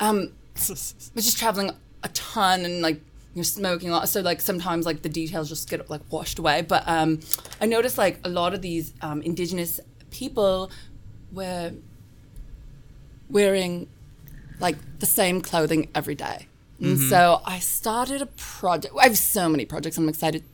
um, 0.00 0.32
I 0.56 0.70
was 0.70 0.94
just 1.14 1.38
traveling 1.38 1.70
a 2.02 2.08
ton 2.08 2.64
and 2.64 2.82
like 2.82 3.00
you're 3.34 3.44
smoking 3.44 3.88
a 3.90 3.92
lot. 3.92 4.08
So 4.08 4.20
like 4.20 4.40
sometimes 4.40 4.86
like 4.86 5.02
the 5.02 5.08
details 5.08 5.48
just 5.48 5.68
get 5.68 5.88
like 5.90 6.00
washed 6.10 6.38
away. 6.38 6.62
But 6.62 6.84
um, 6.86 7.20
I 7.60 7.66
noticed 7.66 7.98
like 7.98 8.20
a 8.24 8.28
lot 8.28 8.54
of 8.54 8.62
these 8.62 8.94
um, 9.02 9.22
indigenous 9.22 9.80
people 10.10 10.70
were 11.32 11.72
wearing 13.28 13.88
like 14.60 14.76
the 15.00 15.06
same 15.06 15.40
clothing 15.40 15.88
every 15.94 16.14
day. 16.14 16.46
And 16.80 16.98
so 16.98 17.40
I 17.46 17.60
started 17.60 18.20
a 18.20 18.26
project. 18.26 18.94
I 19.00 19.04
have 19.04 19.16
so 19.16 19.48
many 19.48 19.64
projects. 19.64 19.96
I'm 19.96 20.08
excited 20.08 20.44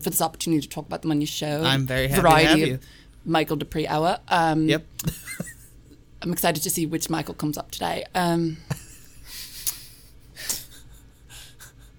for 0.00 0.10
this 0.10 0.22
opportunity 0.22 0.60
to 0.60 0.68
talk 0.68 0.86
about 0.86 1.02
them 1.02 1.10
on 1.10 1.20
your 1.20 1.26
show. 1.26 1.64
I'm 1.64 1.84
very 1.84 2.06
happy 2.06 2.22
to 2.22 2.28
have 2.28 2.52
of 2.52 2.58
you. 2.58 2.78
Michael 3.24 3.56
Dupree 3.56 3.88
Hour. 3.88 4.20
Um, 4.28 4.68
Yep. 4.68 4.84
I'm 6.22 6.32
excited 6.32 6.62
to 6.62 6.70
see 6.70 6.86
which 6.86 7.10
Michael 7.10 7.34
comes 7.34 7.58
up 7.58 7.70
today. 7.70 8.04
Um, 8.14 8.58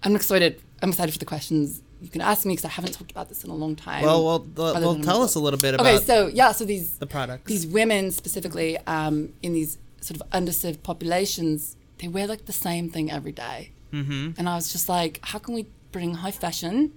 I'm 0.04 0.16
excited. 0.16 0.62
I'm 0.82 0.89
excited 0.89 1.12
for 1.12 1.20
the 1.20 1.26
questions 1.26 1.82
you 2.02 2.10
can 2.10 2.22
ask 2.22 2.45
me 2.45 2.54
because 2.54 2.66
I 2.66 2.70
haven't 2.70 2.93
talked 2.93 3.12
about 3.12 3.30
this 3.30 3.43
in 3.43 3.52
a 3.52 3.56
long 3.56 3.76
time. 3.76 4.04
Well, 4.04 4.26
well, 4.26 4.47
well, 4.56 4.74
well 4.82 5.04
tell 5.04 5.22
us 5.22 5.36
a 5.36 5.39
little 5.39 5.60
bit 5.60 5.76
about 5.76 5.86
Okay, 5.86 6.04
so 6.04 6.28
yeah, 6.28 6.52
so 6.52 6.66
these 6.66 6.97
the 6.97 7.06
products. 7.06 7.45
these 7.45 7.68
women 7.68 8.10
specifically 8.10 8.78
um, 8.88 9.34
in 9.43 9.54
these 9.54 9.78
sort 10.02 10.20
of 10.20 10.28
underserved 10.32 10.82
populations, 10.82 11.78
they 11.99 12.08
wear 12.08 12.26
like 12.26 12.45
the 12.45 12.54
same 12.54 12.89
thing 12.89 13.12
every 13.12 13.32
day. 13.32 13.72
Mm-hmm. 13.93 14.32
And 14.38 14.49
I 14.49 14.56
was 14.56 14.72
just 14.72 14.89
like, 14.89 15.20
how 15.22 15.38
can 15.38 15.54
we 15.54 15.68
bring 15.91 16.16
high 16.16 16.32
fashion 16.32 16.91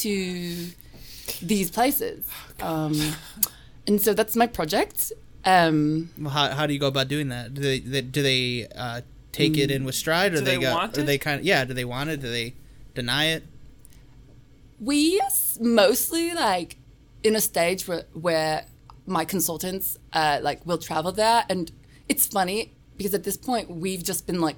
to 0.00 0.68
these 1.40 1.70
places? 1.70 2.28
Um, 2.60 3.14
and 3.86 4.00
so 4.00 4.12
that's 4.12 4.36
my 4.36 4.46
project. 4.46 5.12
Um, 5.46 6.10
Well, 6.18 6.30
how, 6.30 6.48
how 6.50 6.66
do 6.66 6.74
you 6.74 6.80
go 6.80 6.88
about 6.88 7.08
doing 7.08 7.28
that? 7.28 7.54
Do 7.54 7.62
they, 7.62 7.78
they 7.78 8.02
do 8.02 8.22
they 8.22 8.66
uh, 8.76 9.02
take 9.34 9.56
it 9.58 9.70
in 9.70 9.84
with 9.84 9.94
stride, 9.94 10.32
or 10.34 10.38
Do 10.38 10.44
they, 10.44 10.56
they 10.56 10.62
go, 10.62 10.74
want 10.74 10.96
or 10.96 11.00
it? 11.00 11.06
they 11.06 11.18
kind 11.18 11.40
of 11.40 11.44
yeah? 11.46 11.64
Do 11.64 11.74
they 11.74 11.84
want 11.84 12.10
it? 12.10 12.20
Do 12.20 12.30
they 12.30 12.54
deny 12.94 13.26
it? 13.26 13.42
we 14.80 15.20
s- 15.20 15.56
mostly 15.60 16.34
like 16.34 16.76
in 17.22 17.36
a 17.36 17.40
stage 17.40 17.86
where, 17.88 18.04
where 18.12 18.66
my 19.06 19.24
consultants 19.24 19.96
uh, 20.12 20.38
like 20.42 20.64
will 20.66 20.78
travel 20.78 21.12
there 21.12 21.44
and 21.48 21.70
it's 22.08 22.26
funny 22.26 22.72
because 22.96 23.14
at 23.14 23.22
this 23.24 23.36
point 23.36 23.70
we've 23.70 24.02
just 24.02 24.26
been 24.26 24.40
like 24.40 24.56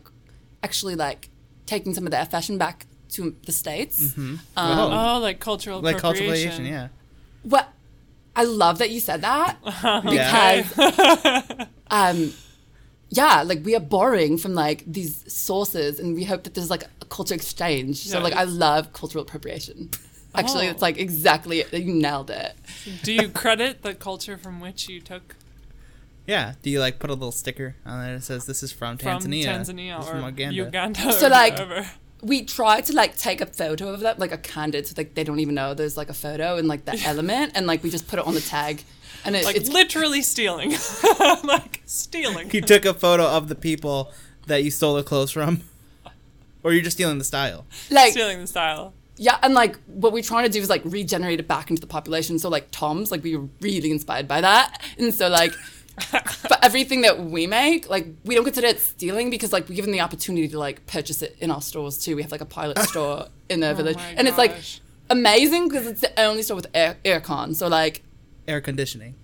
actually 0.62 0.94
like 0.96 1.28
taking 1.66 1.94
some 1.94 2.04
of 2.06 2.10
their 2.10 2.24
fashion 2.24 2.56
back 2.58 2.86
to 3.10 3.36
the 3.44 3.52
states. 3.52 4.14
Whoa. 4.14 4.38
Oh, 4.56 5.18
like 5.20 5.38
cultural 5.38 5.80
like 5.80 5.98
appropriation. 5.98 6.64
yeah. 6.64 6.88
Well, 7.44 7.68
I 8.34 8.44
love 8.44 8.78
that 8.78 8.90
you 8.90 9.00
said 9.00 9.20
that 9.20 9.58
because 10.74 11.66
um 11.90 12.32
yeah, 13.10 13.42
like 13.42 13.64
we 13.64 13.76
are 13.76 13.80
borrowing 13.80 14.36
from 14.38 14.54
like 14.54 14.84
these 14.86 15.32
sources 15.32 16.00
and 16.00 16.14
we 16.14 16.24
hope 16.24 16.42
that 16.44 16.54
there's 16.54 16.70
like 16.70 16.84
a 17.00 17.04
culture 17.06 17.34
exchange. 17.34 17.98
So 17.98 18.20
like 18.20 18.34
I 18.34 18.44
love 18.44 18.92
cultural 18.92 19.22
appropriation. 19.22 19.90
Oh. 19.92 19.98
Actually, 20.40 20.66
Oh. 20.68 20.70
it's 20.72 20.82
like 20.82 20.98
exactly. 20.98 21.64
You 21.72 21.94
nailed 21.94 22.30
it. 22.30 22.54
Do 23.02 23.12
you 23.12 23.28
credit 23.28 23.82
the 23.82 23.94
culture 23.94 24.36
from 24.36 24.60
which 24.60 24.88
you 24.88 25.00
took 25.00 25.36
Yeah. 26.26 26.54
Do 26.62 26.70
you 26.70 26.80
like 26.80 26.98
put 26.98 27.08
a 27.10 27.14
little 27.14 27.32
sticker 27.32 27.76
on 27.86 28.02
there 28.02 28.14
that 28.16 28.24
says 28.24 28.46
this 28.46 28.62
is 28.62 28.72
from 28.72 28.98
from 28.98 29.20
Tanzania? 29.20 29.44
Tanzania 29.46 29.98
this 30.00 30.08
or 30.08 30.10
from 30.10 30.24
Uganda. 30.24 30.54
Uganda? 30.54 31.12
So, 31.12 31.26
or 31.26 31.30
like, 31.30 31.52
whatever. 31.52 31.88
We 32.22 32.44
try 32.44 32.80
to 32.80 32.92
like 32.92 33.16
take 33.16 33.40
a 33.40 33.46
photo 33.46 33.88
of 33.92 34.00
that, 34.00 34.18
like 34.18 34.32
a 34.32 34.38
candid, 34.38 34.86
so 34.86 34.94
like 34.96 35.14
they 35.14 35.24
don't 35.24 35.40
even 35.40 35.54
know 35.54 35.74
there's 35.74 35.96
like 35.96 36.08
a 36.08 36.14
photo 36.14 36.56
and 36.56 36.68
like 36.68 36.84
the 36.84 37.00
element, 37.04 37.52
and 37.54 37.66
like 37.66 37.82
we 37.82 37.90
just 37.90 38.08
put 38.08 38.18
it 38.18 38.26
on 38.26 38.34
the 38.34 38.40
tag, 38.40 38.82
and 39.24 39.36
it, 39.36 39.44
like 39.44 39.56
it's 39.56 39.68
literally 39.68 40.22
stealing, 40.22 40.70
like 41.44 41.82
stealing. 41.86 42.50
You 42.50 42.60
took 42.60 42.84
a 42.84 42.94
photo 42.94 43.24
of 43.24 43.48
the 43.48 43.54
people 43.54 44.12
that 44.46 44.64
you 44.64 44.70
stole 44.70 44.94
the 44.94 45.02
clothes 45.02 45.30
from, 45.30 45.62
or 46.62 46.72
you're 46.72 46.82
just 46.82 46.96
stealing 46.96 47.18
the 47.18 47.24
style. 47.24 47.66
like 47.90 48.12
stealing 48.12 48.40
the 48.40 48.46
style. 48.46 48.94
yeah, 49.16 49.38
and 49.42 49.54
like 49.54 49.76
what 49.86 50.12
we're 50.12 50.22
trying 50.22 50.44
to 50.44 50.50
do 50.50 50.60
is 50.60 50.70
like 50.70 50.82
regenerate 50.84 51.40
it 51.40 51.48
back 51.48 51.70
into 51.70 51.80
the 51.80 51.86
population. 51.86 52.38
So 52.38 52.48
like 52.48 52.70
Tom's, 52.70 53.10
like 53.10 53.22
we 53.22 53.36
were 53.36 53.48
really 53.60 53.90
inspired 53.90 54.26
by 54.26 54.40
that, 54.40 54.82
and 54.98 55.12
so 55.12 55.28
like. 55.28 55.52
for 56.00 56.56
everything 56.62 57.00
that 57.02 57.18
we 57.24 57.46
make, 57.46 57.88
like 57.88 58.06
we 58.24 58.34
don't 58.34 58.44
consider 58.44 58.66
it 58.66 58.80
stealing 58.80 59.30
because 59.30 59.52
like 59.52 59.68
we're 59.68 59.74
given 59.76 59.92
the 59.92 60.00
opportunity 60.00 60.48
to 60.48 60.58
like 60.58 60.86
purchase 60.86 61.22
it 61.22 61.36
in 61.40 61.50
our 61.50 61.62
stores 61.62 61.96
too. 61.98 62.16
We 62.16 62.22
have 62.22 62.32
like 62.32 62.40
a 62.42 62.46
pilot 62.46 62.78
store 62.90 63.26
in 63.48 63.60
the 63.60 63.74
village, 63.74 63.96
Oh 63.98 64.02
my 64.02 64.14
and 64.18 64.28
it's 64.28 64.38
like 64.38 64.54
amazing 65.10 65.68
because 65.68 65.86
it's 65.86 66.00
the 66.00 66.18
only 66.20 66.42
store 66.42 66.56
with 66.56 66.66
air 66.74 66.96
aircon. 67.04 67.54
So 67.54 67.68
like, 67.68 68.02
Air 68.48 68.60
conditioning. 68.60 69.14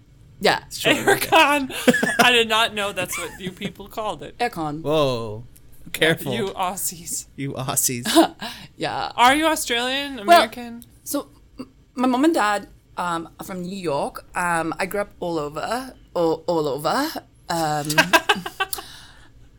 yeah, 0.41 0.65
Sure. 0.71 0.93
Aircon. 0.95 1.71
I 2.21 2.33
did 2.33 2.49
not 2.49 2.75
know 2.75 2.93
that's 2.93 3.19
what 3.19 3.39
you 3.41 3.53
people 3.53 3.87
called 3.89 4.23
it. 4.23 4.37
aircon. 4.39 4.83
Whoa. 4.83 5.45
Careful. 5.93 6.33
You 6.33 6.47
Aussies. 6.49 7.27
You, 7.37 7.53
Aussies. 7.53 8.05
Aussies. 8.05 8.35
Yeah. 8.79 9.13
Are 9.15 9.35
you 9.35 9.47
Australian? 9.47 10.17
Well- 10.25 10.39
American? 10.39 10.85
So 11.05 11.29
m- 11.59 11.69
my 11.95 12.07
mom 12.09 12.25
and 12.25 12.33
dad 12.35 12.69
um, 12.97 13.29
are 13.39 13.45
from 13.45 13.61
New 13.63 13.77
York. 13.77 14.25
Um, 14.35 14.73
I 14.79 14.87
grew 14.87 15.01
up 15.03 15.11
all 15.21 15.39
over, 15.39 15.95
all, 16.15 16.45
all 16.47 16.69
over. 16.69 17.11
Um, 17.49 17.87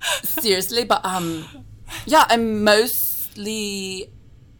seriously, 0.24 0.84
but 0.84 1.04
um, 1.06 1.46
yeah, 2.06 2.26
I'm 2.30 2.64
mostly 2.64 4.10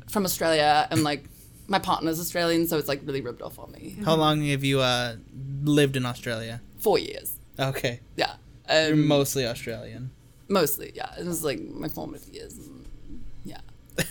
from 0.10 0.26
Australia, 0.26 0.88
and 0.92 1.04
like 1.04 1.26
my 1.68 1.80
partner's 1.80 2.20
Australian, 2.20 2.68
so 2.68 2.78
it's 2.78 2.88
like 2.88 3.02
really 3.06 3.22
rubbed 3.22 3.42
off 3.42 3.58
on 3.60 3.72
me. 3.72 3.98
How 4.06 4.16
long 4.16 4.44
have 4.46 4.64
you 4.64 4.80
uh, 4.82 5.16
lived 5.64 5.96
in 5.96 6.06
Australia? 6.06 6.62
Four 6.80 7.00
years, 7.00 7.36
Okay. 7.60 8.02
yeah. 8.16 8.36
You're 8.70 8.94
Um, 8.94 9.08
mostly 9.08 9.46
Australian. 9.46 10.12
mostly, 10.48 10.92
yeah. 10.96 11.14
It 11.20 11.26
was 11.26 11.44
like 11.44 11.62
my 11.62 11.88
formative 11.88 12.34
years, 12.34 12.58
and, 12.58 12.86
yeah. 13.46 13.62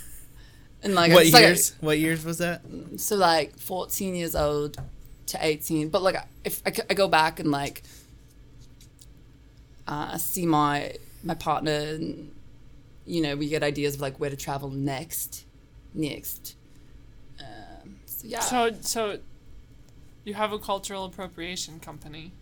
And 0.83 0.95
like 0.95 1.13
what 1.13 1.25
it's 1.25 1.33
like- 1.33 1.43
years? 1.45 1.75
what 1.81 1.99
years 1.99 2.25
was 2.25 2.39
that? 2.39 2.63
so 2.97 3.17
like 3.17 3.57
14 3.59 4.15
years 4.15 4.35
old 4.35 4.77
to 5.33 5.39
18 5.45 5.89
but 5.91 6.03
like 6.03 6.17
if 6.45 6.63
I 6.67 6.71
go 6.95 7.09
back 7.09 7.41
and 7.41 7.51
like 7.51 7.83
uh, 9.87 10.17
see 10.19 10.47
my 10.47 10.95
my 11.25 11.35
partner 11.35 11.73
and 11.73 12.33
you 13.07 13.21
know 13.23 13.37
we 13.37 13.49
get 13.49 13.63
ideas 13.63 13.95
of 13.97 14.01
like 14.01 14.19
where 14.19 14.31
to 14.31 14.37
travel 14.37 14.71
next 14.71 15.45
next 15.95 16.57
um, 17.41 17.97
so 18.07 18.27
yeah 18.27 18.41
So, 18.41 18.71
so 18.81 19.19
you 20.25 20.35
have 20.35 20.53
a 20.53 20.59
cultural 20.59 21.05
appropriation 21.05 21.81
company. 21.81 22.33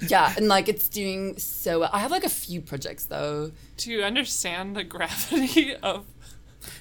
yeah 0.00 0.32
and 0.38 0.48
like 0.48 0.68
it's 0.68 0.88
doing 0.88 1.36
so 1.38 1.80
well. 1.80 1.90
i 1.92 1.98
have 1.98 2.10
like 2.10 2.24
a 2.24 2.28
few 2.30 2.60
projects 2.60 3.04
though 3.06 3.50
Do 3.76 3.90
you 3.90 4.02
understand 4.02 4.76
the 4.76 4.84
gravity 4.84 5.74
of 5.82 6.06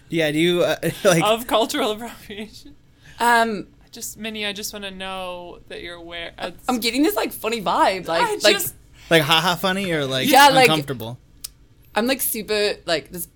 Yeah. 0.09 0.32
Do 0.32 0.39
you 0.39 0.63
uh, 0.63 0.78
like? 1.03 1.23
of 1.23 1.47
cultural 1.47 1.91
appropriation? 1.91 2.75
um 3.19 3.67
I 3.76 3.76
just, 3.97 4.15
Minnie, 4.17 4.45
I 4.45 4.53
just 4.53 4.71
want 4.73 4.85
to 4.85 4.91
know 4.91 5.59
that 5.69 5.81
you're 5.81 5.95
aware. 5.95 6.27
It's- 6.37 6.63
i'm 6.69 6.79
getting 6.79 7.01
this 7.01 7.15
like 7.15 7.31
funny 7.33 7.61
vibe 7.61 8.07
like 8.07 8.21
I 8.21 8.33
like 8.35 8.55
just, 8.57 8.75
like 9.09 9.23
haha 9.23 9.55
funny 9.55 9.91
or 9.91 10.05
like 10.05 10.29
Yeah, 10.29 10.49
like- 10.49 10.69
uncomfortable? 10.69 11.17
I'm 11.95 12.05
like 12.05 12.21
super 12.21 12.75
like 12.85 13.11
this 13.11 13.27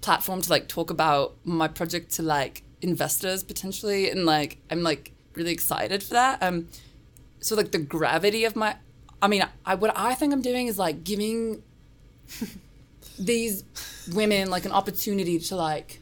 platform 0.00 0.40
to 0.42 0.50
like 0.50 0.66
talk 0.66 0.90
about 0.90 1.36
my 1.44 1.68
project 1.68 2.12
to 2.14 2.22
like 2.22 2.62
investors 2.82 3.44
potentially 3.44 4.10
and 4.10 4.26
like 4.26 4.58
I'm 4.68 4.82
like 4.82 5.12
really 5.34 5.52
excited 5.52 6.02
for 6.02 6.14
that. 6.14 6.42
Um 6.42 6.68
so 7.40 7.54
like 7.54 7.70
the 7.70 7.78
gravity 7.78 8.44
of 8.44 8.56
my 8.56 8.76
I 9.22 9.28
mean 9.28 9.46
I 9.64 9.76
what 9.76 9.92
I 9.96 10.14
think 10.16 10.32
I'm 10.32 10.42
doing 10.42 10.66
is 10.66 10.76
like 10.78 11.04
giving 11.04 11.62
these 13.18 13.62
women 14.12 14.50
like 14.50 14.64
an 14.64 14.72
opportunity 14.72 15.38
to 15.38 15.54
like 15.56 16.00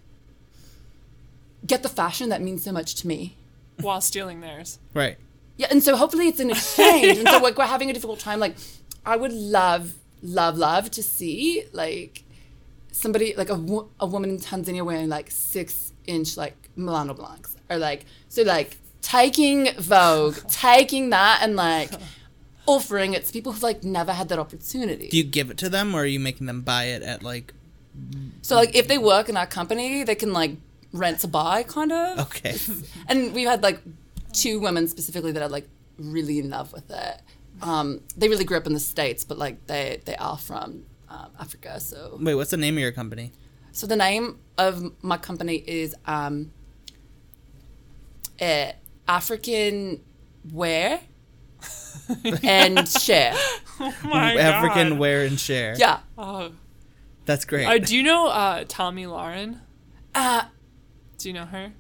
get 1.67 1.83
the 1.83 1.89
fashion 1.89 2.31
that 2.31 2.41
means 2.41 2.65
so 2.65 2.73
much 2.73 2.95
to 2.97 3.07
me. 3.07 3.37
While 3.83 4.01
stealing 4.01 4.41
theirs. 4.41 4.79
right. 4.95 5.17
Yeah, 5.59 5.67
and 5.71 5.83
so 5.83 5.97
hopefully 5.97 6.29
it's 6.29 6.41
an 6.41 6.51
exchange. 6.57 7.19
And 7.19 7.29
so 7.29 7.39
like 7.39 7.59
we're 7.59 7.67
having 7.67 7.91
a 7.91 7.93
difficult 7.93 8.19
time. 8.19 8.41
Like 8.41 8.57
I 9.05 9.17
would 9.17 9.33
love, 9.33 9.95
love, 10.23 10.57
love 10.57 10.91
to 10.93 11.03
see 11.03 11.65
like 11.73 12.25
somebody 12.91 13.35
like 13.37 13.51
a, 13.51 13.55
wo- 13.55 13.91
a 14.01 14.07
woman 14.07 14.31
in 14.31 14.39
Tanzania 14.39 14.85
wearing 14.85 15.09
like 15.11 15.31
six 15.31 15.93
inch 16.07 16.37
like 16.37 16.57
Milano 16.75 17.15
Blancs 17.15 17.55
or 17.71 17.77
like 17.77 18.07
so 18.29 18.43
like 18.43 18.79
taking 19.03 19.69
Vogue, 19.79 20.37
taking 20.49 21.11
that 21.11 21.41
and 21.43 21.55
like 21.55 21.91
offering 22.67 23.13
it 23.13 23.27
to 23.27 23.33
people 23.33 23.53
who've 23.53 23.63
like 23.63 23.85
never 23.85 24.13
had 24.13 24.29
that 24.31 24.39
opportunity. 24.39 25.09
Do 25.09 25.17
you 25.19 25.25
give 25.25 25.51
it 25.51 25.59
to 25.59 25.69
them, 25.69 25.95
or 25.95 26.03
are 26.03 26.07
you 26.07 26.19
making 26.21 26.47
them 26.47 26.63
buy 26.63 26.85
it 26.85 27.03
at 27.03 27.23
like? 27.23 27.53
so 28.41 28.57
like 28.57 28.75
if 28.75 28.89
they 28.89 28.97
work 28.97 29.29
in 29.29 29.37
our 29.37 29.47
company, 29.47 30.03
they 30.03 30.15
can 30.15 30.33
like 30.33 30.53
rent 30.93 31.21
to 31.21 31.29
buy 31.29 31.63
kind 31.63 31.93
of. 31.93 32.19
Okay. 32.21 32.57
and 33.09 33.33
we've 33.35 33.49
had 33.49 33.63
like 33.63 33.81
two 34.33 34.61
women 34.61 34.89
specifically 34.89 35.33
that 35.33 35.43
are 35.43 35.49
like 35.49 35.69
really 35.99 36.39
in 36.39 36.51
love 36.51 36.73
with 36.73 36.91
it. 36.91 37.23
Um, 37.63 38.01
they 38.17 38.29
really 38.29 38.45
grew 38.45 38.57
up 38.57 38.67
in 38.67 38.75
the 38.75 38.81
states, 38.81 39.25
but 39.25 39.39
like 39.39 39.67
they 39.67 40.01
they 40.05 40.17
are 40.17 40.39
from 40.39 40.85
um, 41.09 41.31
Africa. 41.39 41.79
So 41.81 42.19
Wait, 42.21 42.35
what's 42.35 42.51
the 42.51 42.57
name 42.57 42.75
of 42.75 42.81
your 42.81 42.93
company? 42.93 43.33
so 43.75 43.87
the 43.87 43.97
name 43.97 44.39
of 44.59 44.93
my 45.03 45.17
company 45.17 45.57
is 45.67 45.95
um, 46.07 46.53
uh, 48.41 48.73
African 49.09 50.03
Wear 50.53 51.01
and 52.43 52.87
Share. 52.89 53.33
Oh 53.81 53.95
my 54.05 54.35
African 54.35 54.91
God. 54.91 54.99
wear 54.99 55.25
and 55.25 55.39
share. 55.41 55.75
Yeah. 55.79 56.01
Oh. 56.19 56.53
That's 57.25 57.45
great. 57.45 57.67
Uh, 57.67 57.79
do 57.79 57.97
you 57.97 58.03
know 58.03 58.27
uh, 58.29 58.65
Tomi 58.67 59.05
Lahren? 59.05 59.61
Uh, 60.15 60.43
Do 61.23 61.29
you 61.29 61.35
know 61.35 61.45
her? 61.47 61.73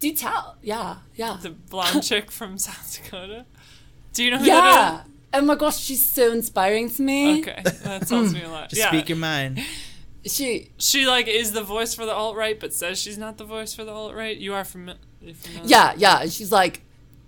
do 0.00 0.12
tell. 0.12 0.56
Yeah. 0.62 0.96
Yeah. 1.14 1.36
The 1.40 1.50
blonde 1.50 2.02
chick 2.08 2.30
from 2.30 2.56
South 2.58 2.98
Dakota? 3.04 3.44
Do 4.14 4.24
you 4.24 4.30
know 4.30 4.38
who 4.38 4.46
Yeah. 4.46 5.02
that 5.04 5.06
Oh 5.32 5.42
my 5.42 5.54
gosh, 5.54 5.78
she's 5.78 6.04
so 6.08 6.32
inspiring 6.32 6.90
to 6.90 7.02
me. 7.02 7.40
Okay, 7.40 7.62
that 7.84 8.06
tells 8.08 8.34
me 8.34 8.42
a 8.42 8.48
lot. 8.48 8.70
Just 8.70 8.80
yeah. 8.80 8.88
speak 8.88 9.08
your 9.08 9.18
mind. 9.18 9.60
She 10.26 10.72
She 10.78 11.06
like 11.06 11.28
is 11.28 11.52
the 11.52 11.62
voice 11.62 11.94
for 11.94 12.04
the 12.04 12.12
alt 12.12 12.34
right, 12.34 12.58
but 12.58 12.72
says 12.74 12.98
she's 13.00 13.16
not 13.18 13.38
the 13.38 13.44
voice 13.44 13.72
for 13.74 13.84
the 13.84 13.92
alt 13.92 14.14
right. 14.14 14.36
You 14.36 14.54
are 14.54 14.64
from. 14.64 14.90
You're 15.20 15.34
familiar? 15.34 15.68
Yeah, 15.68 15.94
yeah. 15.96 16.22
And 16.22 16.32
she's 16.32 16.50
like, 16.50 16.82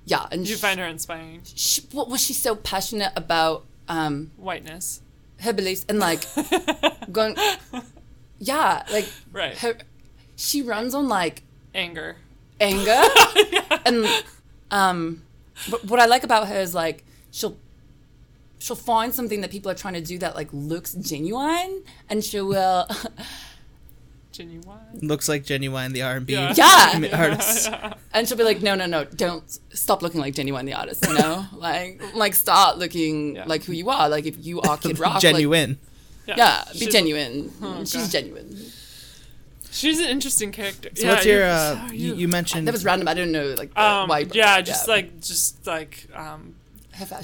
yeah. 0.05 0.27
And 0.33 0.41
You 0.49 0.57
she, 0.57 0.61
find 0.61 0.81
her 0.81 0.87
inspiring. 0.87 1.43
she, 1.45 1.83
what 1.93 2.09
was 2.09 2.21
she 2.21 2.33
so 2.33 2.57
passionate 2.57 3.13
about 3.15 3.67
um, 3.87 4.33
Whiteness. 4.37 5.01
her 5.41 5.53
beliefs 5.53 5.85
and 5.89 5.99
like 6.01 6.23
going, 7.13 7.37
yeah, 8.39 8.83
like 8.91 9.07
Right. 9.31 9.57
her. 9.59 9.77
She 10.37 10.63
runs 10.63 10.95
on 10.95 11.07
like 11.09 11.43
Anger. 11.75 12.17
anger 12.61 13.03
and 13.87 14.07
um, 14.71 15.23
but 15.71 15.85
what 15.87 15.99
I 16.01 16.07
like 16.07 16.23
about 16.25 16.49
her 16.49 16.61
is 16.61 16.75
like 16.75 17.05
she'll 17.31 17.57
she'll 18.59 18.77
find 18.77 19.15
something 19.15 19.41
that 19.41 19.51
people 19.51 19.71
are 19.71 19.75
trying 19.75 19.95
to 19.95 20.01
do 20.01 20.19
that 20.19 20.35
like 20.37 20.49
looks 20.53 20.93
genuine 20.95 21.83
and 22.09 22.23
she 22.25 22.41
will 22.41 22.87
Genuine. 24.33 24.79
Looks 25.03 25.29
like 25.29 25.45
Ginuwine 25.45 25.93
the 25.93 26.01
R 26.03 26.17
and 26.17 26.27
B 26.27 26.33
Yeah. 26.33 26.55
Yeah. 26.57 27.09
artist. 27.19 27.71
and 28.15 28.27
she'll 28.27 28.39
be 28.39 28.45
like 28.45 28.63
no 28.63 28.75
no 28.75 28.87
no 28.87 29.05
don't 29.05 29.45
stop 29.75 30.01
looking 30.01 30.23
like 30.23 30.35
Ginuwine 30.35 30.65
the 30.65 30.73
artist 30.73 31.05
you 31.07 31.13
know 31.13 31.45
like 31.55 32.01
like 32.15 32.35
start 32.35 32.79
looking 32.79 33.37
Yeah. 33.37 33.45
like 33.47 33.65
who 33.65 33.75
you 33.75 33.91
are 33.91 34.09
like 34.09 34.25
if 34.25 34.43
you 34.43 34.63
are 34.63 34.79
Kid 34.79 34.99
Rock 34.99 35.15
like, 35.15 35.23
Genuine. 35.23 35.79
yeah 36.27 36.65
be 36.73 36.79
She's- 36.79 36.93
genuine 36.95 37.53
Oh, 37.61 37.85
she's 37.85 38.03
God. 38.05 38.11
genuine 38.11 38.52
She's 39.73 39.99
an 40.01 40.09
interesting 40.09 40.53
character. 40.53 40.91
So 40.95 41.03
yeah, 41.07 41.13
what's 41.13 41.27
your? 41.27 41.39
you- 41.39 41.45
Uh, 41.45 41.89
you, 41.93 42.15
you 42.23 42.29
mentioned 42.29 42.67
that 42.69 42.73
was 42.73 42.85
random 42.85 43.09
I 43.09 43.15
didn't 43.15 43.33
know 43.33 43.55
like 43.59 43.73
the, 43.75 43.83
Um, 43.83 44.09
why 44.09 44.27
yeah, 44.33 44.61
just 44.61 44.87
like 44.87 45.21
just 45.21 45.67
like 45.67 46.07
um, 46.15 46.55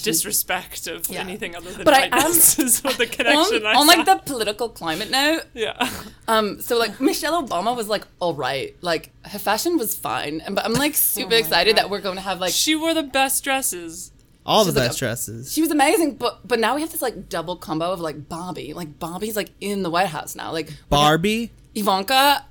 disrespect 0.03 0.87
of 0.87 1.09
Yeah. 1.09 1.21
anything 1.21 1.55
other 1.57 1.71
than 1.73 1.85
But 1.85 1.95
I 1.95 2.03
am- 2.07 2.11
whiteness 2.13 2.59
is 2.67 2.83
what 2.83 2.97
the 2.99 3.07
connection 3.17 3.67
on, 3.67 3.77
I 3.77 3.79
on 3.79 3.87
like 3.87 4.05
the 4.07 4.17
political 4.25 4.69
climate 4.69 5.11
note, 5.11 5.43
yeah. 5.55 5.91
um, 6.27 6.61
so 6.61 6.79
like 6.79 7.01
Michelle 7.01 7.43
Obama 7.47 7.77
was 7.77 7.89
like 7.89 8.05
all 8.21 8.35
right, 8.35 8.77
like 8.81 9.11
her 9.27 9.39
fashion 9.39 9.77
was 9.79 9.95
fine, 9.97 10.41
and 10.41 10.55
but 10.55 10.65
I'm 10.65 10.75
like 10.75 10.95
super 10.95 11.31
my 11.31 11.37
excited 11.37 11.77
God. 11.77 11.83
that 11.85 11.91
we're 11.91 12.01
going 12.01 12.17
to 12.17 12.23
have 12.23 12.41
like 12.41 12.53
She 12.53 12.75
wore 12.75 12.95
the 12.95 13.03
best 13.03 13.45
dresses. 13.45 14.13
All 14.47 14.65
the 14.65 14.71
She's 14.71 14.77
like 14.77 14.89
best 14.89 14.97
a- 14.97 15.01
dresses. 15.01 15.53
she 15.53 15.61
was 15.61 15.71
amazing, 15.71 16.15
but 16.17 16.47
but 16.49 16.59
now 16.59 16.75
we 16.75 16.81
have 16.81 16.91
this 16.91 17.03
like 17.03 17.29
double 17.29 17.57
combo 17.57 17.93
of 17.93 18.01
like 18.01 18.29
Barbie, 18.29 18.73
like 18.73 18.99
Barbie's 18.99 19.37
like 19.37 19.51
in 19.61 19.83
the 19.83 19.91
White 19.91 20.07
House 20.09 20.35
now, 20.35 20.53
like 20.53 20.73
Barbie. 20.89 21.51
Ivanka, 21.79 22.45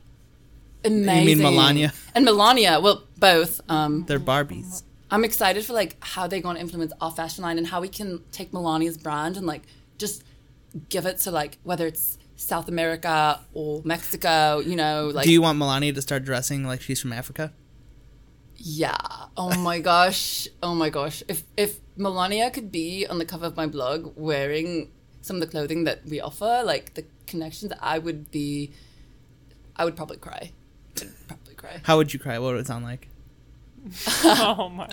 amazing. 0.84 1.20
You 1.30 1.36
mean 1.36 1.44
Melania? 1.44 1.94
And 2.16 2.26
Melania, 2.26 2.80
well, 2.80 3.04
both. 3.20 3.62
Um, 3.70 4.06
They're 4.08 4.20
Barbies. 4.20 4.84
I'm 5.10 5.24
excited 5.24 5.64
for 5.66 5.74
like 5.74 5.96
how 6.02 6.28
they're 6.28 6.42
going 6.42 6.56
to 6.56 6.62
implement 6.62 6.92
our 7.00 7.12
fashion 7.12 7.44
line 7.44 7.58
and 7.58 7.68
how 7.68 7.80
we 7.82 7.88
can 7.88 8.22
take 8.32 8.52
Melania's 8.52 8.98
brand 8.98 9.38
and 9.38 9.46
like 9.46 9.64
just 9.98 10.24
give 10.90 11.06
it 11.06 11.18
to 11.20 11.32
like 11.32 11.58
whether 11.64 11.88
it's 11.88 12.18
South 12.36 12.68
America 12.68 13.40
or 13.54 13.82
Mexico, 13.86 14.60
you 14.60 14.76
know, 14.76 15.08
like 15.14 15.24
Do 15.26 15.32
you 15.32 15.42
want 15.42 15.58
Melania 15.58 15.94
to 15.94 16.02
start 16.02 16.24
dressing 16.26 16.66
like 16.66 16.82
she's 16.82 17.02
from 17.02 17.14
Africa? 17.14 17.54
yeah. 18.58 18.98
Oh 19.36 19.56
my 19.60 19.80
gosh. 19.92 20.48
Oh 20.62 20.76
my 20.76 20.90
gosh. 20.90 21.24
If 21.28 21.44
if 21.56 21.80
Melania 21.96 22.52
could 22.52 22.72
be 22.72 23.06
on 23.08 23.18
the 23.20 23.26
cover 23.26 23.46
of 23.46 23.56
my 23.56 23.68
blog 23.68 24.14
wearing 24.18 24.92
some 25.22 25.38
of 25.38 25.42
the 25.42 25.48
clothing 25.48 25.84
that 25.86 26.06
we 26.06 26.20
offer, 26.20 26.64
like 26.66 26.94
the 26.96 27.06
connections, 27.28 27.72
I 27.82 28.00
would 28.00 28.32
be 28.32 28.74
I 29.78 29.86
would 29.86 29.96
probably 29.96 30.18
cry. 30.18 30.52
I'd 31.00 31.28
probably 31.28 31.54
cry. 31.56 31.80
How 31.84 31.98
would 31.98 32.14
you 32.14 32.20
cry? 32.20 32.40
What 32.40 32.54
would 32.54 32.62
it 32.62 32.68
sound 32.68 32.84
like? 32.86 33.08
Oh 34.26 34.70
my. 34.70 34.88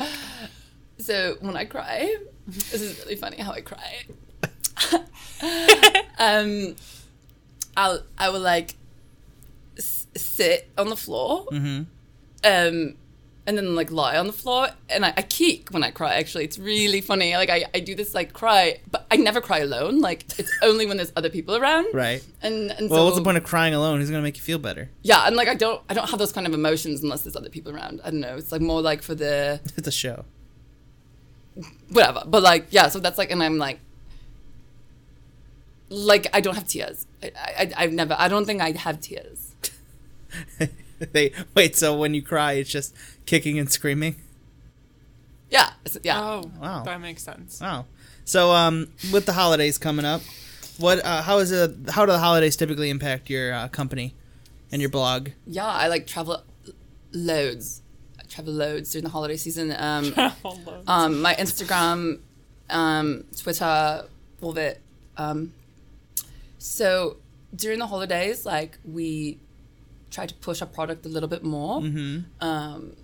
So 0.98 1.36
when 1.40 1.56
I 1.56 1.64
cry, 1.64 2.16
this 2.46 2.72
is 2.74 2.98
really 3.00 3.16
funny 3.16 3.38
how 3.38 3.52
I 3.52 3.60
cry. 3.62 4.04
um, 6.18 6.76
I'll 7.76 8.02
I 8.18 8.28
will 8.28 8.40
like 8.40 8.74
s- 9.78 10.06
sit 10.16 10.70
on 10.78 10.88
the 10.88 10.96
floor, 10.96 11.46
um, 12.44 12.94
and 13.46 13.58
then 13.58 13.74
like 13.74 13.90
lie 13.90 14.16
on 14.16 14.26
the 14.26 14.32
floor, 14.32 14.68
and 14.88 15.04
I, 15.04 15.12
I 15.16 15.22
keek 15.22 15.68
when 15.70 15.82
I 15.84 15.90
cry. 15.90 16.14
Actually, 16.14 16.44
it's 16.44 16.58
really 16.58 17.00
funny. 17.00 17.34
Like 17.36 17.50
I, 17.50 17.64
I 17.74 17.80
do 17.80 17.94
this 17.94 18.14
like 18.14 18.32
cry, 18.32 18.80
but 18.90 19.06
I 19.10 19.16
never 19.16 19.40
cry 19.40 19.58
alone. 19.58 20.00
Like 20.00 20.24
it's 20.38 20.50
only 20.62 20.86
when 20.86 20.96
there's 20.96 21.12
other 21.16 21.28
people 21.30 21.54
around. 21.56 21.86
Right. 21.94 22.24
And 22.42 22.70
and 22.70 22.88
Well, 22.90 23.00
so 23.00 23.04
what's 23.04 23.16
the 23.18 23.22
point 23.24 23.36
of 23.36 23.44
crying 23.44 23.74
alone? 23.74 24.00
Who's 24.00 24.10
gonna 24.10 24.22
make 24.22 24.36
you 24.36 24.42
feel 24.42 24.58
better? 24.58 24.88
yeah, 25.02 25.26
and 25.26 25.36
like 25.36 25.48
I 25.48 25.54
don't 25.54 25.82
I 25.88 25.94
don't 25.94 26.08
have 26.08 26.18
those 26.18 26.32
kind 26.32 26.46
of 26.46 26.54
emotions 26.54 27.02
unless 27.02 27.22
there's 27.22 27.36
other 27.36 27.50
people 27.50 27.74
around. 27.74 28.00
I 28.04 28.10
don't 28.10 28.20
know. 28.20 28.36
It's 28.36 28.50
like 28.52 28.60
more 28.62 28.80
like 28.80 29.02
for 29.02 29.14
the 29.14 29.60
It's 29.76 29.88
a 29.88 29.92
show. 29.92 30.24
whatever. 31.90 32.22
But 32.26 32.42
like, 32.42 32.66
yeah, 32.70 32.88
so 32.88 32.98
that's 32.98 33.18
like, 33.18 33.30
and 33.30 33.42
I'm 33.42 33.58
like, 33.58 33.78
like 35.90 36.26
I 36.32 36.40
don't 36.40 36.54
have 36.54 36.66
tears. 36.66 37.06
I, 37.22 37.30
I 37.36 37.72
I've 37.76 37.92
never. 37.92 38.16
I 38.18 38.28
don't 38.28 38.46
think 38.46 38.60
I 38.62 38.72
have 38.72 39.00
tears. 39.00 39.54
they 41.12 41.32
wait. 41.54 41.76
So 41.76 41.96
when 41.96 42.14
you 42.14 42.22
cry, 42.22 42.52
it's 42.54 42.70
just 42.70 42.94
kicking 43.26 43.58
and 43.58 43.70
screaming. 43.70 44.16
Yeah, 45.50 45.70
yeah. 46.02 46.20
Oh, 46.20 46.50
Wow. 46.60 46.82
That 46.84 47.00
makes 47.00 47.22
sense. 47.22 47.60
Wow. 47.60 47.86
So 48.24 48.52
um, 48.52 48.88
with 49.12 49.26
the 49.26 49.32
holidays 49.34 49.78
coming 49.78 50.04
up, 50.04 50.22
what 50.78 51.04
uh, 51.04 51.22
how 51.22 51.38
is 51.38 51.52
it? 51.52 51.70
How 51.90 52.06
do 52.06 52.12
the 52.12 52.18
holidays 52.18 52.56
typically 52.56 52.90
impact 52.90 53.30
your 53.30 53.52
uh, 53.52 53.68
company 53.68 54.14
and 54.72 54.80
your 54.80 54.90
blog? 54.90 55.28
yeah, 55.46 55.66
I 55.66 55.88
like 55.88 56.06
travel 56.06 56.42
loads. 57.12 57.82
I 58.18 58.24
travel 58.24 58.52
loads 58.54 58.90
during 58.90 59.04
the 59.04 59.10
holiday 59.10 59.36
season. 59.36 59.72
Um, 59.76 60.12
All 60.42 60.58
loads. 60.66 60.88
um, 60.88 61.22
my 61.22 61.34
Instagram, 61.34 62.18
um, 62.70 63.24
Twitter, 63.36 64.06
all 64.40 64.50
of 64.50 64.56
it. 64.56 64.80
Um, 65.16 65.52
so 66.58 67.18
during 67.54 67.78
the 67.78 67.86
holidays, 67.86 68.44
like 68.46 68.78
we 68.84 69.38
try 70.14 70.26
to 70.26 70.34
push 70.46 70.62
our 70.62 70.68
product 70.68 71.04
a 71.06 71.08
little 71.08 71.28
bit 71.28 71.42
more. 71.42 71.76
Um, 72.40 72.96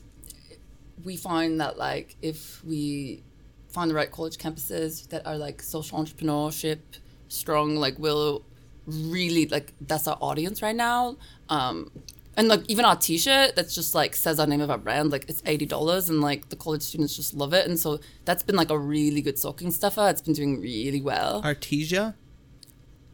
we 1.04 1.16
find 1.16 1.60
that 1.60 1.74
like 1.78 2.16
if 2.22 2.64
we 2.64 3.22
find 3.68 3.90
the 3.90 3.94
right 3.94 4.10
college 4.10 4.36
campuses 4.44 5.08
that 5.08 5.26
are 5.26 5.36
like 5.36 5.62
social 5.62 5.98
entrepreneurship 5.98 6.80
strong, 7.28 7.76
like 7.76 7.98
we'll 7.98 8.44
really 8.86 9.46
like 9.46 9.72
that's 9.80 10.06
our 10.06 10.18
audience 10.20 10.62
right 10.62 10.76
now. 10.76 11.16
Um, 11.48 11.90
and 12.36 12.48
like 12.48 12.62
even 12.68 12.84
our 12.84 12.96
T-shirt 12.96 13.56
that's 13.56 13.74
just 13.74 13.94
like 13.94 14.14
says 14.14 14.38
our 14.40 14.46
name 14.46 14.60
of 14.60 14.70
our 14.70 14.78
brand, 14.78 15.10
like 15.10 15.24
it's 15.28 15.42
eighty 15.46 15.66
dollars, 15.66 16.08
and 16.10 16.20
like 16.20 16.48
the 16.48 16.56
college 16.56 16.82
students 16.82 17.16
just 17.16 17.34
love 17.34 17.52
it, 17.52 17.66
and 17.68 17.78
so 17.78 17.98
that's 18.24 18.42
been 18.42 18.56
like 18.56 18.70
a 18.70 18.78
really 18.78 19.20
good 19.20 19.38
stocking 19.38 19.70
stuffer. 19.70 20.08
It's 20.08 20.22
been 20.22 20.34
doing 20.34 20.60
really 20.60 21.00
well. 21.00 21.42
Artesia? 21.42 22.14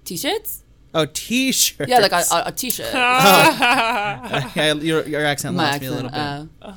T-shirts, 0.05 0.63
Oh, 0.99 1.07
t-shirts. 1.13 1.91
yeah, 1.91 1.99
like 1.99 2.13
our, 2.15 2.23
our, 2.33 2.43
our 2.45 2.53
T-shirt. 2.53 2.87
yeah, 2.95 4.73
your, 4.75 5.07
your 5.07 5.25
accent 5.27 5.55
My 5.55 5.71
lost 5.73 5.81
me 5.83 5.87
a 5.89 5.91
little 5.91 6.09
bit. 6.11 6.19
Uh, 6.19 6.75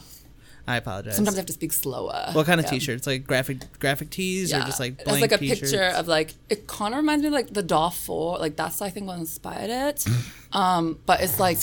I 0.68 0.76
apologize. 0.78 1.16
sometimes 1.16 1.38
I 1.38 1.40
have 1.40 1.46
to 1.48 1.54
speak 1.54 1.72
slower. 1.74 2.32
what 2.34 2.46
kind 2.46 2.60
of 2.60 2.66
Yeah. 2.66 2.72
t-shirts? 2.72 3.08
Like 3.08 3.26
graphic 3.26 3.80
graphic 3.80 4.10
tees 4.12 4.54
or 4.54 4.60
just 4.62 4.80
like 4.80 5.04
blank 5.04 5.24
It's 5.24 5.32
like 5.32 5.32
a 5.32 5.38
t-shirts? 5.38 5.72
picture 5.72 5.84
of 5.86 6.08
like 6.08 6.34
it 6.50 6.68
kind 6.68 6.94
of 6.94 6.98
reminds 7.00 7.22
me 7.24 7.28
of 7.28 7.34
like 7.34 7.54
the 7.54 7.64
DAW 7.64 7.90
four, 7.90 8.38
like 8.40 8.56
that's 8.58 8.82
I 8.82 8.90
think 8.90 9.08
what 9.08 9.18
inspired 9.18 9.70
it. 9.72 10.06
um, 10.54 11.00
but 11.08 11.22
it's 11.22 11.40
like 11.40 11.58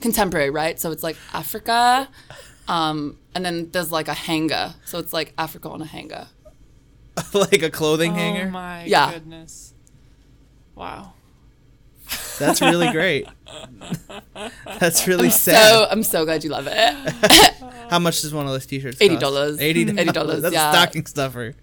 contemporary, 0.00 0.50
right? 0.50 0.78
So 0.80 0.90
it's 0.92 1.02
like 1.02 1.16
Africa, 1.34 2.08
um, 2.68 3.18
and 3.34 3.44
then 3.44 3.70
there's 3.72 3.90
like 3.92 4.06
a 4.08 4.14
hanger, 4.14 4.74
so 4.86 4.98
it's 5.00 5.12
like 5.12 5.34
Africa 5.36 5.68
on 5.68 5.82
a 5.82 5.86
hanger. 5.86 6.28
like 7.34 7.62
a 7.62 7.70
clothing 7.70 8.12
oh 8.12 8.14
hanger. 8.14 8.46
Oh 8.46 8.50
my 8.52 8.84
Yeah. 8.84 9.12
goodness. 9.12 9.74
Wow. 10.76 11.14
That's 12.38 12.60
really 12.60 12.90
great. 12.92 13.26
That's 14.78 15.06
really 15.06 15.30
sad. 15.30 15.68
So 15.70 15.86
I'm 15.90 16.02
so 16.02 16.24
glad 16.24 16.44
you 16.44 16.50
love 16.50 16.66
it. 16.70 16.94
How 17.90 17.98
much 17.98 18.22
does 18.22 18.32
one 18.34 18.46
of 18.46 18.52
those 18.52 18.66
t-shirts? 18.66 18.98
$80. 18.98 19.60
Eighty 19.60 19.84
$80, 19.86 20.40
That's 20.42 20.54
yeah. 20.54 20.70
a 20.70 20.72
stocking 20.72 21.06
stuffer. 21.06 21.54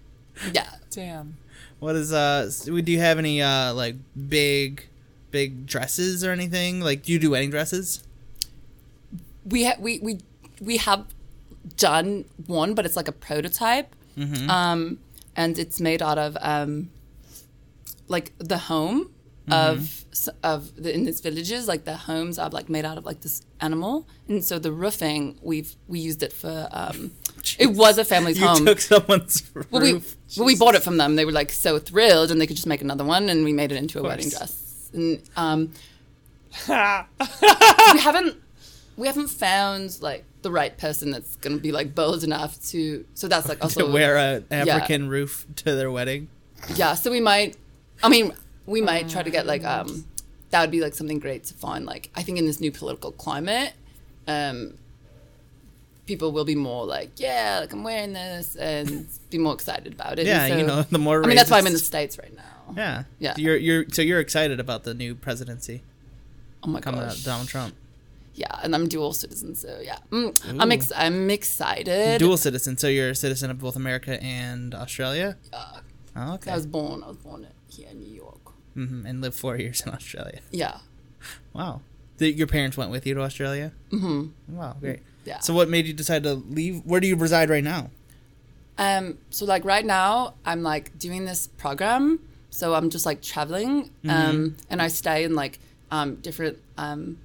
yeah, 0.52 0.68
Damn. 0.90 1.36
What 1.78 1.94
is 1.94 2.12
uh? 2.12 2.50
Do 2.64 2.80
you 2.92 2.98
have 3.00 3.18
any 3.18 3.42
uh 3.42 3.74
like 3.74 3.96
big, 4.28 4.86
big 5.30 5.66
dresses 5.66 6.24
or 6.24 6.30
anything? 6.30 6.80
Like, 6.80 7.02
do 7.02 7.12
you 7.12 7.18
do 7.18 7.30
wedding 7.30 7.50
dresses? 7.50 8.02
we 9.48 9.64
ha- 9.64 9.76
we 9.78 9.98
we 10.00 10.18
we 10.60 10.78
have 10.78 11.04
done 11.76 12.24
one, 12.46 12.74
but 12.74 12.86
it's 12.86 12.96
like 12.96 13.08
a 13.08 13.12
prototype, 13.12 13.94
um, 14.48 14.98
and 15.36 15.58
it's 15.58 15.80
made 15.80 16.00
out 16.02 16.18
of 16.18 16.36
um, 16.40 16.88
like 18.08 18.32
the 18.38 18.58
home 18.58 19.10
of 19.50 20.04
s 20.12 20.28
of 20.42 20.74
the, 20.82 20.92
in 20.94 21.04
these 21.04 21.20
villages. 21.20 21.68
Like 21.68 21.84
the 21.84 21.96
homes 21.96 22.38
are 22.38 22.50
like 22.50 22.68
made 22.68 22.84
out 22.84 22.98
of 22.98 23.04
like 23.04 23.20
this 23.20 23.42
animal, 23.60 24.06
and 24.28 24.44
so 24.44 24.58
the 24.58 24.72
roofing 24.72 25.38
we've 25.42 25.74
we 25.88 25.98
used 26.00 26.22
it 26.22 26.32
for. 26.32 26.68
Um, 26.72 27.12
it 27.58 27.68
was 27.72 27.98
a 27.98 28.04
family's 28.04 28.38
You 28.38 28.46
home. 28.46 28.66
took 28.66 28.80
someone's 28.80 29.42
roof. 29.54 29.66
well, 29.70 29.82
we 29.82 29.92
well, 30.36 30.46
we 30.46 30.56
bought 30.56 30.74
it 30.74 30.82
from 30.82 30.96
them. 30.96 31.16
They 31.16 31.24
were 31.24 31.32
like 31.32 31.52
so 31.52 31.78
thrilled, 31.78 32.30
and 32.30 32.40
they 32.40 32.46
could 32.46 32.56
just 32.56 32.66
make 32.66 32.80
another 32.82 33.04
one, 33.04 33.28
and 33.28 33.44
we 33.44 33.52
made 33.52 33.70
it 33.72 33.76
into 33.76 33.98
a 33.98 34.02
wedding 34.02 34.28
dress. 34.30 34.90
And 34.92 35.22
um, 35.36 35.72
we 36.68 36.74
haven't 38.00 38.36
we 38.96 39.06
haven't 39.06 39.28
found 39.28 40.00
like 40.00 40.24
the 40.42 40.50
right 40.50 40.76
person 40.78 41.10
that's 41.10 41.36
gonna 41.36 41.58
be 41.58 41.72
like 41.72 41.94
bold 41.94 42.24
enough 42.24 42.60
to. 42.68 43.04
So 43.14 43.28
that's 43.28 43.48
like 43.48 43.58
also 43.62 43.86
to 43.86 43.92
wear 43.92 44.16
an 44.16 44.46
African 44.50 45.08
roof 45.08 45.46
to 45.56 45.74
their 45.74 45.90
wedding. 45.90 46.28
yeah. 46.74 46.94
So 46.94 47.10
we 47.10 47.20
might. 47.20 47.56
I 48.02 48.08
mean, 48.08 48.32
we 48.66 48.80
might 48.80 49.08
try 49.08 49.22
to 49.22 49.30
get 49.30 49.46
like 49.46 49.64
um, 49.64 50.04
that 50.50 50.60
would 50.60 50.70
be 50.70 50.80
like 50.80 50.94
something 50.94 51.18
great 51.18 51.44
to 51.44 51.54
find. 51.54 51.86
Like 51.86 52.10
I 52.14 52.22
think 52.22 52.38
in 52.38 52.46
this 52.46 52.60
new 52.60 52.70
political 52.72 53.12
climate, 53.12 53.72
um, 54.28 54.74
people 56.06 56.32
will 56.32 56.44
be 56.44 56.54
more 56.54 56.86
like, 56.86 57.10
yeah, 57.16 57.58
like 57.60 57.72
I'm 57.72 57.82
wearing 57.84 58.12
this, 58.12 58.56
and 58.56 59.06
be 59.30 59.38
more 59.38 59.54
excited 59.54 59.92
about 59.92 60.18
it. 60.18 60.26
Yeah, 60.26 60.48
so- 60.48 60.56
you 60.56 60.66
know, 60.66 60.82
the 60.82 60.98
more. 60.98 61.22
I 61.22 61.26
mean, 61.26 61.36
that's 61.36 61.50
why 61.50 61.58
I'm 61.58 61.66
in 61.66 61.72
the 61.72 61.78
states 61.78 62.18
right 62.18 62.34
now. 62.34 62.42
Yeah, 62.76 63.04
Yeah. 63.20 63.34
You're 63.36 63.56
you're 63.56 63.84
so 63.90 64.02
you're 64.02 64.18
excited 64.18 64.58
about 64.58 64.82
the 64.82 64.92
new 64.92 65.14
presidency 65.14 65.82
Oh 66.64 66.68
my 66.68 66.80
coming 66.80 67.00
gosh. 67.00 67.20
out, 67.20 67.24
Donald 67.24 67.46
Trump, 67.48 67.74
Yeah, 68.34 68.58
and 68.60 68.74
I'm 68.74 68.88
dual 68.88 69.12
citizen, 69.12 69.54
so 69.54 69.78
yeah, 69.80 69.98
mm, 70.10 70.60
I'm 70.60 70.72
ex- 70.72 70.90
I'm 70.96 71.30
excited. 71.30 72.18
dual 72.18 72.36
citizen. 72.36 72.76
So 72.76 72.88
you're 72.88 73.10
a 73.10 73.14
citizen 73.14 73.52
of 73.52 73.60
both 73.60 73.76
America 73.76 74.20
and 74.20 74.74
Australia. 74.74 75.36
Yeah. 75.52 75.64
Oh, 76.16 76.34
okay. 76.34 76.50
I 76.50 76.56
was 76.56 76.66
born. 76.66 77.04
I 77.04 77.08
was 77.08 77.18
born 77.18 77.46
here 77.68 77.86
in 77.90 78.00
New 78.00 78.12
York. 78.12 78.35
Hmm 78.76 79.06
And 79.06 79.20
lived 79.20 79.34
four 79.34 79.56
years 79.64 79.80
in 79.84 79.92
Australia. 79.92 80.40
Yeah. 80.52 80.78
Wow. 81.52 81.80
The, 82.18 82.30
your 82.30 82.46
parents 82.46 82.76
went 82.76 82.90
with 82.90 83.06
you 83.06 83.14
to 83.14 83.20
Australia. 83.22 83.72
Mm-hmm. 83.90 84.56
Wow, 84.56 84.76
great. 84.80 85.00
Yeah. 85.24 85.40
So 85.40 85.52
what 85.52 85.68
made 85.68 85.86
you 85.86 85.92
decide 85.92 86.22
to 86.22 86.34
leave? 86.34 86.82
Where 86.84 87.00
do 87.00 87.06
you 87.06 87.16
reside 87.16 87.50
right 87.50 87.64
now? 87.64 87.90
Um. 88.78 89.18
So 89.30 89.44
like 89.44 89.64
right 89.64 89.84
now, 89.84 90.34
I'm 90.44 90.62
like 90.62 90.96
doing 90.98 91.24
this 91.24 91.48
program. 91.48 92.20
So 92.50 92.74
I'm 92.74 92.88
just 92.90 93.04
like 93.06 93.20
traveling. 93.22 93.90
Um. 94.08 94.56
And 94.70 94.80
I 94.80 94.88
stay 94.88 95.24
in 95.24 95.34
like 95.34 95.58
um 95.90 96.16
different 96.16 96.58
um 96.78 97.18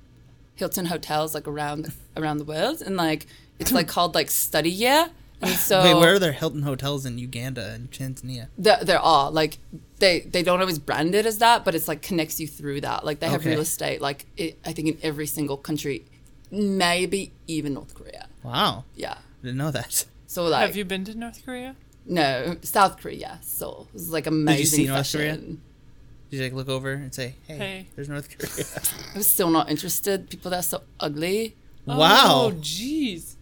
Hilton 0.56 0.86
hotels 0.86 1.34
like 1.34 1.47
around 1.47 1.91
around 2.18 2.38
the 2.38 2.45
world, 2.45 2.82
and 2.82 2.95
like 2.95 3.28
it's 3.60 3.72
like 3.72 3.88
called 3.88 4.16
like 4.16 4.30
study 4.32 4.72
year, 4.72 5.10
And 5.42 5.56
so 5.70 5.84
Wait, 5.84 5.94
where 5.96 6.14
are 6.16 6.20
there 6.20 6.32
Hilton 6.34 6.62
hotels 6.64 7.06
in 7.06 7.18
Uganda 7.18 7.72
and 7.72 7.89
Tanzania? 7.92 8.48
There, 8.58 8.78
there 8.84 9.00
are 9.00 9.32
like 9.32 9.58
they 10.00 10.22
they 10.22 10.44
don't 10.44 10.60
always 10.62 10.80
brand 10.80 11.16
it 11.16 11.26
as 11.26 11.38
that, 11.39 11.66
but 11.66 11.76
it's 11.76 11.88
like 11.88 12.02
connects 12.02 12.39
you 12.39 12.48
through 12.48 12.82
that. 12.82 13.06
Like 13.06 13.20
they 13.20 13.28
have 13.28 13.42
Okay. 13.42 13.52
real 13.52 13.62
estate, 13.62 14.02
like 14.02 14.26
it, 14.38 14.58
I 14.66 14.74
think 14.74 14.88
in 14.88 14.98
every 15.04 15.28
single 15.28 15.58
country, 15.58 16.06
maybe 16.52 17.32
even 17.48 17.74
North 17.74 17.94
Korea. 17.94 18.28
Wow, 18.44 18.86
Yeah. 18.96 19.14
I 19.14 19.46
didn't 19.46 19.58
know 19.58 19.72
that. 19.72 20.06
So 20.28 20.46
like 20.46 20.66
Have 20.68 20.76
you 20.76 20.86
been 20.86 21.04
to 21.06 21.16
North 21.18 21.44
Korea? 21.46 21.76
no 22.06 22.58
South 22.62 22.98
Korea, 23.02 23.39
Seoul. 23.42 23.88
It 23.89 23.94
was 23.94 24.10
like 24.12 24.28
amazing 24.28 24.56
Did 24.56 24.60
you 24.60 24.66
see 24.66 24.86
North. 24.88 25.12
Korea? 25.12 25.36
Did 25.38 25.58
you 26.38 26.44
like 26.44 26.54
look 26.54 26.70
over 26.70 26.94
and 26.94 27.14
say, 27.14 27.36
"Hey, 27.48 27.58
Hey. 27.58 27.88
there's 27.96 28.08
North 28.10 28.30
Korea"? 28.30 28.66
I 29.16 29.18
was 29.18 29.30
still 29.30 29.50
not 29.50 29.70
interested. 29.70 30.30
People 30.30 30.50
that 30.52 30.60
are 30.60 30.64
so 30.64 30.82
ugly, 31.00 31.56
wow, 31.86 32.46
Oh, 32.46 32.52
jeez. 32.62 33.36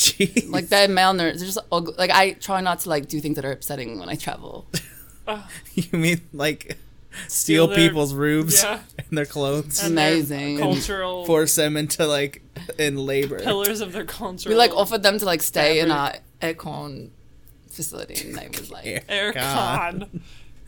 Jeez. 0.00 0.50
like 0.50 0.68
they're 0.68 0.88
male 0.88 1.12
nerds. 1.12 1.36
They're 1.38 1.46
just 1.46 1.58
ugly. 1.70 1.94
Like 1.98 2.10
I 2.10 2.32
try 2.32 2.60
not 2.60 2.80
to 2.80 2.88
like 2.88 3.08
do 3.08 3.20
things 3.20 3.36
that 3.36 3.44
are 3.44 3.52
upsetting 3.52 3.98
when 3.98 4.08
I 4.08 4.14
travel. 4.16 4.66
you 5.74 5.98
mean 5.98 6.20
like 6.32 6.78
steal, 7.28 7.28
Steal 7.28 7.66
their- 7.68 7.76
people's 7.76 8.14
roofs 8.14 8.62
yeah. 8.62 8.80
and 8.98 9.18
their 9.18 9.26
clothes, 9.26 9.82
And 9.82 9.96
their 9.98 10.12
Amazing. 10.12 10.58
Cultural 10.58 11.24
force 11.26 11.54
them 11.56 11.76
into 11.76 12.06
like 12.06 12.42
in 12.78 12.96
labor? 12.96 13.38
pillars 13.40 13.80
of 13.80 13.92
their 13.92 14.04
cultural. 14.04 14.52
We 14.52 14.56
like 14.58 14.72
offered 14.74 15.02
them 15.02 15.18
to 15.18 15.24
like 15.24 15.42
stay 15.42 15.80
in 15.80 15.90
our 15.90 16.14
aircon 16.40 17.10
facility, 17.70 18.28
and 18.28 18.36
they 18.36 18.48
was 18.48 18.70
like, 18.70 19.06
aircon. 19.08 19.34
God. 19.34 20.10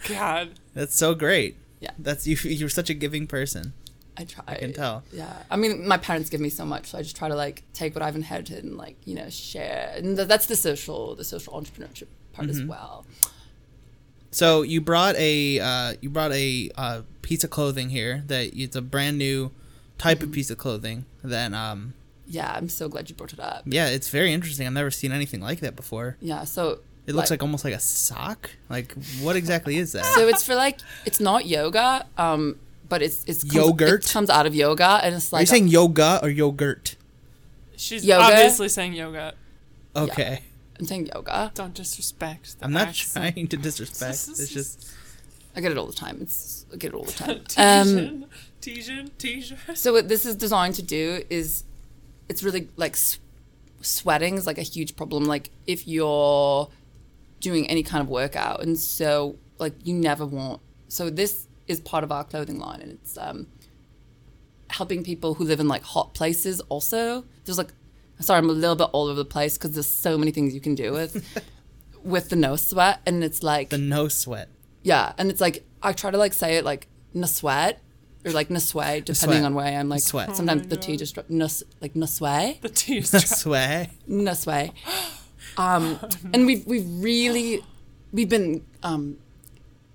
God. 0.08 0.50
That's 0.74 0.94
so 0.96 1.14
great. 1.14 1.56
Yeah. 1.80 1.90
That's 1.98 2.26
you. 2.26 2.36
You're 2.36 2.68
such 2.68 2.90
a 2.90 2.94
giving 2.94 3.26
person. 3.26 3.72
I 4.16 4.24
try. 4.24 4.44
I 4.46 4.54
can 4.56 4.72
tell. 4.74 5.02
Yeah, 5.12 5.32
I 5.50 5.56
mean, 5.56 5.88
my 5.88 5.96
parents 5.96 6.28
give 6.28 6.40
me 6.40 6.50
so 6.50 6.64
much, 6.66 6.86
so 6.90 6.98
I 6.98 7.02
just 7.02 7.16
try 7.16 7.28
to 7.28 7.34
like 7.34 7.62
take 7.72 7.94
what 7.94 8.02
I've 8.02 8.14
inherited 8.16 8.62
and 8.64 8.76
like 8.76 8.96
you 9.06 9.14
know 9.14 9.28
share, 9.30 9.92
and 9.96 10.16
th- 10.16 10.28
that's 10.28 10.46
the 10.46 10.56
social, 10.56 11.14
the 11.14 11.24
social 11.24 11.54
entrepreneurship 11.54 12.08
part 12.34 12.48
Mm-hmm. 12.48 12.62
as 12.62 12.64
well. 12.64 13.06
So 14.30 14.62
you 14.62 14.80
brought 14.80 15.14
a 15.16 15.60
uh, 15.60 15.94
you 16.00 16.10
brought 16.10 16.32
a 16.32 16.70
uh, 16.76 17.02
piece 17.22 17.44
of 17.44 17.50
clothing 17.50 17.90
here 17.90 18.22
that 18.26 18.50
it's 18.54 18.76
a 18.76 18.82
brand 18.82 19.18
new 19.18 19.50
type 19.98 20.18
Mm-hmm. 20.18 20.28
of 20.28 20.32
piece 20.32 20.50
of 20.50 20.58
clothing. 20.58 21.04
That 21.22 21.52
um 21.52 21.94
Yeah, 22.26 22.52
I'm 22.54 22.68
so 22.68 22.88
glad 22.88 23.08
you 23.10 23.16
brought 23.16 23.32
it 23.32 23.40
up. 23.40 23.62
yeah, 23.66 23.88
it's 23.88 24.08
very 24.08 24.32
interesting. 24.32 24.66
I've 24.66 24.72
never 24.72 24.90
seen 24.90 25.12
anything 25.12 25.40
like 25.40 25.60
that 25.60 25.76
before. 25.76 26.16
Yeah, 26.20 26.44
so 26.44 26.80
It 27.06 27.14
looks 27.14 27.30
like 27.30 27.42
almost 27.42 27.64
like 27.64 27.74
a 27.74 27.80
sock. 27.80 28.50
Like 28.70 28.94
what 29.20 29.36
exactly 29.36 29.76
is 29.76 29.92
that? 29.92 30.04
so 30.14 30.26
it's 30.28 30.42
for 30.44 30.54
like 30.54 30.80
it's 31.04 31.20
not 31.20 31.46
yoga, 31.46 32.06
um, 32.16 32.58
but 32.92 33.00
it's 33.00 33.24
it's 33.24 33.42
comes, 33.42 33.54
Yogurt? 33.54 34.04
It 34.04 34.12
comes 34.12 34.28
out 34.28 34.44
of 34.44 34.54
yoga, 34.54 35.00
and 35.02 35.14
it's 35.14 35.32
Are 35.32 35.36
like 35.36 35.44
you 35.44 35.46
saying 35.46 35.68
yoga 35.68 36.20
or 36.22 36.28
yogurt? 36.28 36.96
She's 37.74 38.04
Yoga? 38.04 38.24
obviously 38.24 38.68
saying 38.68 38.92
yoga. 38.92 39.32
Okay, 39.96 40.42
I'm 40.78 40.84
saying 40.84 41.06
yoga. 41.06 41.50
Don't 41.54 41.72
disrespect. 41.72 42.58
The 42.58 42.66
I'm 42.66 42.72
not 42.72 42.88
accent. 42.88 43.34
trying 43.34 43.48
to 43.48 43.56
disrespect. 43.56 44.12
It's 44.12 44.50
just 44.50 44.90
I 45.56 45.62
get 45.62 45.72
it 45.72 45.78
all 45.78 45.86
the 45.86 45.94
time. 45.94 46.18
It's 46.20 46.66
I 46.70 46.76
get 46.76 46.92
it 46.92 46.94
all 46.94 47.04
the 47.04 47.12
time. 47.12 47.30
um, 47.56 48.26
Tijin, 48.60 49.10
Tijin, 49.10 49.10
Tijin. 49.18 49.74
So 49.74 49.94
what 49.94 50.10
this 50.10 50.26
is 50.26 50.36
designed 50.36 50.74
to 50.74 50.82
do 50.82 51.22
is, 51.30 51.64
it's 52.28 52.42
really 52.42 52.68
like 52.76 52.98
sweating 53.80 54.34
is 54.36 54.46
like 54.46 54.58
a 54.58 54.68
huge 54.74 54.96
problem. 54.96 55.24
Like 55.24 55.48
if 55.66 55.88
you're 55.88 56.68
doing 57.40 57.66
any 57.70 57.82
kind 57.82 58.02
of 58.02 58.10
workout, 58.10 58.62
and 58.62 58.78
so 58.78 59.36
like 59.58 59.72
you 59.82 59.94
never 59.94 60.26
want. 60.26 60.60
So 60.88 61.08
this 61.08 61.48
is 61.72 61.80
part 61.80 62.04
of 62.04 62.12
our 62.12 62.24
clothing 62.24 62.58
line, 62.58 62.80
and 62.80 62.92
it's 62.92 63.16
um, 63.18 63.46
helping 64.70 65.02
people 65.04 65.34
who 65.34 65.44
live 65.44 65.60
in 65.60 65.68
like 65.68 65.82
hot 65.82 66.14
places. 66.14 66.60
Also, 66.68 67.24
there's 67.44 67.58
like, 67.58 67.72
sorry, 68.20 68.38
I'm 68.38 68.48
a 68.48 68.52
little 68.52 68.76
bit 68.76 68.88
all 68.92 69.06
over 69.06 69.14
the 69.18 69.24
place 69.24 69.58
because 69.58 69.72
there's 69.74 69.88
so 69.88 70.16
many 70.16 70.30
things 70.30 70.54
you 70.54 70.60
can 70.60 70.74
do 70.74 70.92
with 70.92 71.42
with 72.04 72.28
the 72.30 72.36
no 72.36 72.56
sweat, 72.56 73.00
and 73.06 73.22
it's 73.24 73.42
like 73.42 73.70
the 73.70 73.78
no 73.78 74.08
sweat. 74.08 74.48
yeah, 74.82 75.12
and 75.18 75.30
it's 75.30 75.40
like 75.40 75.64
I 75.82 75.92
try 75.92 76.10
to 76.10 76.18
like 76.18 76.32
say 76.34 76.56
it 76.56 76.64
like 76.64 76.86
no 77.14 77.26
sweat 77.26 77.80
or 78.24 78.30
like 78.30 78.50
na 78.50 78.60
sway, 78.60 79.00
depending 79.00 79.38
Sweat. 79.40 79.44
on 79.44 79.54
where 79.54 79.66
I'm 79.78 79.88
like. 79.88 80.00
Sweat. 80.00 80.36
Sometimes 80.36 80.62
Oh 80.62 80.68
the 80.68 80.76
T 80.76 80.92
God. 80.92 80.98
just 81.00 81.14
dro- 81.14 81.24
na 81.28 81.46
s- 81.46 81.64
like 81.80 81.96
na 81.96 82.06
sway, 82.06 82.58
The 82.62 82.68
tea 82.68 82.98
is 82.98 83.10
The 83.10 83.18
dry. 83.18 83.26
sway. 83.26 83.90
na 84.06 84.32
sway. 84.34 84.72
Um, 85.58 85.98
and 86.32 86.46
we've 86.46 86.64
we've 86.66 86.86
really 86.88 87.62
we've 88.10 88.28
been 88.28 88.64
um, 88.82 89.18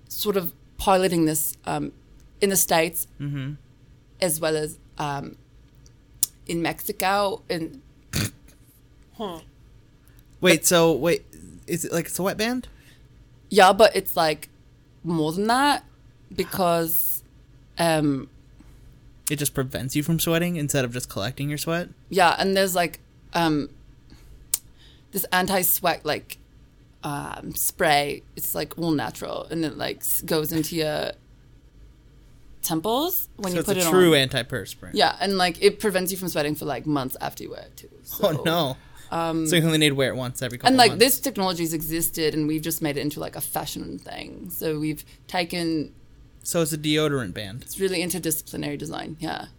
sort 0.08 0.36
of 0.36 0.52
piloting 0.78 1.26
this 1.26 1.54
um, 1.66 1.92
in 2.40 2.50
the 2.50 2.56
states 2.56 3.06
Mm-hmm. 3.20 3.52
as 4.20 4.40
well 4.40 4.56
as 4.56 4.78
um, 4.98 5.36
in 6.46 6.62
Mexico 6.62 7.42
and 7.50 7.82
Huh. 9.16 9.40
Wait, 10.40 10.64
so 10.64 10.92
wait, 10.92 11.24
is 11.66 11.84
it 11.84 11.92
like 11.92 12.06
it's 12.06 12.18
a 12.18 12.22
wet 12.22 12.36
sweatband? 12.38 12.68
yeah, 13.50 13.72
but 13.72 13.94
it's 13.96 14.16
like 14.16 14.48
more 15.02 15.32
than 15.32 15.46
that 15.48 15.82
because 16.34 17.24
um, 17.78 18.28
It 19.30 19.36
just 19.36 19.54
prevents 19.54 19.96
you 19.96 20.02
from 20.04 20.20
sweating 20.20 20.54
instead 20.56 20.84
of 20.84 20.92
just 20.92 21.08
collecting 21.08 21.48
your 21.48 21.58
sweat. 21.58 21.88
yeah 22.10 22.36
and 22.38 22.56
there's 22.56 22.74
like 22.76 23.00
um 23.34 23.68
this 25.10 25.24
anti-sweat 25.32 26.04
like 26.04 26.38
um 27.08 27.54
spray 27.54 28.22
it's 28.38 28.54
like 28.60 28.70
all 28.78 28.90
natural 29.04 29.38
and 29.50 29.64
it 29.64 29.76
like 29.84 30.02
goes 30.26 30.48
into 30.52 30.72
your 30.82 31.12
temples 32.62 33.28
when 33.36 33.52
so 33.52 33.58
you 33.58 33.64
put 33.64 33.76
it 33.76 33.80
on. 33.80 33.86
it's 33.86 33.86
a 33.86 33.90
true 33.90 34.10
antiperspirant. 34.12 34.90
yeah 34.94 35.16
and 35.20 35.38
like 35.38 35.56
it 35.62 35.78
prevents 35.80 36.10
you 36.12 36.18
from 36.18 36.28
sweating 36.28 36.54
for 36.54 36.64
like 36.64 36.84
months 36.86 37.16
after 37.20 37.42
you 37.44 37.50
wear 37.50 37.60
it 37.62 37.76
too 37.76 37.88
Oh 38.22 38.32
So- 38.32 38.42
no. 38.44 38.76
so 39.46 39.56
you 39.56 39.62
only 39.64 39.78
need 39.78 39.90
to 39.90 39.94
wear 39.94 40.10
it 40.12 40.16
once 40.16 40.42
every 40.42 40.58
couple 40.58 40.68
and 40.68 40.76
like 40.76 40.90
months. 40.92 41.04
this 41.04 41.20
technology's 41.20 41.72
existed 41.72 42.34
and 42.34 42.46
we've 42.48 42.62
just 42.62 42.82
made 42.82 42.96
it 42.96 43.00
into 43.00 43.20
like 43.20 43.36
a 43.36 43.40
fashion 43.40 43.98
thing 43.98 44.50
so 44.50 44.78
we've 44.78 45.04
taken 45.28 45.94
So 46.42 46.60
it's 46.62 46.72
a 46.72 46.78
deodorant 46.78 47.32
band. 47.32 47.62
it's 47.62 47.78
really 47.80 48.00
interdisciplinary 48.06 48.76
design 48.78 49.16
yeah 49.20 49.46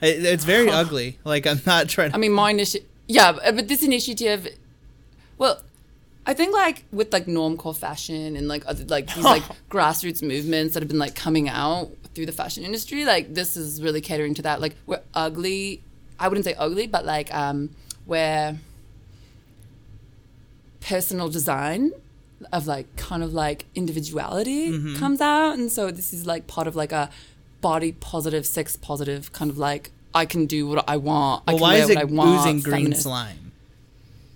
It, 0.00 0.24
it's 0.24 0.44
very 0.44 0.68
ugly. 0.82 1.18
Like 1.24 1.46
I'm 1.46 1.60
not 1.64 1.88
trying. 1.88 2.10
to... 2.10 2.16
I 2.16 2.18
mean, 2.18 2.32
my 2.32 2.50
initiative, 2.50 2.88
yeah, 3.06 3.30
but 3.58 3.68
this 3.68 3.84
initiative, 3.84 4.48
well, 5.38 5.62
I 6.24 6.34
think 6.34 6.52
like 6.54 6.84
with 6.92 7.12
like 7.12 7.26
normcore 7.26 7.76
fashion 7.76 8.36
and 8.36 8.46
like 8.46 8.62
other 8.66 8.84
like 8.84 9.12
these 9.14 9.24
like 9.24 9.42
grassroots 9.70 10.22
movements 10.22 10.74
that 10.74 10.82
have 10.82 10.88
been 10.88 10.98
like 10.98 11.14
coming 11.16 11.48
out 11.48 11.90
through 12.14 12.26
the 12.26 12.32
fashion 12.32 12.62
industry, 12.64 13.04
like 13.04 13.34
this 13.34 13.56
is 13.56 13.82
really 13.82 14.00
catering 14.00 14.34
to 14.34 14.42
that. 14.42 14.60
Like 14.60 14.76
we're 14.86 15.00
ugly, 15.14 15.82
I 16.20 16.28
wouldn't 16.28 16.44
say 16.44 16.54
ugly, 16.54 16.86
but 16.86 17.04
like 17.04 17.32
um, 17.34 17.70
where 18.06 18.56
personal 20.80 21.28
design 21.28 21.92
of 22.52 22.66
like 22.66 22.94
kind 22.96 23.22
of 23.22 23.32
like 23.32 23.66
individuality 23.74 24.70
Mm-hmm. 24.72 24.96
comes 24.96 25.20
out, 25.20 25.52
and 25.58 25.70
so 25.70 25.90
this 25.90 26.12
is 26.12 26.26
like 26.26 26.46
part 26.46 26.66
of 26.66 26.76
like 26.76 26.92
a 26.92 27.10
body 27.60 27.92
positive, 27.92 28.46
sex 28.46 28.76
positive 28.76 29.32
kind 29.32 29.50
of 29.50 29.58
like 29.58 29.90
I 30.14 30.26
can 30.26 30.46
do 30.46 30.66
what 30.66 30.84
I 30.88 30.96
want. 30.98 31.44
I 31.46 31.52
can 31.52 31.60
why 31.60 31.72
wear 31.74 31.82
is 31.82 31.88
what 31.88 31.98
I 31.98 32.04
want. 32.04 32.40
oozing 32.40 32.60
green 32.60 32.76
feminist. 32.84 33.02
slime? 33.02 33.41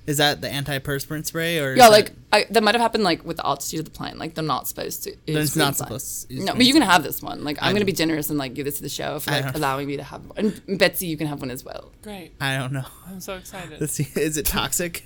Is 0.06 0.18
that 0.18 0.40
the 0.40 0.46
antiperspirant 0.48 1.26
spray 1.26 1.58
or? 1.58 1.72
is 1.72 1.78
Yeah, 1.78 1.84
that- 1.84 1.90
like 1.90 2.12
I, 2.32 2.46
that 2.50 2.62
might 2.62 2.74
have 2.74 2.80
happened 2.82 3.02
like 3.04 3.24
with 3.24 3.38
the 3.38 3.46
altitude 3.46 3.80
of 3.80 3.84
the 3.86 3.90
plane. 3.90 4.18
Like 4.18 4.34
they're 4.34 4.44
not 4.44 4.68
supposed 4.68 5.02
to. 5.04 5.10
Use 5.10 5.18
it's 5.26 5.56
not 5.56 5.64
green 5.64 5.74
slime. 5.74 5.86
supposed 5.88 6.28
to 6.28 6.34
use 6.34 6.44
No, 6.44 6.52
but 6.54 6.64
you 6.64 6.72
can 6.72 6.82
have 6.82 7.02
this 7.02 7.20
one. 7.22 7.42
Like 7.44 7.58
I'm 7.60 7.64
I 7.64 7.68
gonna 7.70 7.80
know. 7.80 7.86
be 7.86 7.92
generous 7.92 8.30
and 8.30 8.38
like 8.38 8.54
give 8.54 8.64
this 8.66 8.76
to 8.76 8.82
the 8.82 8.88
show 8.88 9.18
for 9.18 9.30
like 9.32 9.54
allowing 9.56 9.86
me 9.88 9.96
to 9.96 10.02
have 10.04 10.24
one. 10.26 10.60
And 10.68 10.78
Betsy, 10.78 11.06
you 11.06 11.16
can 11.16 11.26
have 11.26 11.40
one 11.40 11.50
as 11.50 11.64
well. 11.64 11.90
Great. 12.02 12.32
I 12.40 12.56
don't 12.58 12.72
know. 12.72 12.84
I'm 13.08 13.20
so 13.20 13.34
excited. 13.34 13.80
Let's 13.80 13.94
see. 13.94 14.06
Is 14.14 14.36
it 14.36 14.46
toxic? 14.46 15.04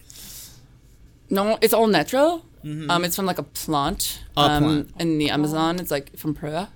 No, 1.30 1.56
it's 1.60 1.72
all 1.72 1.86
natural. 1.86 2.44
Um, 2.62 3.04
it's 3.04 3.16
from 3.16 3.24
like 3.24 3.38
a 3.38 3.42
plant. 3.44 4.22
A 4.36 4.40
um, 4.40 4.62
plant. 4.64 4.90
in 4.98 5.16
the 5.18 5.30
Amazon. 5.30 5.78
It's 5.78 5.90
like 5.90 6.16
from 6.18 6.34
Peru. 6.34 6.66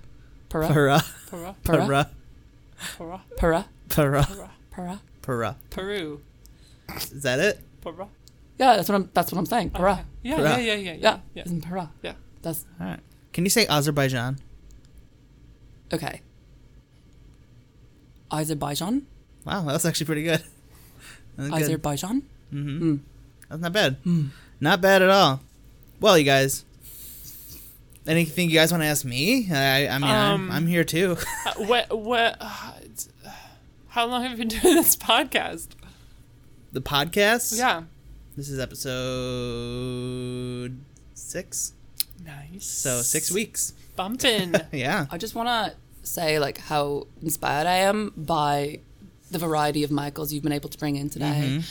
Peru. 0.49 0.67
Para, 0.67 1.01
Para, 1.29 1.55
Peru. 1.63 1.87
para, 1.87 2.09
para, 2.97 3.21
Peru. 3.37 3.65
para, 3.89 4.23
para. 4.25 4.51
Peru. 4.71 4.99
para. 5.21 5.55
Peru. 5.69 6.21
Is 7.11 7.23
that 7.23 7.39
it? 7.39 7.59
Para. 7.85 8.07
Yeah, 8.57 8.75
that's 8.77 8.89
what 8.89 8.95
I'm. 8.95 9.09
That's 9.13 9.31
what 9.31 9.39
I'm 9.39 9.45
saying. 9.45 9.69
Peru. 9.71 9.91
Okay. 9.91 10.01
Yeah, 10.23 10.35
Para. 10.37 10.49
yeah, 10.49 10.57
yeah, 10.57 10.73
yeah, 10.73 10.73
Yeah, 10.75 10.93
yeah, 10.93 11.17
yeah. 11.35 11.41
it's 11.43 11.51
in 11.51 11.61
Peru. 11.61 11.87
Yeah. 12.03 12.13
That's 12.41 12.65
All 12.79 12.87
right. 12.87 12.99
Can 13.33 13.43
you 13.45 13.49
say 13.49 13.65
Azerbaijan? 13.67 14.39
okay. 15.93 16.21
Azerbaijan. 18.31 19.05
Wow, 19.45 19.61
that 19.65 19.73
was 19.73 19.85
actually 19.85 20.05
pretty 20.07 20.23
good. 20.23 20.41
That 21.37 21.43
was 21.43 21.51
good. 21.51 21.61
Azerbaijan. 21.63 22.23
Mm-hmm. 22.53 22.95
That's 23.49 23.61
not 23.61 23.73
bad. 23.73 23.97
Hmm. 24.05 24.27
Not 24.61 24.79
bad 24.79 25.01
at 25.01 25.09
all. 25.09 25.41
Well, 25.99 26.17
you 26.17 26.23
guys. 26.23 26.63
Anything 28.07 28.49
you 28.49 28.55
guys 28.55 28.71
want 28.71 28.83
to 28.83 28.87
ask 28.87 29.03
me? 29.03 29.51
I, 29.51 29.87
I 29.87 29.97
mean, 29.97 30.09
Um, 30.09 30.49
I'm, 30.49 30.51
I'm 30.51 30.67
here 30.67 30.85
too. 30.85 31.17
Uh, 31.45 31.53
what? 31.65 31.97
What? 31.99 32.41
Uh, 32.41 33.29
how 33.89 34.05
long 34.05 34.21
have 34.23 34.31
you 34.31 34.37
been 34.37 34.47
doing 34.47 34.75
this 34.75 34.95
podcast? 34.95 35.67
The 36.75 36.81
podcast. 36.81 37.57
Yeah. 37.57 37.83
This 38.35 38.49
is 38.49 38.59
episode 38.59 38.91
six. 41.13 41.71
Nice. 42.23 42.65
So 42.65 43.01
six 43.01 43.31
weeks. 43.31 43.73
Bumping. 43.95 44.53
Yeah. 44.73 45.05
I 45.09 45.17
just 45.17 45.35
want 45.35 45.47
to 45.47 45.73
say 46.05 46.37
like 46.37 46.57
how 46.57 47.07
inspired 47.21 47.65
I 47.65 47.77
am 47.77 48.11
by 48.17 48.81
the 49.31 49.39
variety 49.39 49.83
of 49.85 49.91
Michaels 49.91 50.33
you've 50.33 50.43
been 50.43 50.51
able 50.51 50.67
to 50.69 50.77
bring 50.77 50.97
in 50.97 51.09
today. 51.09 51.61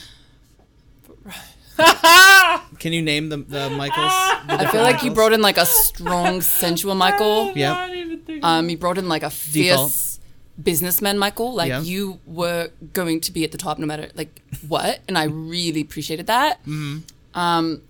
Can 2.78 2.92
you 2.94 3.02
name 3.02 3.28
the 3.28 3.36
the 3.36 3.68
Michaels? 3.70 4.12
The 4.46 4.55
I 4.61 4.70
feel 4.70 4.82
like 4.82 5.02
you 5.02 5.11
brought 5.11 5.32
in 5.34 5.42
like 5.42 5.59
a 5.59 5.66
strong, 5.66 6.40
sensual 6.40 6.94
Michael. 6.94 7.52
Yep. 7.55 7.76
Not 7.76 7.90
even 7.94 8.18
thinking. 8.20 8.44
Um, 8.44 8.70
you 8.70 8.78
brought 8.78 8.96
in 8.98 9.09
like 9.09 9.22
a 9.22 9.30
Default. 9.52 10.13
Fierce 10.57 10.64
businessman, 10.64 11.18
Michael. 11.18 11.55
Like 11.55 11.68
Yeah. 11.68 11.80
you 11.80 12.20
were 12.26 12.70
going 12.92 13.20
to 13.22 13.32
be 13.32 13.44
at 13.44 13.52
the 13.52 13.59
top 13.59 13.78
no 13.78 13.86
matter 13.86 14.11
like 14.14 14.40
what, 14.68 15.00
and 15.09 15.16
I 15.18 15.24
really 15.24 15.80
appreciated 15.80 16.26
that. 16.26 16.61
Mm-hmm. 16.62 16.98
Um, 17.38 17.82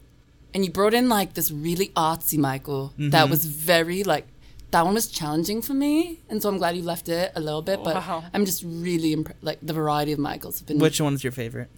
and 0.55 0.65
you 0.65 0.71
brought 0.71 0.95
in 0.95 1.09
like 1.09 1.35
this 1.35 1.51
really 1.51 1.89
artsy 1.97 2.39
Michael 2.39 2.93
Mm-hmm. 2.99 3.11
that 3.11 3.29
was 3.29 3.45
very 3.45 4.05
like 4.05 4.27
that 4.71 4.85
one 4.85 4.95
was 4.95 5.07
challenging 5.09 5.63
for 5.63 5.73
me, 5.75 6.19
and 6.29 6.43
so 6.43 6.49
I'm 6.49 6.59
glad 6.59 6.77
you 6.77 6.83
left 6.83 7.09
it 7.09 7.31
a 7.37 7.41
little 7.41 7.63
bit. 7.63 7.83
But 7.85 7.95
Wow. 7.97 8.25
I'm 8.35 8.45
just 8.45 8.63
really 8.67 9.13
impressed. 9.13 9.43
Like 9.45 9.59
the 9.63 9.73
variety 9.73 10.13
of 10.13 10.19
Michaels 10.19 10.59
have 10.59 10.67
been. 10.67 10.79
Which 10.79 11.01
one's 11.01 11.23
your 11.23 11.33
favorite? 11.33 11.69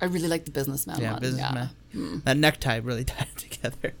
I 0.00 0.04
really 0.04 0.28
like 0.28 0.44
the 0.44 0.52
businessman 0.52 1.00
Yeah, 1.00 1.12
one. 1.14 1.20
businessman. 1.20 1.70
Yeah. 1.92 2.16
That 2.24 2.36
necktie 2.36 2.76
really 2.76 3.02
tied 3.12 3.26
it 3.34 3.38
together. 3.38 3.94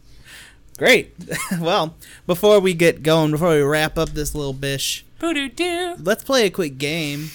Great. 0.76 1.12
well, 1.60 1.96
before 2.28 2.60
we 2.60 2.72
get 2.74 3.02
going, 3.02 3.32
before 3.32 3.50
we 3.56 3.62
wrap 3.62 3.98
up 3.98 4.10
this 4.10 4.32
little 4.36 4.52
bish, 4.52 5.04
Boo 5.18 5.48
doo. 5.48 5.96
let's 6.00 6.24
play 6.24 6.46
a 6.46 6.50
quick 6.50 6.78
game. 6.78 7.30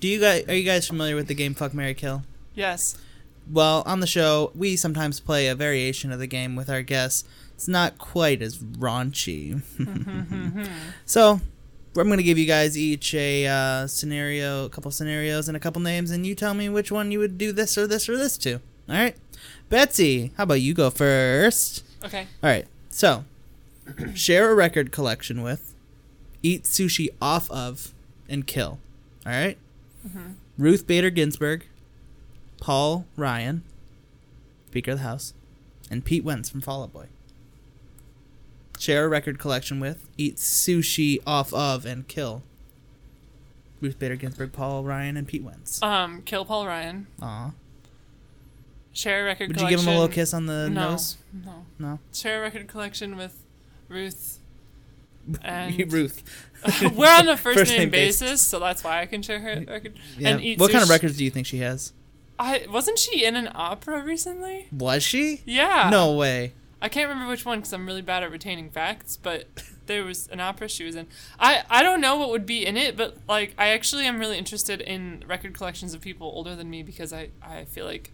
Do 0.00 0.08
you 0.08 0.20
guys 0.20 0.48
are 0.48 0.54
you 0.54 0.64
guys 0.64 0.86
familiar 0.86 1.14
with 1.14 1.28
the 1.28 1.34
game 1.34 1.54
Fuck 1.54 1.74
Mary 1.74 1.94
Kill? 1.94 2.22
Yes. 2.54 2.96
Well, 3.50 3.82
on 3.86 4.00
the 4.00 4.06
show, 4.06 4.52
we 4.54 4.76
sometimes 4.76 5.20
play 5.20 5.48
a 5.48 5.54
variation 5.54 6.12
of 6.12 6.18
the 6.18 6.26
game 6.26 6.54
with 6.54 6.70
our 6.70 6.82
guests. 6.82 7.24
It's 7.54 7.68
not 7.68 7.98
quite 7.98 8.40
as 8.42 8.58
raunchy. 8.58 9.62
so, 11.06 11.40
I'm 11.96 12.06
going 12.06 12.18
to 12.18 12.22
give 12.22 12.38
you 12.38 12.46
guys 12.46 12.78
each 12.78 13.14
a 13.14 13.46
uh, 13.46 13.86
scenario, 13.86 14.66
a 14.66 14.68
couple 14.68 14.90
scenarios, 14.90 15.48
and 15.48 15.56
a 15.56 15.60
couple 15.60 15.82
names, 15.82 16.10
and 16.10 16.24
you 16.24 16.34
tell 16.34 16.54
me 16.54 16.68
which 16.68 16.92
one 16.92 17.10
you 17.10 17.18
would 17.18 17.36
do 17.36 17.52
this 17.52 17.76
or 17.76 17.86
this 17.86 18.08
or 18.08 18.16
this 18.16 18.36
to. 18.38 18.54
All 18.54 18.60
right? 18.94 19.16
Betsy, 19.68 20.32
how 20.36 20.44
about 20.44 20.60
you 20.60 20.74
go 20.74 20.90
first? 20.90 21.84
Okay. 22.04 22.26
All 22.42 22.50
right. 22.50 22.66
So, 22.90 23.24
share 24.14 24.50
a 24.50 24.54
record 24.54 24.92
collection 24.92 25.42
with, 25.42 25.71
eat 26.42 26.64
sushi 26.64 27.08
off 27.20 27.50
of, 27.50 27.94
and 28.28 28.46
kill. 28.46 28.78
All 29.26 29.32
right? 29.32 29.58
Ruth 30.58 30.86
Bader 30.86 31.10
Ginsburg, 31.10 31.66
Paul 32.60 33.06
Ryan, 33.16 33.62
Speaker 34.66 34.92
of 34.92 34.98
the 34.98 35.04
House, 35.04 35.34
and 35.90 36.04
Pete 36.04 36.24
Wentz 36.24 36.50
from 36.50 36.60
Fall 36.60 36.82
Out 36.82 36.92
Boy. 36.92 37.06
Share 38.78 39.04
a 39.04 39.08
record 39.08 39.38
collection 39.38 39.78
with, 39.78 40.08
eat 40.18 40.36
sushi 40.36 41.20
off 41.26 41.52
of, 41.54 41.86
and 41.86 42.08
kill. 42.08 42.42
Ruth 43.80 43.98
Bader 43.98 44.16
Ginsburg, 44.16 44.52
Paul 44.52 44.84
Ryan, 44.84 45.16
and 45.16 45.26
Pete 45.26 45.42
Wentz. 45.42 45.82
Um, 45.82 46.22
kill 46.22 46.44
Paul 46.44 46.66
Ryan. 46.66 47.06
Aw. 47.20 47.52
Share 48.92 49.22
a 49.22 49.24
record 49.24 49.48
Would 49.48 49.60
you 49.60 49.68
give 49.68 49.80
him 49.80 49.88
a 49.88 49.92
little 49.92 50.08
kiss 50.08 50.34
on 50.34 50.46
the 50.46 50.68
no, 50.68 50.90
nose? 50.90 51.16
No. 51.32 51.66
No. 51.78 51.98
Share 52.12 52.38
a 52.38 52.42
record 52.42 52.68
collection 52.68 53.16
with 53.16 53.42
Ruth. 53.88 54.38
And 55.42 55.92
Ruth. 55.92 56.22
we're 56.94 57.08
on 57.08 57.28
a 57.28 57.36
first, 57.36 57.58
First 57.58 57.70
name, 57.72 57.80
name 57.80 57.90
basis. 57.90 58.20
basis, 58.20 58.42
so 58.42 58.58
that's 58.58 58.84
why 58.84 59.00
I 59.00 59.06
can 59.06 59.22
share 59.22 59.40
her 59.40 59.64
record. 59.66 59.98
Yeah. 60.16 60.36
What 60.56 60.70
kind 60.70 60.82
of 60.82 60.90
records 60.90 61.16
do 61.16 61.24
you 61.24 61.30
think 61.30 61.46
she 61.46 61.58
has? 61.58 61.92
I 62.38 62.66
wasn't 62.70 62.98
she 62.98 63.24
in 63.24 63.36
an 63.36 63.48
opera 63.54 64.02
recently? 64.02 64.68
Was 64.72 65.02
she? 65.02 65.42
Yeah. 65.44 65.88
No 65.90 66.12
way. 66.14 66.52
I 66.80 66.88
can't 66.88 67.08
remember 67.08 67.30
which 67.30 67.44
one 67.44 67.58
because 67.58 67.72
I'm 67.72 67.86
really 67.86 68.02
bad 68.02 68.24
at 68.24 68.30
retaining 68.32 68.68
facts, 68.70 69.16
but 69.16 69.46
there 69.86 70.04
was 70.04 70.26
an 70.28 70.40
opera 70.40 70.68
she 70.68 70.84
was 70.84 70.96
in. 70.96 71.06
I 71.38 71.62
I 71.70 71.82
don't 71.82 72.00
know 72.00 72.16
what 72.16 72.30
would 72.30 72.46
be 72.46 72.66
in 72.66 72.76
it, 72.76 72.96
but 72.96 73.18
like 73.28 73.54
I 73.58 73.68
actually 73.68 74.04
am 74.06 74.18
really 74.18 74.38
interested 74.38 74.80
in 74.80 75.24
record 75.28 75.54
collections 75.54 75.94
of 75.94 76.00
people 76.00 76.26
older 76.26 76.56
than 76.56 76.70
me 76.70 76.82
because 76.82 77.12
I 77.12 77.28
I 77.40 77.64
feel 77.66 77.84
like 77.86 78.12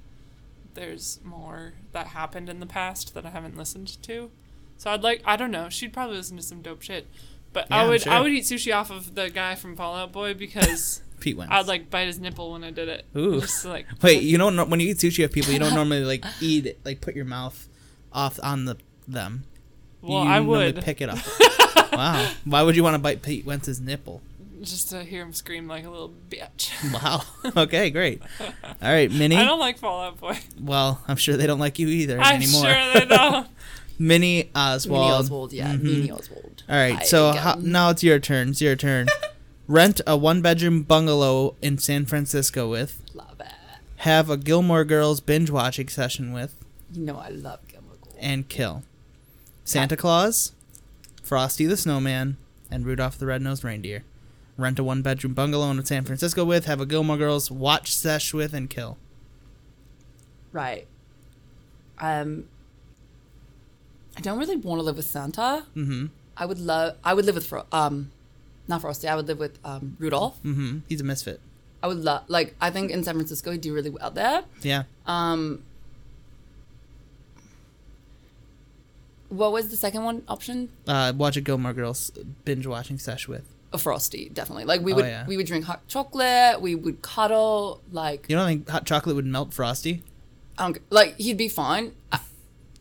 there's 0.75 1.21
more 1.25 1.75
that 1.93 2.09
happened 2.09 2.49
in 2.49 2.61
the 2.61 2.67
past 2.67 3.15
that 3.15 3.25
I 3.25 3.31
haven't 3.31 3.57
listened 3.57 4.03
to. 4.03 4.31
So 4.79 4.91
I'd 4.91 5.03
like 5.03 5.23
I 5.25 5.37
don't 5.37 5.51
know. 5.51 5.69
She'd 5.69 5.93
probably 5.93 6.17
listen 6.17 6.37
to 6.37 6.43
some 6.43 6.63
dope 6.63 6.83
shit. 6.83 7.07
But 7.53 7.67
Yeah, 7.71 7.83
I 7.83 7.89
would 7.89 8.03
sure. 8.03 8.13
I 8.13 8.21
would 8.21 8.33
eat 8.33 8.45
sushi 8.45 8.75
off 8.75 8.91
of 8.91 9.15
the 9.15 9.29
guy 9.29 9.55
from 9.55 9.77
Fall 9.77 9.95
Out 9.97 10.13
Boy 10.13 10.35
because 10.35 11.03
Pete 11.21 11.37
Wentz. 11.37 11.53
I'd 11.53 11.67
like 11.67 11.91
bite 11.91 12.07
his 12.07 12.19
nipple 12.21 12.53
when 12.53 12.65
I 12.65 12.71
did 12.71 12.89
it. 12.89 13.05
Ooh. 13.17 13.41
Just 13.41 13.65
like 13.65 13.87
Wait, 14.03 14.23
you 14.23 14.39
don't 14.39 14.57
know 14.57 14.65
when 14.65 14.81
you 14.81 14.89
eat 14.89 14.99
sushi 14.99 15.23
with 15.23 15.33
people, 15.33 15.53
you 15.53 15.59
don't 15.59 15.75
normally 15.75 16.05
like 16.05 16.25
eat 16.41 16.67
it, 16.67 16.79
like 16.85 17.01
put 17.01 17.15
your 17.15 17.25
mouth 17.25 17.69
off 18.13 18.39
on 18.43 18.65
the 18.65 18.77
them. 19.07 19.45
well 20.01 20.25
you 20.25 20.31
I 20.31 20.41
would 20.41 20.83
pick 20.83 21.01
it 21.01 21.09
up. 21.09 21.19
wow. 21.93 22.31
Why 22.45 22.63
would 22.63 22.77
you 22.77 22.83
want 22.83 22.95
to 22.95 22.99
bite 22.99 23.23
Pete 23.23 23.45
Wentz's 23.45 23.81
nipple? 23.81 24.23
just 24.63 24.91
to 24.91 25.05
hear 25.05 25.23
him 25.23 25.33
scream 25.33 25.69
like 25.69 25.85
a 25.85 25.91
little 25.91 26.13
bitch. 26.29 26.73
Wow. 26.93 27.23
Okay, 27.57 27.91
great. 27.91 28.23
All 28.41 28.75
right, 28.83 29.11
Minnie. 29.11 29.37
I 29.37 29.45
don't 29.45 29.61
like 29.61 29.79
Fall 29.79 30.01
Out 30.03 30.19
Boy. 30.19 30.37
Well, 30.61 31.01
I'm 31.07 31.17
sure 31.17 31.37
they 31.37 31.47
don't 31.47 31.61
like 31.61 31.79
you 31.79 31.89
either 31.89 32.19
I'm 32.21 32.43
anymore. 32.43 32.65
sure 32.65 32.93
they 32.95 33.05
don't. 33.07 33.47
Minnie 33.99 34.51
Oswald. 34.55 35.01
Minnie 35.03 35.13
Oswald, 35.13 35.53
yeah, 35.53 35.73
Mhm. 35.75 35.83
Minnie 35.83 36.11
Oswald. 36.11 36.63
All 36.69 36.77
right, 36.77 36.95
Hi 36.97 37.03
so 37.05 37.33
how, 37.33 37.55
now 37.61 37.91
it's 37.91 38.03
your 38.03 38.19
turn. 38.19 38.51
It's 38.51 38.61
your 38.61 38.77
turn. 38.77 39.09
Rent 39.67 40.01
a 40.07 40.17
one-bedroom 40.17 40.83
bungalow 40.85 41.55
in 41.61 41.79
San 41.79 42.07
Francisco 42.07 42.71
with. 42.71 43.03
love 43.15 43.41
it. 43.41 43.47
Have 44.03 44.31
a 44.31 44.37
Gilmore 44.37 44.85
Girls 44.85 45.21
binge 45.21 45.51
watching 45.51 45.89
session 45.89 46.33
with. 46.33 46.57
You 46.93 47.03
know 47.03 47.19
I 47.19 47.29
love 47.29 47.61
Gilmore 47.69 47.97
Girls. 48.03 48.15
and 48.21 48.49
kill 48.49 48.83
Santa 49.65 49.97
Claus, 49.97 50.53
Frosty 51.23 51.67
the 51.67 51.77
Snowman, 51.77 52.37
and 52.71 52.87
Rudolph 52.87 53.19
the 53.19 53.27
Red-Nosed 53.27 53.65
Reindeer. 53.65 54.05
Rent 54.57 54.79
a 54.79 54.85
one-bedroom 54.85 55.35
bungalow 55.35 55.71
in 55.71 55.85
San 55.85 56.05
Francisco 56.05 56.45
with, 56.45 56.65
have 56.67 56.81
a 56.81 56.87
Gilmore 56.87 57.17
Girls 57.19 57.51
watch 57.51 57.95
sesh 57.95 58.33
with, 58.33 58.55
and 58.55 58.71
kill. 58.71 58.97
Right. 60.53 60.87
Um, 61.99 62.45
I 64.19 64.21
don't 64.21 64.39
really 64.39 64.57
want 64.57 64.81
to 64.81 64.83
live 64.83 64.97
with 64.97 65.07
Santa. 65.07 65.65
Mm-hmm. 65.77 66.07
I 66.37 66.45
would 66.45 66.59
love. 66.59 66.97
I 67.05 67.15
would 67.15 67.25
live 67.25 67.37
with 67.37 67.47
Fro- 67.47 67.67
um, 67.73 68.11
not 68.67 68.81
Frosty. 68.81 69.07
I 69.07 69.15
would 69.15 69.29
live 69.29 69.39
with 69.39 69.59
um 69.65 69.97
Rudolph. 70.01 70.37
Mm-hmm. 70.43 70.81
He's 70.89 71.01
a 71.01 71.05
misfit. 71.05 71.41
I 71.83 71.87
would 71.87 71.99
love. 71.99 72.25
Like 72.27 72.57
I 72.61 72.71
think 72.71 72.91
in 72.91 73.05
San 73.05 73.15
Francisco 73.15 73.53
he'd 73.53 73.61
do 73.61 73.73
really 73.73 73.91
well 73.91 74.11
there. 74.11 74.43
Yeah. 74.63 74.83
Um. 75.07 75.63
What 79.29 79.53
was 79.53 79.69
the 79.69 79.77
second 79.77 80.05
one 80.05 80.23
option? 80.27 80.71
Uh, 80.87 81.13
watch 81.15 81.37
a 81.37 81.41
Gilmore 81.43 81.75
Girls 81.75 82.11
binge 82.45 82.67
watching 82.67 82.99
sesh 82.99 83.29
with. 83.29 83.45
A 83.73 83.79
Frosty, 83.79 84.31
definitely. 84.31 84.65
Like 84.65 84.81
we 84.81 84.95
would, 84.95 85.05
Oh, 85.05 85.07
would, 85.07 85.11
yeah. 85.11 85.27
we 85.27 85.37
would 85.37 85.47
drink 85.47 85.67
hot 85.67 85.87
chocolate. 85.87 86.63
We 86.63 86.75
would 86.75 87.03
cuddle. 87.03 87.83
Like 87.93 88.27
You 88.29 88.37
don't 88.37 88.47
think 88.47 88.69
hot 88.69 88.87
chocolate 88.87 89.15
would 89.17 89.27
melt 89.27 89.53
Frosty? 89.53 90.03
I 90.57 90.65
don't, 90.65 90.79
like 90.91 91.17
he'd 91.19 91.37
be 91.37 91.49
fine. 91.49 91.93
I, 92.11 92.21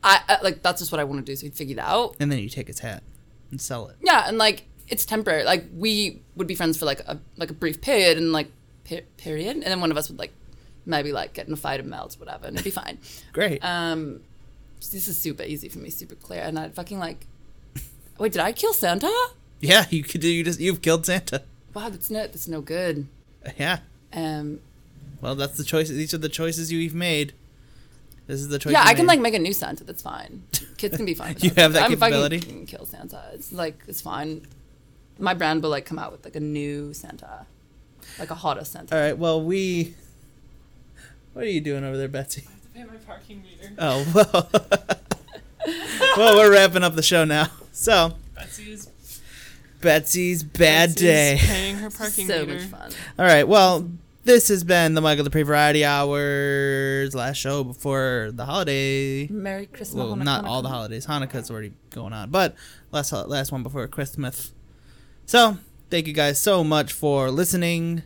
I, 0.07 0.35
I 0.35 0.41
like 0.41 0.61
that's 0.63 0.79
just 0.81 0.91
what 0.91 0.99
I 0.99 1.03
want 1.03 1.25
to 1.25 1.31
do. 1.31 1.35
So 1.35 1.45
he'd 1.45 1.55
figure 1.55 1.75
that 1.77 1.87
out. 1.87 2.15
And 2.19 2.31
then 2.31 2.39
you 2.39 2.49
take 2.49 2.67
his 2.67 2.79
hat 2.79 3.03
and 3.51 3.59
sell 3.61 3.87
it. 3.89 3.95
Yeah, 4.01 4.23
and 4.27 4.37
like 4.37 4.65
it's 4.87 5.05
temporary. 5.05 5.43
Like 5.43 5.65
we 5.75 6.21
would 6.35 6.47
be 6.47 6.55
friends 6.55 6.77
for 6.77 6.85
like 6.85 7.01
a 7.01 7.19
like 7.37 7.49
a 7.49 7.53
brief 7.53 7.81
period, 7.81 8.17
and 8.17 8.31
like 8.31 8.49
per- 8.87 9.01
period, 9.17 9.55
and 9.55 9.63
then 9.63 9.81
one 9.81 9.91
of 9.91 9.97
us 9.97 10.09
would 10.09 10.19
like 10.19 10.31
maybe 10.85 11.11
like 11.11 11.33
get 11.33 11.47
in 11.47 11.53
a 11.53 11.57
fight 11.57 11.79
and 11.79 11.89
melt, 11.89 12.15
whatever, 12.19 12.47
and 12.47 12.55
it'd 12.55 12.63
be 12.63 12.71
fine. 12.71 12.97
Great. 13.33 13.63
Um, 13.63 14.21
this 14.79 15.07
is 15.07 15.17
super 15.17 15.43
easy 15.43 15.69
for 15.69 15.79
me, 15.79 15.89
super 15.89 16.15
clear, 16.15 16.41
and 16.41 16.57
I'd 16.57 16.73
fucking 16.75 16.99
like. 16.99 17.27
Wait, 18.19 18.31
did 18.31 18.41
I 18.41 18.51
kill 18.51 18.73
Santa? 18.73 19.13
yeah, 19.59 19.85
you 19.89 20.03
could 20.03 20.21
do. 20.21 20.29
You 20.29 20.43
just 20.43 20.59
you've 20.59 20.81
killed 20.81 21.05
Santa. 21.05 21.43
Wow, 21.73 21.89
that's 21.89 22.09
no 22.09 22.21
that's 22.21 22.47
no 22.47 22.61
good. 22.61 23.07
Yeah. 23.57 23.79
Um, 24.13 24.59
Well, 25.21 25.35
that's 25.35 25.57
the 25.57 25.63
choice. 25.63 25.89
These 25.89 26.13
are 26.13 26.17
the 26.17 26.29
choices 26.29 26.71
you've 26.71 26.95
made. 26.95 27.33
This 28.27 28.41
is 28.41 28.49
the 28.49 28.59
choice. 28.59 28.73
yeah, 28.73 28.83
you 28.83 28.89
I 28.89 28.93
can 28.93 29.05
made. 29.05 29.13
like 29.13 29.19
make 29.21 29.33
a 29.33 29.39
new 29.39 29.53
Santa. 29.53 29.83
That's 29.83 30.01
fine. 30.01 30.43
Kids 30.77 30.95
can 30.97 31.05
be 31.05 31.13
fine. 31.13 31.35
You 31.41 31.51
have 31.57 31.73
that 31.73 31.83
I'm 31.83 31.89
capability? 31.91 32.39
Fucking 32.39 32.65
kill 32.67 32.85
Santa. 32.85 33.23
It's 33.33 33.51
like 33.51 33.81
it's 33.87 34.01
fine. 34.01 34.45
My 35.17 35.33
brand 35.33 35.63
will 35.63 35.69
like 35.69 35.85
come 35.85 35.97
out 35.97 36.11
with 36.11 36.23
like 36.25 36.35
a 36.35 36.39
new 36.41 36.93
Santa, 36.93 37.45
like 38.19 38.29
a 38.29 38.35
hotter 38.35 38.63
Santa. 38.65 38.93
All 38.95 39.01
right. 39.01 39.17
Well, 39.17 39.41
we. 39.41 39.95
What 41.33 41.45
are 41.45 41.49
you 41.49 41.61
doing 41.61 41.83
over 41.83 41.97
there, 41.97 42.07
Betsy? 42.07 42.43
I 42.47 42.51
have 42.51 42.61
to 42.61 42.69
pay 42.69 42.83
my 42.83 42.97
parking 43.05 43.41
meter. 43.43 43.73
Oh 43.79 44.05
well. 44.13 44.49
well, 46.17 46.35
we're 46.35 46.51
wrapping 46.51 46.83
up 46.83 46.95
the 46.95 47.03
show 47.03 47.23
now. 47.25 47.47
So 47.71 48.13
Betsy's, 48.35 48.89
Betsy's 49.81 50.43
bad 50.43 50.89
Betsy's 50.89 50.95
day. 50.95 51.37
Paying 51.39 51.75
her 51.77 51.89
parking 51.89 52.27
so 52.27 52.45
meter. 52.45 52.59
much 52.59 52.63
fun. 52.67 52.91
All 53.19 53.25
right. 53.25 53.47
Well, 53.47 53.89
this 54.27 54.49
has 54.49 54.65
been 54.65 54.93
the 54.93 54.99
Michael 54.99 55.23
Dupree 55.23 55.43
Variety 55.43 55.85
Hours 55.85 57.15
last 57.15 57.37
show 57.37 57.63
before 57.63 58.31
the 58.33 58.43
holiday. 58.43 59.25
Merry 59.29 59.67
Christmas. 59.67 59.95
Well, 59.95 60.17
Hanukkah, 60.17 60.23
not 60.25 60.43
all 60.45 60.61
the 60.61 60.67
Hanukkah. 60.67 60.71
holidays. 60.71 61.05
Hanukkah's 61.07 61.49
already 61.49 61.71
going 61.91 62.11
on, 62.11 62.29
but 62.29 62.53
last 62.91 63.13
last 63.13 63.53
one 63.53 63.63
before 63.63 63.87
Christmas. 63.87 64.51
So 65.25 65.57
thank 65.89 66.07
you 66.07 66.13
guys 66.13 66.41
so 66.41 66.61
much 66.65 66.91
for 66.91 67.31
listening. 67.31 68.03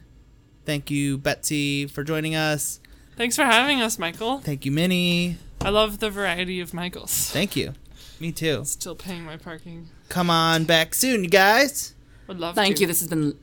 Thank 0.64 0.92
you, 0.92 1.18
Betsy, 1.18 1.88
for 1.88 2.04
joining 2.04 2.36
us. 2.36 2.80
Thanks 3.18 3.36
for 3.36 3.44
having 3.44 3.82
us, 3.82 3.98
Michael. 3.98 4.38
Thank 4.42 4.64
you, 4.64 4.72
Minnie. 4.72 5.38
I 5.60 5.70
love 5.70 5.98
the 5.98 6.12
variety 6.12 6.60
of 6.60 6.72
Michaels. 6.72 7.32
Thank 7.32 7.56
you. 7.56 7.74
Me 8.20 8.32
too. 8.32 8.64
Still 8.66 8.96
paying 8.96 9.24
my 9.24 9.38
parking. 9.38 9.90
Come 10.10 10.30
on 10.30 10.66
back 10.66 10.94
soon, 10.94 11.24
you 11.24 11.30
guys. 11.32 11.96
Would 12.28 12.40
love 12.40 12.54
Thank 12.54 12.76
to. 12.76 12.82
you. 12.82 12.88
This 12.88 13.00
has 13.00 13.10
been 13.10 13.40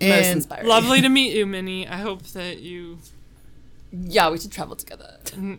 most 0.00 0.10
And 0.26 0.36
inspiring. 0.38 0.66
Lovely 0.68 1.00
to 1.02 1.08
meet 1.18 1.34
you, 1.34 1.46
Minnie. 1.46 1.86
I 1.88 1.96
hope 1.96 2.22
that 2.28 2.58
you 2.60 2.98
Yeah, 3.92 4.30
we 4.30 4.38
should 4.38 4.52
travel 4.52 4.76
together. 4.76 5.18
okay. 5.26 5.58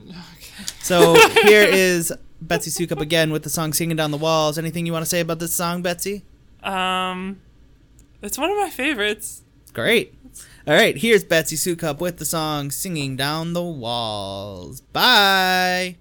So 0.81 1.15
here 1.43 1.63
is 1.63 2.13
Betsy 2.41 2.69
Soukup 2.69 3.01
again 3.01 3.31
with 3.31 3.43
the 3.43 3.49
song 3.49 3.73
"Singing 3.73 3.95
Down 3.97 4.11
the 4.11 4.17
Walls." 4.17 4.57
Anything 4.57 4.85
you 4.85 4.93
want 4.93 5.03
to 5.03 5.09
say 5.09 5.19
about 5.21 5.39
this 5.39 5.53
song, 5.53 5.81
Betsy? 5.81 6.23
Um, 6.63 7.39
it's 8.21 8.37
one 8.37 8.49
of 8.51 8.57
my 8.57 8.69
favorites. 8.69 9.43
Great. 9.73 10.13
All 10.67 10.73
right, 10.73 10.97
here's 10.97 11.23
Betsy 11.23 11.55
Soukup 11.55 11.99
with 11.99 12.17
the 12.17 12.25
song 12.25 12.69
"Singing 12.71 13.15
Down 13.15 13.53
the 13.53 13.63
Walls." 13.63 14.81
Bye. 14.81 15.95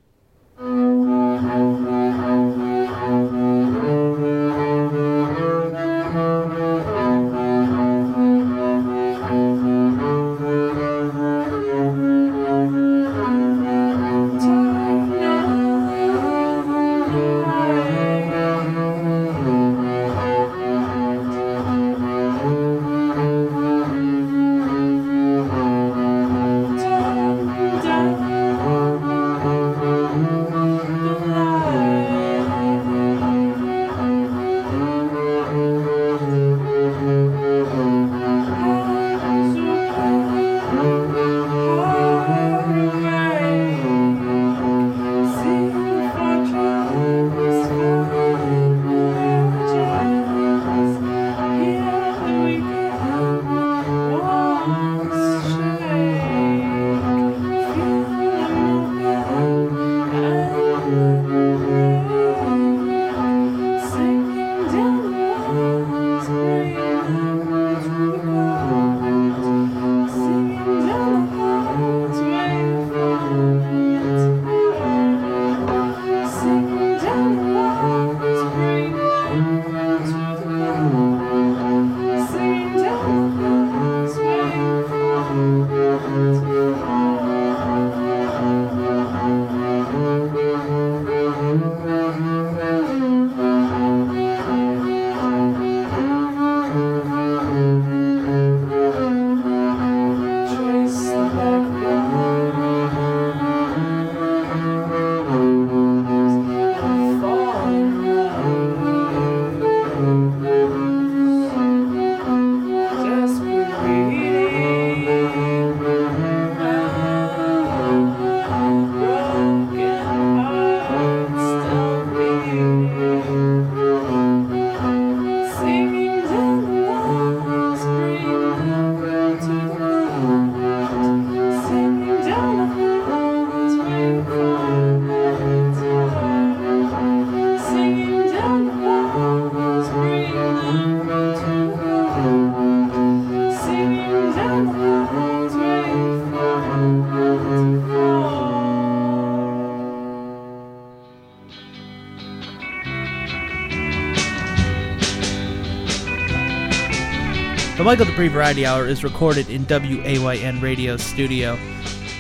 Michael 157.87 158.07
Dupree 158.07 158.27
Variety 158.27 158.67
Hour 158.67 158.89
is 158.89 159.05
recorded 159.05 159.49
in 159.49 159.65
WAYN 159.65 160.61
Radio 160.61 160.97
Studio. 160.97 161.57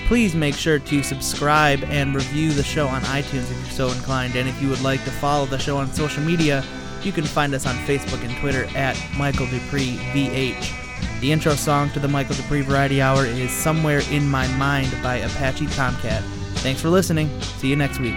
Please 0.07 0.33
make 0.33 0.55
sure 0.55 0.79
to 0.79 1.03
subscribe 1.03 1.83
and 1.89 2.15
review 2.15 2.53
the 2.53 2.63
show 2.63 2.87
on 2.87 3.03
iTunes 3.03 3.51
if 3.51 3.59
you're 3.59 3.71
so 3.71 3.89
inclined. 3.89 4.37
And 4.37 4.49
if 4.49 4.63
you 4.63 4.69
would 4.69 4.83
like 4.83 5.03
to 5.03 5.11
follow 5.11 5.45
the 5.45 5.59
show 5.59 5.77
on 5.79 5.93
social 5.93 6.23
media, 6.23 6.63
you 7.03 7.11
can 7.11 7.25
find 7.25 7.53
us 7.53 7.67
on 7.67 7.75
Facebook 7.79 8.25
and 8.25 8.37
Twitter 8.37 8.67
at 8.77 8.97
Michael 9.19 9.47
Dupree 9.47 9.97
VH. 10.15 11.21
The 11.21 11.33
intro 11.33 11.57
song 11.57 11.91
to 11.91 11.99
the 11.99 12.07
Michael 12.07 12.37
Dupree 12.37 12.61
Variety 12.61 13.03
Hour 13.03 13.27
is 13.27 13.51
Somewhere 13.51 14.03
in 14.13 14.29
My 14.29 14.47
Mind 14.59 14.97
by 15.03 15.17
Apache 15.17 15.67
Tomcat. 15.67 16.23
Thanks 16.59 16.81
for 16.81 16.91
listening. 16.91 17.29
See 17.41 17.67
you 17.67 17.75
next 17.75 17.99
week. 17.99 18.15